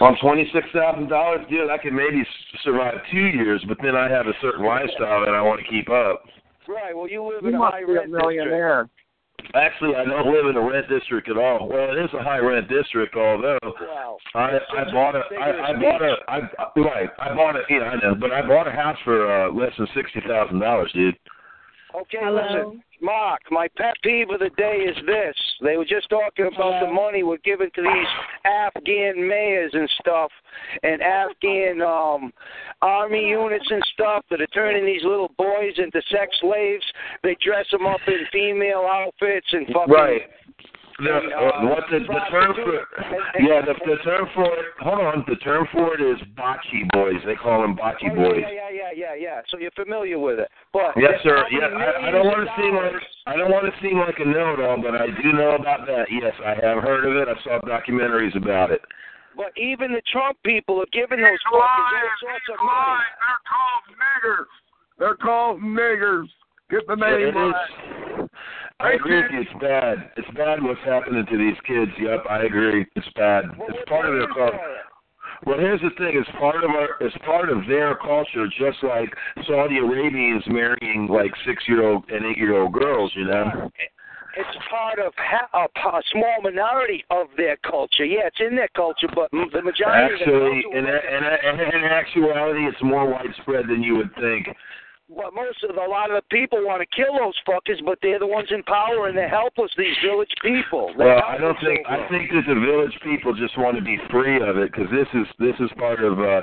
On 0.00 0.16
twenty 0.20 0.48
six 0.52 0.66
thousand 0.72 1.08
dollars, 1.08 1.40
dude, 1.50 1.70
I 1.70 1.78
can 1.78 1.94
maybe 1.94 2.22
survive 2.62 2.94
two 3.10 3.26
years, 3.34 3.62
but 3.66 3.78
then 3.82 3.96
I 3.96 4.08
have 4.08 4.26
a 4.26 4.32
certain 4.40 4.64
lifestyle 4.64 5.24
that 5.24 5.34
I 5.34 5.42
want 5.42 5.60
to 5.60 5.66
keep 5.68 5.90
up. 5.90 6.22
Right. 6.68 6.94
Well, 6.94 7.08
you 7.08 7.22
live 7.24 7.42
You 7.42 7.48
in 7.48 7.54
a 7.54 7.58
high 7.58 7.84
be 7.84 7.92
a 7.92 7.94
rent 7.94 8.06
district. 8.06 8.24
millionaire. 8.24 8.88
Actually, 9.54 9.94
I 9.96 10.04
don't 10.04 10.32
live 10.32 10.46
in 10.46 10.56
a 10.56 10.60
rent 10.60 10.88
district 10.88 11.28
at 11.30 11.36
all. 11.38 11.68
Well, 11.68 11.90
it 11.96 11.98
is 12.04 12.10
a 12.12 12.22
high 12.22 12.38
rent 12.38 12.68
district, 12.68 13.16
although 13.16 13.58
Wow. 13.62 14.18
I 14.34 14.58
I 14.76 14.84
bought 14.92 15.16
a 15.16 15.22
I, 15.40 15.70
I 15.70 15.72
bought 15.74 16.02
a 16.02 16.14
I 16.28 16.38
right 16.76 17.08
I 17.18 17.34
bought 17.34 17.56
a 17.56 17.62
yeah 17.70 17.78
I 17.90 17.96
know, 18.02 18.14
but 18.14 18.30
I 18.32 18.42
bought 18.46 18.68
a 18.68 18.72
house 18.72 18.98
for 19.04 19.26
uh, 19.26 19.50
less 19.52 19.72
than 19.78 19.88
sixty 19.96 20.20
thousand 20.28 20.60
dollars, 20.60 20.90
dude. 20.92 21.16
Okay, 21.94 22.18
Hello? 22.20 22.42
listen, 22.42 22.82
Mark. 23.00 23.40
My 23.50 23.68
pet 23.76 23.94
peeve 24.02 24.28
of 24.30 24.40
the 24.40 24.50
day 24.56 24.84
is 24.86 24.96
this: 25.06 25.34
they 25.62 25.76
were 25.76 25.86
just 25.86 26.10
talking 26.10 26.46
about 26.46 26.84
the 26.84 26.92
money 26.92 27.22
we're 27.22 27.38
giving 27.38 27.70
to 27.74 27.82
these 27.82 28.08
Afghan 28.44 29.26
mayors 29.26 29.70
and 29.72 29.88
stuff, 30.00 30.30
and 30.82 31.00
Afghan 31.00 31.80
um 31.80 32.32
army 32.82 33.28
units 33.28 33.66
and 33.70 33.82
stuff 33.94 34.24
that 34.30 34.40
are 34.40 34.46
turning 34.48 34.84
these 34.84 35.02
little 35.02 35.32
boys 35.38 35.74
into 35.78 36.02
sex 36.10 36.36
slaves. 36.40 36.84
They 37.22 37.36
dress 37.42 37.66
them 37.70 37.86
up 37.86 38.00
in 38.06 38.26
female 38.32 38.86
outfits 38.86 39.46
and 39.52 39.66
fucking. 39.68 39.92
Right. 39.92 40.22
The, 40.98 41.14
uh, 41.14 41.14
uh, 41.14 41.62
what 41.70 41.84
the, 41.94 42.00
the 42.02 42.20
term 42.26 42.58
for 42.58 42.74
yeah 43.38 43.62
the, 43.62 43.70
the 43.86 44.02
term 44.02 44.26
for 44.34 44.50
it 44.50 44.66
hold 44.80 44.98
on 44.98 45.22
the 45.28 45.36
term 45.36 45.68
for 45.70 45.94
it 45.94 46.02
is 46.02 46.18
bocce 46.34 46.58
boys. 46.90 47.22
They 47.24 47.36
call 47.36 47.62
them 47.62 47.76
bocce 47.76 48.02
Oh, 48.10 48.16
boys. 48.16 48.42
yeah, 48.42 48.50
yeah, 48.50 48.70
yeah, 48.74 48.90
yeah, 48.96 49.14
yeah. 49.14 49.40
So 49.48 49.58
you're 49.58 49.70
familiar 49.78 50.18
with 50.18 50.40
it, 50.40 50.50
but 50.72 50.98
yes 50.98 51.14
sir. 51.22 51.46
yeah 51.54 51.70
I, 51.70 52.08
I 52.08 52.10
don't 52.10 52.26
want 52.26 52.42
to 52.42 52.50
seem 52.58 52.74
like 52.74 52.98
I 53.30 53.36
don't 53.36 53.50
want 53.50 53.70
to 53.70 53.74
seem 53.80 53.98
like 54.02 54.18
a 54.18 54.26
know-it-all 54.26 54.82
but 54.82 54.98
I 54.98 55.06
do 55.22 55.30
know 55.38 55.54
about 55.54 55.86
that. 55.86 56.10
Yes 56.10 56.34
I 56.44 56.58
have 56.66 56.82
heard 56.82 57.06
of 57.06 57.14
it. 57.14 57.28
I 57.30 57.38
saw 57.44 57.60
documentaries 57.62 58.34
about 58.36 58.72
it. 58.72 58.82
But 59.36 59.54
even 59.56 59.92
the 59.92 60.02
Trump 60.10 60.36
people 60.42 60.82
are 60.82 60.90
giving 60.92 61.22
those 61.22 61.38
fuckers 61.46 61.62
all 61.62 62.10
sorts 62.26 62.48
of 62.50 62.58
money. 62.58 63.06
They're 63.22 63.46
called 63.46 63.86
niggers. 63.94 64.50
They're 64.98 65.14
called 65.14 65.62
niggers. 65.62 66.26
Get 66.70 66.88
the 66.88 66.96
name 66.96 67.36
right. 67.36 68.28
I 68.80 68.92
agree 68.92 69.22
with 69.22 69.32
you. 69.32 69.40
It's 69.40 69.60
bad. 69.60 70.10
It's 70.16 70.30
bad 70.36 70.62
what's 70.62 70.80
happening 70.84 71.26
to 71.26 71.36
these 71.38 71.58
kids. 71.66 71.90
Yep, 71.98 72.24
I 72.30 72.44
agree. 72.44 72.86
It's 72.94 73.08
bad. 73.16 73.44
It's 73.68 73.88
part 73.88 74.06
of 74.06 74.14
their 74.14 74.28
culture. 74.28 74.58
Well, 75.46 75.58
here's 75.58 75.80
the 75.80 75.90
thing: 75.98 76.14
it's 76.14 76.30
part 76.38 76.62
of 76.62 76.70
our, 76.70 76.88
it's 77.00 77.16
part 77.24 77.48
of 77.50 77.66
their 77.66 77.96
culture. 77.96 78.46
Just 78.58 78.82
like 78.82 79.12
Saudi 79.46 79.78
Arabians 79.78 80.44
marrying 80.46 81.08
like 81.10 81.32
six-year-old 81.44 82.04
and 82.08 82.24
eight-year-old 82.26 82.72
girls, 82.72 83.12
you 83.16 83.24
know. 83.24 83.70
It's 84.36 84.58
part 84.70 85.00
of 85.00 85.12
ha- 85.16 85.50
a, 85.54 85.88
a 85.88 86.02
small 86.12 86.42
minority 86.42 87.04
of 87.10 87.26
their 87.36 87.56
culture. 87.68 88.04
Yeah, 88.04 88.26
it's 88.26 88.38
in 88.38 88.54
their 88.54 88.68
culture, 88.76 89.08
but 89.12 89.30
mm, 89.32 89.50
the 89.52 89.62
majority 89.62 90.14
Actually, 90.14 90.62
of 90.62 90.72
the 90.72 90.78
in, 90.78 90.84
culture. 90.84 91.50
in, 91.50 91.60
in, 91.60 91.74
in 91.74 91.84
actuality, 91.84 92.60
it's 92.66 92.82
more 92.82 93.10
widespread 93.10 93.66
than 93.66 93.82
you 93.82 93.96
would 93.96 94.14
think. 94.14 94.46
Well, 95.10 95.30
most 95.32 95.64
of 95.64 95.74
a 95.76 95.88
lot 95.88 96.10
of 96.10 96.20
the 96.20 96.28
people 96.30 96.60
want 96.64 96.82
to 96.82 96.88
kill 96.94 97.16
those 97.16 97.34
fuckers, 97.48 97.82
but 97.84 97.98
they're 98.02 98.18
the 98.18 98.26
ones 98.26 98.48
in 98.50 98.62
power 98.64 99.08
and 99.08 99.16
they're 99.16 99.28
helpless. 99.28 99.70
These 99.76 99.96
village 100.04 100.28
people. 100.42 100.92
They're 100.98 101.16
Well, 101.16 101.24
I 101.26 101.38
don't 101.38 101.56
think 101.64 101.80
over 101.88 102.04
I 102.04 102.08
think 102.10 102.30
that 102.30 102.44
the 102.46 102.60
village 102.60 102.92
people 103.02 103.34
just 103.34 103.56
want 103.56 103.76
to 103.76 103.82
be 103.82 103.96
free 104.10 104.36
of 104.36 104.58
it 104.58 104.70
because 104.70 104.90
this 104.92 105.08
is 105.14 105.26
this 105.38 105.56
is 105.60 105.70
part 105.78 106.04
of 106.04 106.20
uh 106.20 106.42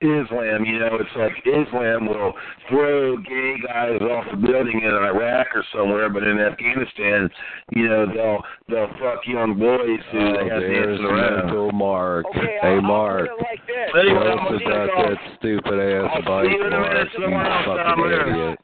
Islam. 0.00 0.64
You 0.64 0.78
know, 0.78 0.98
it's 1.00 1.16
like 1.16 1.32
Islam 1.44 2.06
will 2.06 2.32
throw 2.68 3.16
gay 3.18 3.56
guys 3.66 4.00
off 4.00 4.26
a 4.32 4.36
building 4.36 4.80
in 4.84 4.90
Iraq 4.94 5.48
or 5.54 5.64
somewhere, 5.74 6.08
but 6.08 6.22
in 6.22 6.38
Afghanistan, 6.38 7.28
you 7.74 7.88
know, 7.88 8.06
they'll 8.06 8.42
they'll 8.68 8.92
fuck 9.00 9.26
young 9.26 9.58
boys 9.58 10.00
who 10.12 10.18
Oh, 10.18 10.32
they 10.32 10.48
have 10.50 10.60
there's 10.62 10.98
dancing 10.98 11.04
around. 11.06 11.46
mental 11.46 11.72
Mark. 11.72 12.26
Okay, 12.30 12.58
hey, 12.62 12.68
I'll, 12.68 12.82
Mark. 12.82 13.28
I'll 13.30 13.36
like 13.38 13.66
this. 13.66 13.90
Anyway, 13.98 14.20
Close 14.22 14.38
I'm 14.38 14.56
about 14.62 14.90
that 15.08 15.18
stupid 15.38 15.78
ass 15.80 16.24
bike, 16.24 16.46
you 16.50 16.66
in 16.66 16.72
a 16.72 16.80
minute, 16.80 16.94
Mark. 16.94 17.08
You 17.12 17.22
someone 17.22 17.46
else 17.46 17.66
down 17.66 17.96
fucking 17.98 18.28
idiot. 18.34 18.58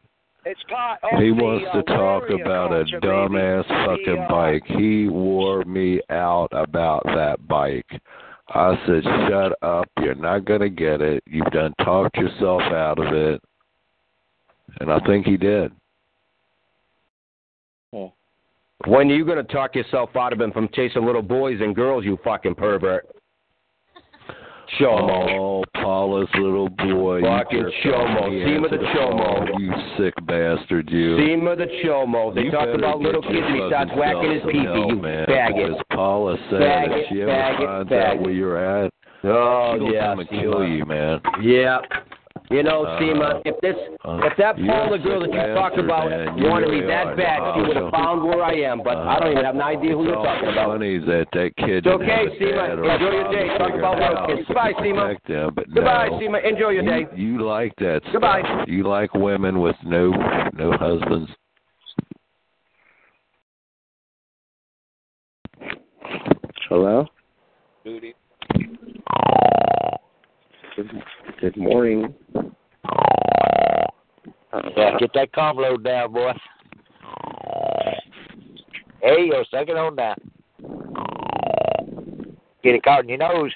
It's 0.47 0.61
part 0.69 1.01
of 1.03 1.19
He 1.21 1.31
the, 1.31 1.43
wants 1.43 1.67
uh, 1.73 1.77
to 1.77 1.83
talk 1.85 2.25
about 2.29 2.67
a 2.73 2.85
culture, 2.85 3.01
dumbass 3.01 3.67
baby. 3.67 3.87
fucking 3.87 4.15
The, 4.15 4.23
uh, 4.23 4.29
bike. 4.29 4.63
He 4.79 5.09
wore 5.09 5.65
me 5.65 6.01
out 6.11 6.49
about 6.53 7.03
that 7.07 7.39
bike. 7.49 7.89
I 8.49 8.79
said, 8.87 9.03
shut 9.05 9.57
up. 9.63 9.89
You're 10.01 10.15
not 10.15 10.45
going 10.45 10.61
to 10.61 10.69
get 10.69 11.01
it. 11.01 11.23
You've 11.27 11.51
done 11.51 11.73
talked 11.83 12.17
yourself 12.17 12.63
out 12.63 12.99
of 12.99 13.13
it. 13.15 13.43
And 14.81 14.93
I 14.93 14.99
think 15.01 15.27
he 15.27 15.37
did. 15.37 15.73
Hmm. 17.93 18.07
When 18.87 19.11
are 19.11 19.15
you 19.15 19.25
going 19.25 19.45
to 19.45 19.53
talk 19.53 19.75
yourself 19.75 20.15
out 20.17 20.33
of 20.33 20.41
him 20.41 20.53
from 20.53 20.69
chasing 20.75 21.07
little 21.07 21.23
boys 21.23 21.61
and 21.61 21.75
girls, 21.75 22.05
you 22.05 22.19
fucking 22.23 22.57
pervert? 22.57 23.09
Chomo. 24.81 25.29
Oh, 25.39 25.65
Paula's 25.75 26.29
little 26.35 26.69
boy. 26.69 27.19
you 27.19 27.25
Fucking 27.25 27.71
chomo. 27.85 28.21
off 28.23 28.31
me 28.31 28.45
See 28.45 28.51
him 28.51 28.57
into 28.57 28.61
with 28.63 28.71
the 28.73 28.77
the 28.79 28.85
chomo. 28.85 29.51
phone, 29.51 29.61
You 29.63 29.73
sick 29.99 30.15
bastard, 30.27 30.91
you. 30.91 31.17
Sema 31.19 31.57
the 31.57 31.67
Chomo. 31.85 32.35
They 32.35 32.43
You 32.45 32.51
talk 32.51 32.69
about 32.75 33.01
little 33.01 33.23
kids 33.23 33.37
and 33.47 33.55
he 33.57 33.69
starts 33.69 33.91
whacking 33.97 34.33
his 34.33 34.43
pee 34.51 34.65
help, 34.65 34.89
you 34.91 34.97
man, 34.97 35.27
faggot. 35.27 35.69
Because 35.69 35.83
Paula 35.93 36.37
said 36.51 36.61
Faggot, 36.61 37.03
if 37.03 37.09
she 37.11 37.23
ever 37.23 37.31
faggot, 37.33 37.67
finds 37.67 37.93
out 37.93 38.17
faggot. 38.17 38.23
where 38.23 38.33
you're 38.33 38.85
at, 38.85 38.91
Oh, 39.27 39.77
she'll 39.79 39.93
yeah. 39.93 40.07
come 40.11 40.21
and 40.21 40.29
kill 40.29 40.67
you, 40.67 40.85
man. 40.85 41.21
Yeah. 41.43 41.79
You 42.51 42.63
know, 42.63 42.85
Uh, 42.85 42.99
Sema, 42.99 43.41
if 43.47 43.59
this, 43.63 43.75
uh, 44.05 44.21
if 44.23 44.37
that 44.37 44.59
you're 44.59 44.69
Paula 44.69 44.99
girl 44.99 45.21
that 45.21 45.33
you 45.33 45.55
talk 45.55 45.73
bastard, 45.73 45.85
about. 45.87 46.37
You 46.37 46.45
wanted 46.51 46.69
me 46.69 46.75
really 46.85 46.87
that 46.89 47.17
bad, 47.17 47.41
she 47.57 47.63
would 47.63 47.75
have 47.77 47.87
Uh, 47.87 47.91
found 47.91 48.23
where 48.23 48.45
I 48.45 48.53
am. 48.69 48.83
But 48.85 48.99
I 48.99 49.19
don't 49.19 49.33
even 49.33 49.45
have 49.47 49.55
an 49.55 49.63
idea 49.63 49.97
who 49.97 50.05
you're 50.05 50.15
talking 50.23 50.51
about. 50.51 50.69
funny 50.69 50.99
that 50.99 51.27
that 51.33 51.57
kid 51.57 51.81
It's 51.81 51.85
didn't 51.87 52.03
okay, 52.03 52.25
have 52.25 52.27
a 52.27 52.39
Sema. 52.39 52.53
dad 52.69 52.79
or 52.79 52.85
a 52.85 52.93
Enjoy 52.95 53.11
your 53.13 53.31
day. 53.33 53.49
Talk 53.57 53.73
about 53.75 53.95
out 53.97 53.99
little 54.01 54.17
how 54.17 54.27
kids. 54.27 54.41
to 54.41 54.45
Goodbye, 54.47 54.73
Sema. 54.83 55.03
protect 55.03 55.27
them, 55.29 55.55
Goodbye, 55.73 56.09
no. 56.11 56.21
Sema. 56.21 56.39
Enjoy 56.39 56.69
your 56.71 56.83
you, 56.85 56.91
day. 56.91 57.07
You 57.17 57.39
like 57.47 57.75
that 57.77 58.03
stuff. 58.03 58.13
Goodbye. 58.13 58.65
You 58.69 58.83
like 58.85 59.15
women 59.15 59.61
with 59.61 59.77
no 59.83 60.11
no 60.53 60.73
husbands. 60.77 61.31
Hello? 66.69 67.07
Duty. 67.85 68.15
Good, 70.77 70.91
good 71.41 71.57
morning. 71.57 72.15
Yeah, 74.77 74.99
get 74.99 75.11
that 75.15 75.33
calm 75.33 75.57
load 75.57 75.85
down, 75.85 76.13
boy. 76.13 76.33
Hey, 79.01 79.29
yo, 79.31 79.45
suck 79.51 79.69
it 79.69 79.77
on 79.77 79.95
that. 79.97 80.19
Get 82.65 82.75
it 82.75 82.83
caught 82.83 83.05
in 83.05 83.11
your 83.11 83.19
nose. 83.19 83.53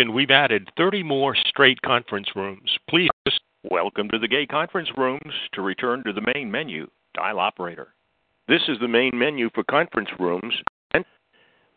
Attention, 0.00 0.14
we've 0.14 0.30
added 0.30 0.70
30 0.78 1.02
more 1.02 1.34
straight 1.34 1.82
conference 1.82 2.28
rooms. 2.34 2.70
Please 2.88 3.10
welcome 3.70 4.08
to 4.08 4.18
the 4.18 4.28
gay 4.28 4.46
conference 4.46 4.88
rooms. 4.96 5.34
To 5.52 5.60
return 5.60 6.02
to 6.04 6.14
the 6.14 6.22
main 6.34 6.50
menu, 6.50 6.88
dial 7.12 7.38
operator. 7.38 7.88
This 8.48 8.62
is 8.68 8.78
the 8.80 8.88
main 8.88 9.10
menu 9.12 9.50
for 9.54 9.62
conference 9.64 10.08
rooms. 10.18 10.54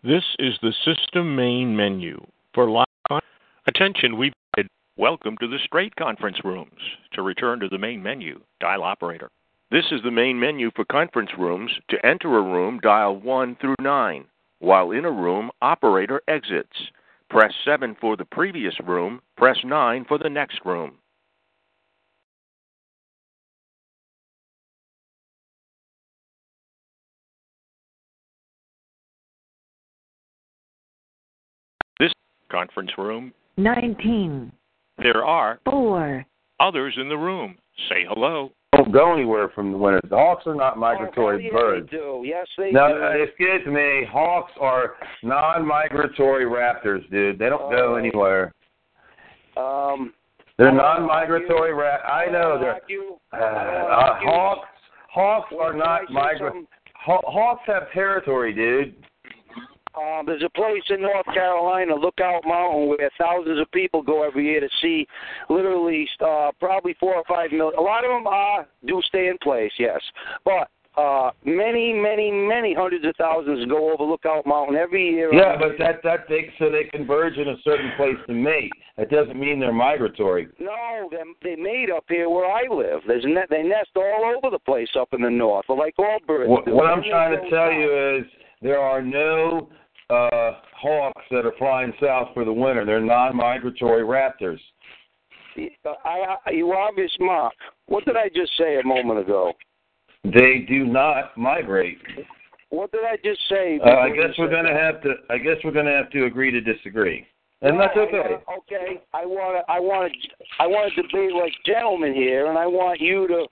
This 0.06 0.24
is 0.40 0.54
the 0.62 0.72
system 0.86 1.36
main 1.36 1.76
menu 1.76 2.26
for 2.54 2.70
live. 2.70 2.86
Con- 3.10 3.20
Attention, 3.68 4.18
we've 4.18 4.32
added 4.58 4.70
welcome 4.96 5.36
to 5.42 5.48
the 5.50 5.60
straight 5.66 5.94
conference 5.98 6.38
rooms. 6.46 6.80
To 7.16 7.24
return 7.24 7.60
to 7.60 7.68
the 7.68 7.78
main 7.78 8.02
menu, 8.02 8.40
dial 8.62 8.84
operator. 8.84 9.28
This 9.70 9.92
is 9.92 10.02
the 10.02 10.12
main 10.12 10.40
menu 10.40 10.72
for 10.78 10.86
conference 10.86 11.32
rooms. 11.38 11.72
To 11.90 12.06
enter 12.06 12.38
a 12.38 12.42
room, 12.42 12.80
dial 12.82 13.18
1 13.18 13.58
through 13.60 13.76
9. 13.82 14.24
While 14.60 14.92
in 14.92 15.04
a 15.04 15.12
room, 15.12 15.52
operator 15.62 16.22
exits. 16.30 16.78
Press 17.34 17.52
7 17.66 17.96
for 18.00 18.16
the 18.16 18.26
previous 18.26 18.76
room. 18.86 19.20
Press 19.38 19.58
9 19.64 20.06
for 20.08 20.20
the 20.20 20.30
next 20.30 20.60
room. 20.64 20.92
This 32.00 32.12
conference 32.52 32.92
room, 33.00 33.34
19, 33.58 34.52
there 35.00 35.26
are 35.26 35.60
4, 35.66 36.24
others 36.60 36.94
in 37.02 37.10
the 37.10 37.18
room. 37.18 37.56
Say 37.90 38.06
hello. 38.08 38.52
Don't 38.76 38.92
go 38.92 39.14
anywhere 39.14 39.50
from 39.50 39.72
the 39.72 39.78
winter. 39.78 40.02
The 40.10 40.16
hawks 40.16 40.44
are 40.48 40.56
not 40.56 40.78
migratory 40.78 41.50
Oh, 41.52 41.56
birds. 41.58 41.90
They 41.92 41.98
do. 41.98 42.24
Yes, 42.26 42.48
they 42.58 42.72
No, 42.72 42.88
do. 42.96 43.04
uh, 43.04 43.10
excuse 43.24 43.66
me. 43.68 44.06
Hawks 44.12 44.52
are 44.60 44.96
non-migratory 45.22 46.46
raptors, 46.46 47.08
dude. 47.12 47.38
They 47.38 47.50
don't 47.50 47.72
go 47.72 47.94
Oh. 47.94 47.96
anywhere. 47.96 48.52
Um, 49.58 50.14
They're 50.58 50.72
non-migratory 50.72 51.74
rat. 51.74 52.02
I 52.08 52.26
know 52.28 52.58
they're 52.60 52.80
uh, 53.34 53.38
uh, 53.38 54.16
hawks. 54.22 54.68
Hawks 55.12 55.54
are 55.60 55.74
not 55.74 56.10
migratory. 56.12 56.66
Hawks 56.96 57.62
have 57.68 57.92
territory, 57.92 58.54
dude. 58.54 58.96
Um, 59.96 60.26
there's 60.26 60.44
a 60.44 60.50
place 60.50 60.84
in 60.90 61.02
North 61.02 61.26
Carolina, 61.34 61.94
Lookout 61.96 62.42
Mountain, 62.46 62.90
where 62.90 63.10
thousands 63.20 63.60
of 63.60 63.72
people 63.72 64.02
go 64.02 64.24
every 64.24 64.46
year 64.46 64.60
to 64.60 64.70
see 64.82 65.06
literally 65.50 66.08
uh, 66.20 66.52
probably 66.60 66.96
four 67.00 67.16
or 67.16 67.24
five 67.28 67.52
million. 67.52 67.78
A 67.78 67.82
lot 67.82 68.04
of 68.04 68.10
them 68.10 68.26
are 68.26 68.68
do 68.88 69.02
stay 69.08 69.28
in 69.28 69.38
place, 69.38 69.72
yes, 69.78 70.02
but 70.46 70.70
uh, 70.96 71.32
many, 71.44 71.92
many, 71.92 72.32
many 72.32 72.74
hundreds 72.74 73.06
of 73.06 73.16
thousands 73.18 73.66
go 73.68 73.92
over 73.92 74.04
Lookout 74.04 74.46
Mountain 74.46 74.76
every 74.76 75.10
year. 75.10 75.34
Yeah, 75.34 75.58
but 75.58 75.78
that 75.80 76.02
that 76.04 76.26
they 76.30 76.54
so 76.60 76.70
they 76.70 76.84
converge 76.84 77.38
in 77.38 77.50
a 77.50 77.56
certain 77.64 77.92
place 77.98 78.18
to 78.28 78.34
mate. 78.34 78.72
That 78.98 79.10
doesn't 79.10 79.40
mean 79.40 79.60
they're 79.60 79.74
migratory. 79.74 80.50
No, 80.60 81.10
they 81.10 81.56
they 81.56 81.56
made 81.56 81.90
up 81.90 82.06
here 82.08 82.30
where 82.30 82.46
I 82.46 82.64
live. 82.72 83.02
There's 83.08 83.26
ne- 83.26 83.46
they 83.50 83.64
nest 83.64 83.90
all 83.96 84.34
over 84.38 84.52
the 84.52 84.60
place 84.60 84.90
up 85.00 85.10
in 85.14 85.22
the 85.22 85.32
north, 85.32 85.66
like 85.70 85.96
all 85.98 86.20
birds. 86.28 86.50
What, 86.50 86.66
do. 86.66 86.76
what 86.76 86.86
I'm 86.86 87.02
trying 87.04 87.42
to 87.42 87.50
tell 87.50 87.72
you 87.72 88.20
is 88.20 88.26
there 88.62 88.80
are 88.80 89.02
no 89.02 89.70
uh 90.14 90.60
hawks 90.76 91.24
that 91.32 91.46
are 91.46 91.54
flying 91.58 91.94
south 92.02 92.30
for 92.34 92.46
the 92.46 92.54
winter. 92.54 92.86
They're 92.86 93.02
non-migratory 93.02 94.04
raptors. 94.04 94.60
I, 96.06 96.38
I, 96.46 96.52
you 96.52 96.74
obvious 96.74 97.12
mark. 97.20 97.54
What 97.86 98.06
did 98.06 98.18
I 98.18 98.28
just 98.34 98.52
say 98.58 98.80
a 98.80 98.86
moment 98.86 99.20
ago? 99.20 99.54
They 100.24 100.66
do 100.68 100.86
not 100.86 101.38
migrate. 101.38 102.00
What 102.70 102.92
did 102.92 103.02
I 103.02 103.18
just 103.24 103.40
say? 103.50 103.80
Uh, 103.86 103.90
I 103.90 104.10
guess 104.10 104.34
we're 104.38 104.50
gonna 104.50 104.74
have 104.74 105.02
to. 105.04 105.14
I 105.30 105.38
guess 105.38 105.58
we're 105.64 105.72
gonna 105.72 105.96
have 105.96 106.10
to 106.12 106.26
agree 106.26 106.50
to 106.50 106.60
disagree, 106.60 107.26
and 107.62 107.80
that's 107.80 107.96
okay. 107.96 108.38
I, 108.48 108.54
okay, 108.58 109.02
I 109.14 109.26
want 109.26 109.64
to. 109.64 109.72
I 109.72 109.80
want 109.80 110.12
to. 110.12 110.46
I 110.60 110.66
want 110.66 110.92
to 110.96 111.04
be 111.14 111.30
like 111.34 111.54
gentlemen 111.66 112.16
here, 112.16 112.48
and 112.48 112.58
I 112.58 112.66
want 112.66 113.00
you 113.00 113.28
to 113.28 113.46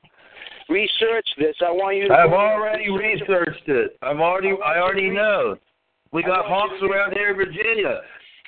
research 0.69 1.27
this. 1.37 1.55
I 1.61 1.69
want 1.69 1.97
you 1.97 2.07
to. 2.07 2.13
I've 2.15 2.33
already 2.33 2.89
researched 2.89 3.67
it. 3.67 3.97
I've 4.01 4.19
already. 4.19 4.53
I 4.65 4.79
already 4.79 5.11
know. 5.11 5.57
We 6.11 6.23
got 6.23 6.45
hawks 6.45 6.81
around 6.81 7.13
here 7.13 7.31
in 7.31 7.37
Virginia, 7.37 8.01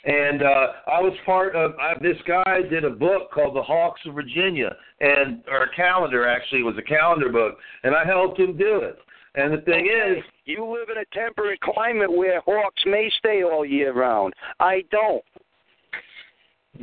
and 0.04 0.42
uh 0.44 0.68
I 0.88 1.02
was 1.02 1.14
part 1.26 1.56
of. 1.56 1.72
I, 1.80 1.94
this 2.02 2.18
guy 2.28 2.62
did 2.70 2.84
a 2.84 2.90
book 2.90 3.32
called 3.32 3.56
The 3.56 3.64
Hawks 3.64 4.02
of 4.06 4.16
Virginia, 4.16 4.76
and 5.00 5.44
or 5.50 5.64
a 5.64 5.76
calendar 5.76 6.28
actually 6.28 6.60
it 6.62 6.66
was 6.66 6.78
a 6.78 6.82
calendar 6.82 7.30
book, 7.30 7.58
and 7.84 7.96
I 7.96 8.06
helped 8.06 8.40
him 8.40 8.58
do 8.58 8.80
it. 8.80 8.98
And 9.36 9.54
the 9.54 9.62
thing 9.62 9.90
Okay, 9.90 10.20
is, 10.20 10.24
you 10.46 10.64
live 10.66 10.90
in 10.90 11.02
a 11.02 11.06
temperate 11.18 11.60
climate 11.62 12.12
where 12.12 12.42
hawks 12.42 12.84
may 12.86 13.10
stay 13.18 13.44
all 13.44 13.66
year 13.66 13.94
round. 13.94 14.34
I 14.60 14.84
don't. 14.92 15.24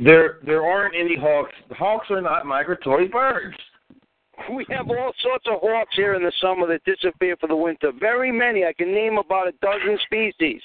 there 0.03 0.39
there 0.45 0.65
aren't 0.65 0.95
any 0.95 1.15
hawks. 1.15 1.53
Hawks 1.71 2.07
are 2.09 2.21
not 2.21 2.45
migratory 2.45 3.07
birds. 3.07 3.55
We 4.53 4.65
have 4.69 4.89
all 4.89 5.11
sorts 5.21 5.45
of 5.47 5.59
hawks 5.61 5.95
here 5.95 6.15
in 6.15 6.23
the 6.23 6.31
summer 6.41 6.65
that 6.67 6.83
disappear 6.83 7.35
for 7.37 7.47
the 7.47 7.55
winter. 7.55 7.91
Very 7.99 8.31
many. 8.31 8.65
I 8.65 8.73
can 8.73 8.93
name 8.93 9.17
about 9.17 9.47
a 9.47 9.51
dozen 9.61 9.97
species. 10.05 10.61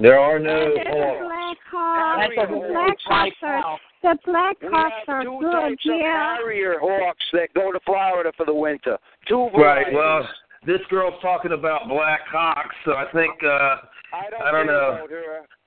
There 0.00 0.18
are 0.18 0.38
no 0.38 0.74
There's 0.74 0.86
hawks. 0.88 1.20
black 1.22 1.58
hawks. 1.70 2.20
Harrier 2.20 2.46
The 2.46 2.56
black 2.68 2.96
hawks 3.04 3.36
are 3.42 3.78
the 4.02 4.18
black 4.26 4.56
We 4.60 4.68
hawks 4.68 4.94
have 5.06 5.14
are 5.16 5.22
two 5.22 5.38
good. 5.40 5.52
types 5.52 5.86
of 5.88 5.96
Yeah. 6.00 6.36
harrier 6.36 6.78
hawks 6.80 7.24
that 7.32 7.54
go 7.54 7.72
to 7.72 7.80
Florida 7.86 8.32
for 8.36 8.44
the 8.46 8.54
winter. 8.54 8.98
Two 9.26 9.44
Right. 9.54 9.86
varieties. 9.86 9.94
Well, 9.94 10.28
this 10.66 10.80
girl's 10.90 11.20
talking 11.22 11.52
about 11.52 11.88
black 11.88 12.26
hawks, 12.26 12.74
so 12.84 12.96
I 12.96 13.06
think 13.12 13.42
uh 13.44 13.78
I 14.12 14.30
don't, 14.30 14.42
I 14.42 14.50
don't 14.50 14.66
care 14.66 14.66
know. 14.66 15.06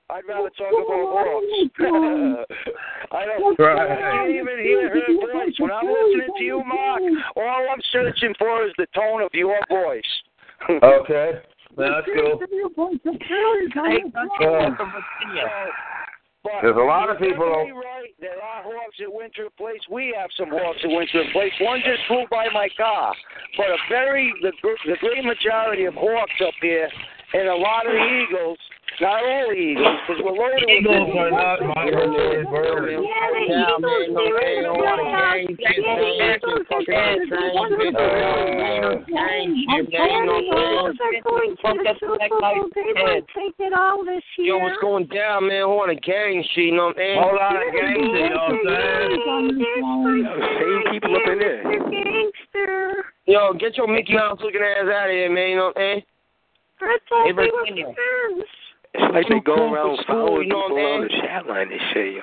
About 0.08 0.16
her. 0.16 0.16
I'd 0.16 0.24
rather 0.28 0.50
talk 0.56 0.72
about 0.72 1.04
hawks. 1.14 1.46
I 3.12 3.24
don't. 3.26 3.58
Right. 3.58 3.90
I 3.90 3.96
can't 3.96 4.30
even 4.30 4.58
hear 4.64 4.88
her 4.88 5.00
voice 5.32 5.54
when 5.58 5.70
I'm 5.70 5.86
listening 5.86 6.28
to 6.38 6.44
you, 6.44 6.62
Mark. 6.64 7.02
All 7.36 7.66
I'm 7.70 7.80
searching 7.92 8.34
for 8.38 8.64
is 8.66 8.72
the 8.78 8.86
tone 8.94 9.22
of 9.22 9.30
your 9.34 9.58
voice. 9.68 10.02
okay. 10.82 11.40
That's 11.76 12.06
cool. 12.14 12.40
But 16.44 16.52
There's 16.62 16.76
a 16.76 16.80
lot 16.80 17.10
of 17.10 17.20
you're 17.20 17.32
people- 17.32 17.70
Right. 17.74 18.14
There 18.20 18.40
are 18.42 18.62
hawks 18.62 18.96
at 19.02 19.12
Winter 19.12 19.48
Place. 19.58 19.80
We 19.90 20.14
have 20.18 20.30
some 20.36 20.48
hawks 20.50 20.78
at 20.82 20.90
Winter 20.90 21.22
Place. 21.32 21.52
One 21.60 21.80
just 21.84 22.00
flew 22.06 22.24
by 22.30 22.46
my 22.52 22.68
car. 22.76 23.12
But 23.56 23.66
a 23.70 23.76
very 23.88 24.32
the 24.42 24.52
the 24.86 24.96
great 25.00 25.24
majority 25.24 25.84
of 25.84 25.94
hawks 25.94 26.32
up 26.46 26.54
here, 26.62 26.88
and 27.34 27.48
a 27.48 27.54
lot 27.54 27.86
of 27.86 27.92
eagles. 27.94 28.58
Not 29.00 29.22
all 29.22 29.54
eagles, 29.54 29.86
because 30.08 30.22
we're 30.24 30.34
loaded 30.34 30.58
with 30.58 30.74
Eagles 30.74 31.14
are 31.14 31.30
not 31.30 31.62
migratory 31.62 32.42
birds. 32.50 33.06
Take 43.34 43.54
it 43.58 43.72
all 43.72 44.04
this 44.04 44.22
year. 44.36 44.46
Yo, 44.46 44.58
what's 44.58 44.80
going 44.80 45.06
down, 45.06 45.46
man? 45.46 45.62
Who 45.62 45.78
on 45.78 45.90
a 45.90 45.94
gang 45.94 46.42
shit, 46.54 46.64
you 46.64 46.72
know 46.74 46.86
what 46.86 46.98
I'm 46.98 47.06
saying? 47.06 47.22
Hold 47.22 47.38
on, 47.38 47.54
gang 47.70 48.02
shit, 48.02 48.18
you 48.18 48.34
know 48.34 48.50
what 48.50 48.58
I'm 49.30 49.54
saying? 49.54 50.26
Same 50.58 50.82
people 50.90 51.14
up 51.14 51.22
in 51.30 51.38
there. 51.38 51.62
Gangster. 51.62 53.04
Yo, 53.26 53.52
get 53.54 53.76
your 53.76 53.86
Mickey 53.86 54.14
Mouse 54.14 54.40
looking 54.42 54.60
ass 54.60 54.90
out 54.90 55.06
of 55.06 55.14
here, 55.14 55.30
man, 55.30 55.50
you 55.50 55.56
know 55.56 55.70
what 55.70 55.78
I'm 55.78 56.02
saying? 56.02 56.02
I 56.80 56.98
thought 57.08 57.26
Hey, 57.26 57.32
we 57.32 57.46
were 57.46 57.62
Virginia. 57.62 57.94
Friends. 58.92 59.04
It's 59.04 59.14
like 59.14 59.28
they 59.28 59.44
go 59.44 59.72
around 59.72 59.98
school, 60.02 60.26
following 60.26 60.48
you 60.48 60.54
know 60.54 60.68
people 60.68 60.76
what 60.76 60.82
I'm 60.82 61.00
around 61.00 61.02
the 61.02 61.14
chat 61.20 61.46
line 61.46 61.72
and 61.72 61.80
shit, 61.92 62.14
yo. 62.14 62.22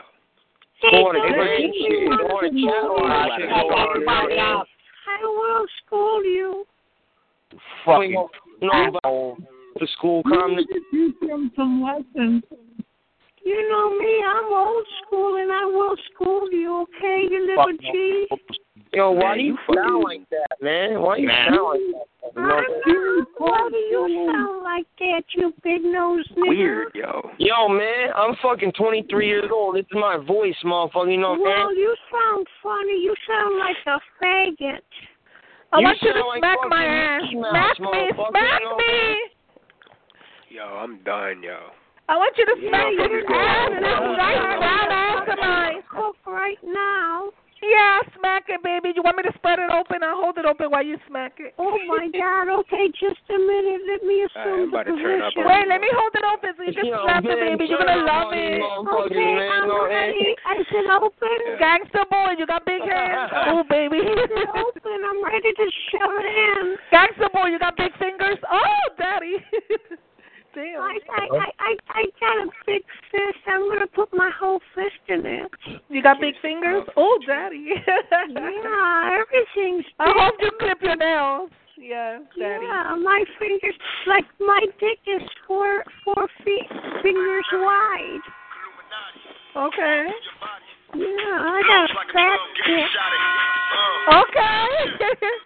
Who 0.81 0.97
on 0.97 1.15
a 1.15 1.21
gang 1.25 1.73
shit? 1.73 2.07
Who 2.09 2.25
on 2.25 2.45
a 2.45 2.51
chat 2.51 2.85
line 2.93 3.39
shit? 3.39 3.49
Who 3.49 3.55
on 3.73 4.01
a 4.01 4.05
gang 4.05 4.63
I 5.07 5.21
will 5.21 5.65
school 5.85 6.23
you. 6.23 6.65
Fucking. 7.85 8.27
You 8.61 8.67
know 8.67 8.87
about 8.87 9.37
the 9.79 9.87
school 9.97 10.23
comment? 10.23 10.67
Teach 10.91 11.15
him 11.21 11.51
some 11.55 11.83
lessons. 11.83 12.43
You 13.45 13.69
know 13.69 13.99
me, 13.99 14.23
I'm 14.25 14.51
old 14.51 14.85
school 15.05 15.37
and 15.37 15.51
I 15.51 15.65
will 15.65 15.95
school 16.11 16.51
you, 16.51 16.81
okay, 16.81 17.27
you 17.29 17.45
little 17.45 17.77
G? 17.79 18.27
Yo, 18.95 19.11
why 19.11 19.35
Man, 19.35 19.37
do 19.37 19.43
you 19.43 19.57
you 19.67 19.75
sound 19.75 20.03
like 20.03 20.29
that, 20.29 20.47
man? 20.61 21.01
Why 21.01 21.17
you 21.17 21.27
Man. 21.27 21.47
sound 21.51 21.67
like 21.67 21.79
that? 21.91 22.07
You 22.35 22.41
know 22.41 22.47
what 22.47 22.63
I'm? 22.87 23.25
Why 23.37 23.69
do 23.69 23.77
you 23.77 24.31
sound 24.31 24.63
like 24.63 24.87
that, 24.99 25.23
you 25.35 25.53
big 25.63 25.83
nose 25.83 26.25
nigga? 26.37 26.47
Weird, 26.49 26.91
yo. 26.95 27.29
Yo, 27.37 27.67
man, 27.69 28.09
I'm 28.15 28.35
fucking 28.41 28.71
23 28.77 29.27
years 29.27 29.49
old. 29.51 29.75
This 29.75 29.85
is 29.91 29.93
my 29.99 30.17
voice, 30.17 30.55
motherfucker. 30.63 31.11
You 31.11 31.19
know 31.19 31.31
what 31.35 31.39
I'm 31.39 31.41
Well, 31.43 31.67
saying? 31.67 31.79
you 31.79 31.95
sound 32.11 32.47
funny. 32.63 32.97
You 33.03 33.13
sound 33.27 33.59
like 33.59 33.77
a 33.85 33.99
faggot. 34.23 34.79
Oh, 35.73 35.77
I 35.77 35.79
You 35.79 35.85
want 35.85 36.01
you 36.01 36.13
to 36.13 36.23
like 36.25 36.39
smack 36.39 36.57
my 36.69 36.85
ass. 36.85 37.21
Smack 37.31 37.79
me, 37.79 38.11
smack 38.15 38.59
you 38.61 38.65
know 38.65 38.77
me. 38.77 39.17
Yo, 40.49 40.63
I'm 40.63 41.03
done, 41.03 41.43
yo. 41.43 41.57
I 42.07 42.15
want 42.17 42.37
you 42.37 42.45
to 42.45 42.55
smack 42.69 42.85
motherfuckers 42.93 43.27
your 43.27 43.35
ass 43.35 43.69
and 43.75 43.85
I'm 43.85 44.03
bro. 44.03 44.15
right 44.15 44.59
down 44.61 44.91
after 44.91 45.35
mine. 45.41 45.81
Cook 45.91 46.15
right 46.27 46.57
now. 46.63 47.29
Yeah, 47.65 48.01
smack 48.19 48.45
it, 48.47 48.61
baby. 48.61 48.93
You 48.95 49.01
want 49.01 49.17
me 49.17 49.23
to 49.23 49.33
spread 49.35 49.57
it 49.59 49.71
open? 49.73 50.03
I'll 50.03 50.21
hold 50.21 50.37
it 50.37 50.45
open 50.45 50.69
while 50.69 50.85
you 50.85 50.97
smack 51.07 51.39
it. 51.39 51.53
Oh 51.57 51.73
my 51.87 52.07
God! 52.13 52.51
Okay, 52.61 52.87
just 52.93 53.21
a 53.31 53.37
minute. 53.39 53.81
Let 53.89 54.01
me 54.05 54.21
assume 54.27 54.69
about 54.69 54.85
the 54.85 54.93
to 54.93 55.01
turn 55.01 55.21
up 55.21 55.33
position. 55.33 55.49
Wait, 55.49 55.63
you, 55.65 55.69
let 55.73 55.81
me 55.81 55.89
hold 55.93 56.13
it 56.13 56.25
open 56.25 56.49
so 56.57 56.61
you 56.63 56.73
can 56.75 56.85
Yo, 56.85 57.01
slap 57.03 57.23
the 57.23 57.35
baby. 57.35 57.65
You're 57.65 57.81
gonna 57.81 58.05
love 58.05 58.31
it. 58.37 58.61
Okay, 58.61 59.49
I'm 59.49 59.65
ready. 59.71 60.37
ahead. 60.37 60.61
Is 60.61 60.67
it 60.71 60.87
open? 60.91 61.13
Yeah. 61.45 61.59
Gangster 61.59 62.05
boy, 62.09 62.35
you 62.37 62.45
got 62.45 62.65
big 62.65 62.81
hands. 62.81 63.31
oh, 63.49 63.63
baby. 63.69 63.99
Open. 64.55 64.97
I'm 65.05 65.23
ready 65.23 65.51
to 65.53 65.65
shove 65.91 66.11
it 66.19 66.25
in. 66.25 66.75
Gangster 66.91 67.29
boy, 67.33 67.47
you 67.47 67.59
got 67.59 67.77
big 67.77 67.91
fingers. 67.97 68.37
Oh, 68.51 68.81
daddy. 68.97 69.37
Damn. 70.55 70.79
I, 70.79 70.97
I, 71.11 71.27
I, 71.35 71.51
I, 71.59 71.75
I 71.89 72.03
got 72.19 72.47
a 72.47 72.49
big 72.65 72.81
fist. 73.11 73.43
I'm 73.45 73.67
gonna 73.67 73.87
put 73.87 74.07
my 74.13 74.31
whole 74.39 74.61
fist 74.73 75.03
in 75.09 75.25
it. 75.25 75.51
You 75.89 76.01
got 76.01 76.21
big 76.21 76.35
fingers? 76.41 76.83
Oh, 76.95 77.19
daddy. 77.27 77.65
yeah, 78.29 79.19
everything's. 79.19 79.83
Big. 79.83 79.93
I 79.99 80.13
hope 80.15 80.35
you 80.39 80.51
clip 80.57 80.77
your 80.81 80.95
nails. 80.95 81.49
Yeah, 81.77 82.19
daddy. 82.39 82.65
Yeah, 82.65 82.95
my 83.03 83.25
fingers, 83.37 83.75
like 84.07 84.23
my 84.39 84.61
dick 84.79 84.99
is 85.05 85.27
four 85.45 85.83
four 86.05 86.27
feet 86.45 86.69
fingers 87.03 87.45
wide. 87.51 88.23
Okay. 89.57 90.07
Yeah, 90.95 91.03
I 91.03 91.61
got 91.67 91.89
a 91.89 92.13
fat 92.13 92.39
dick. 92.65 92.85
Okay. 94.07 94.39
okay, 94.39 95.27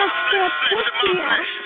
gonna 0.00 0.12
suck 0.32 0.52
that 0.70 0.86
pussy 1.02 1.59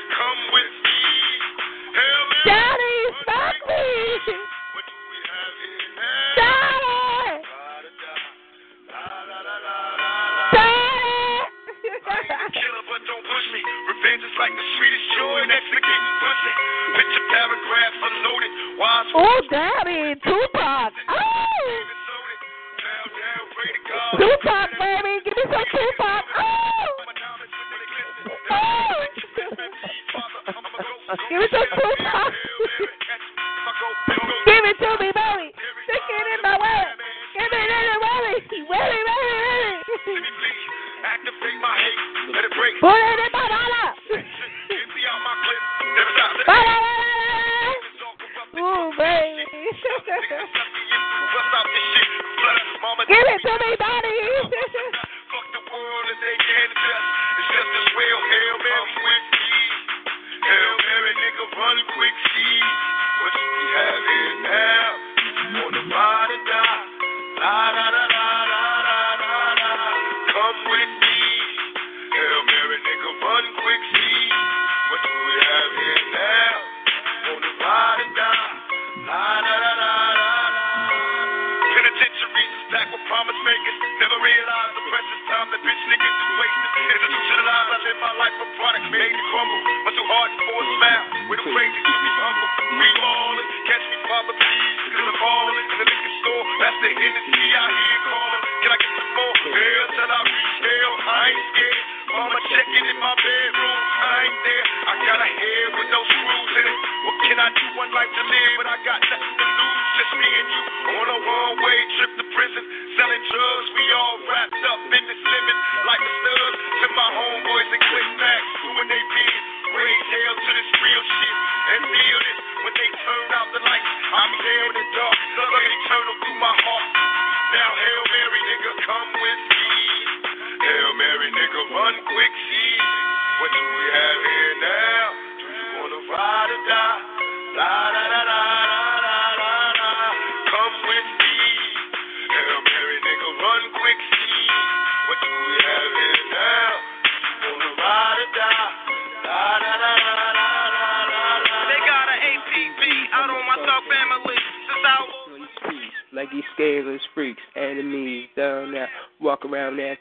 these 156.34 156.42
scaleless 156.54 157.00
freaks, 157.14 157.42
enemies 157.54 158.28
down 158.36 158.72
there, 158.72 158.88
walk 159.20 159.44
around 159.44 159.76
that. 159.76 159.98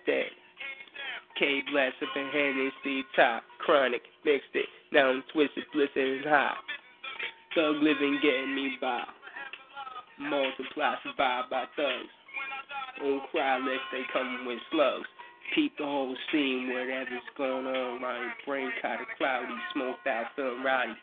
K 1.37 1.61
blast 1.71 1.95
up 2.01 2.09
in 2.15 2.27
Hennessy 2.27 3.03
top, 3.15 3.43
chronic, 3.59 4.01
mixed 4.25 4.53
it, 4.53 4.62
now 4.93 5.09
I'm 5.09 5.23
twisted, 5.33 5.65
blizzard 5.73 6.21
and 6.21 6.25
hot. 6.25 6.57
Thug 7.55 7.81
living 7.81 8.19
getting 8.21 8.53
me 8.53 8.77
by. 8.79 9.03
Multiply, 10.19 10.95
survived 11.01 11.49
by 11.49 11.65
thugs. 11.75 12.13
On 13.01 13.21
cry 13.31 13.57
list, 13.57 13.81
they 13.91 14.03
come 14.13 14.45
with 14.45 14.59
slugs. 14.71 15.09
Peep 15.55 15.73
the 15.77 15.83
whole 15.83 16.15
scene, 16.31 16.69
whatever's 16.69 17.25
going 17.37 17.65
on. 17.65 18.01
My 18.01 18.33
brain 18.45 18.71
kinda 18.81 19.05
cloudy, 19.17 19.53
smoked 19.73 20.05
out, 20.05 20.27
feeling 20.35 20.63
rowdy. 20.63 20.95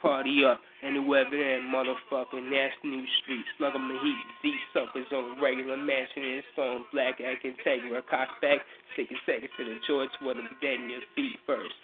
Party 0.00 0.44
up, 0.44 0.60
and 0.82 0.94
whoever 0.94 1.30
that 1.36 1.62
motherfucker, 1.66 2.40
nasty 2.40 2.86
new 2.86 3.06
street, 3.22 3.44
slug 3.56 3.74
'em 3.74 3.88
the 3.88 3.98
heat, 3.98 4.26
Z 4.42 4.60
suckers 4.72 5.12
on 5.12 5.36
a 5.36 5.40
regular 5.40 5.76
mansion 5.76 6.22
his 6.22 6.44
phone, 6.54 6.84
black 6.92 7.20
act 7.20 7.42
integra, 7.42 8.06
cock 8.06 8.40
back, 8.40 8.64
taking 8.94 9.18
seconds 9.26 9.50
to 9.56 9.64
the 9.64 9.74
George, 9.86 10.10
what 10.20 10.36
I'm 10.36 10.56
dead 10.60 10.78
in 10.78 10.90
your 10.90 11.00
feet 11.16 11.40
first. 11.46 11.74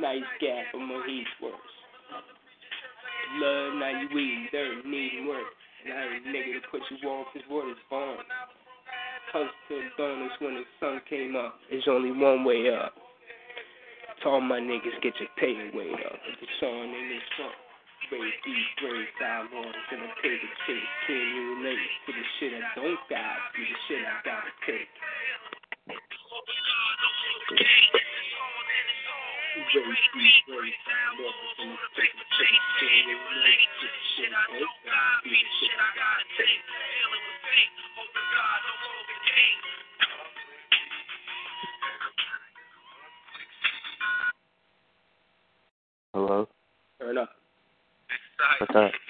Nice 0.00 0.24
gap, 0.40 0.72
but 0.72 0.80
my 0.80 1.04
heat's 1.06 1.28
worse. 1.42 1.74
Love, 3.36 3.74
now 3.76 3.92
you 4.00 4.08
eating 4.08 4.48
dirt, 4.50 4.86
needing 4.86 5.28
work. 5.28 5.52
And 5.84 5.92
I 5.92 6.02
ain't 6.08 6.26
a 6.26 6.28
nigga 6.28 6.60
to 6.60 6.68
put 6.72 6.80
you 6.88 7.08
off, 7.08 7.28
his 7.32 7.44
word 7.50 7.70
is 7.70 7.84
born. 7.88 8.24
Hustle 9.32 9.48
to 9.68 9.74
the 9.76 9.90
bonus 9.96 10.32
when 10.40 10.54
the 10.56 10.64
sun 10.80 11.00
came 11.08 11.36
up. 11.36 11.60
There's 11.70 11.86
only 11.86 12.10
one 12.10 12.44
way 12.44 12.72
up. 12.72 12.96
To 14.22 14.28
all 14.28 14.40
my 14.40 14.60
niggas, 14.60 15.00
get 15.00 15.14
your 15.20 15.28
pay 15.36 15.54
weight 15.72 16.00
up. 16.04 16.16
The 16.16 16.48
song 16.60 16.92
in 16.92 17.04
this 17.08 17.24
song. 17.36 17.56
Raise 18.10 18.40
these 18.42 18.68
brave 18.82 19.06
dialogues 19.22 19.86
and 19.92 20.02
I 20.02 20.10
take 20.18 20.42
a 20.42 20.52
chase. 20.66 20.92
Can 21.06 21.14
you 21.14 21.62
relate 21.62 21.92
to 22.06 22.10
the 22.10 22.26
shit 22.40 22.52
I 22.58 22.74
don't 22.74 22.98
got? 23.06 23.38
To 23.54 23.60
the 23.62 23.78
shit 23.86 24.02
I 24.02 24.18
gotta 24.26 24.50
take. 24.66 24.90
Raise 29.70 29.86
these 29.86 30.42
brave 30.50 30.74
dialogues 30.82 31.58
and 31.62 31.70
I 31.70 31.86
take 31.94 32.10
a 32.10 32.26
chase. 32.26 32.66
Can 32.82 33.06
you 33.06 33.18
relate 33.22 33.70
to 33.78 33.86
the 33.86 34.02
shit 34.18 34.32
I 34.34 34.44
don't 34.58 34.78
got? 34.82 35.22
To 35.22 35.30
the 35.30 35.36
shit 35.62 35.78
I 35.78 35.90
gotta 35.94 36.26
take. 36.34 36.62
Hello? 46.14 46.48
Turn 46.98 47.18
up. 47.18 47.30
What's 48.58 48.74
up? 48.74 49.09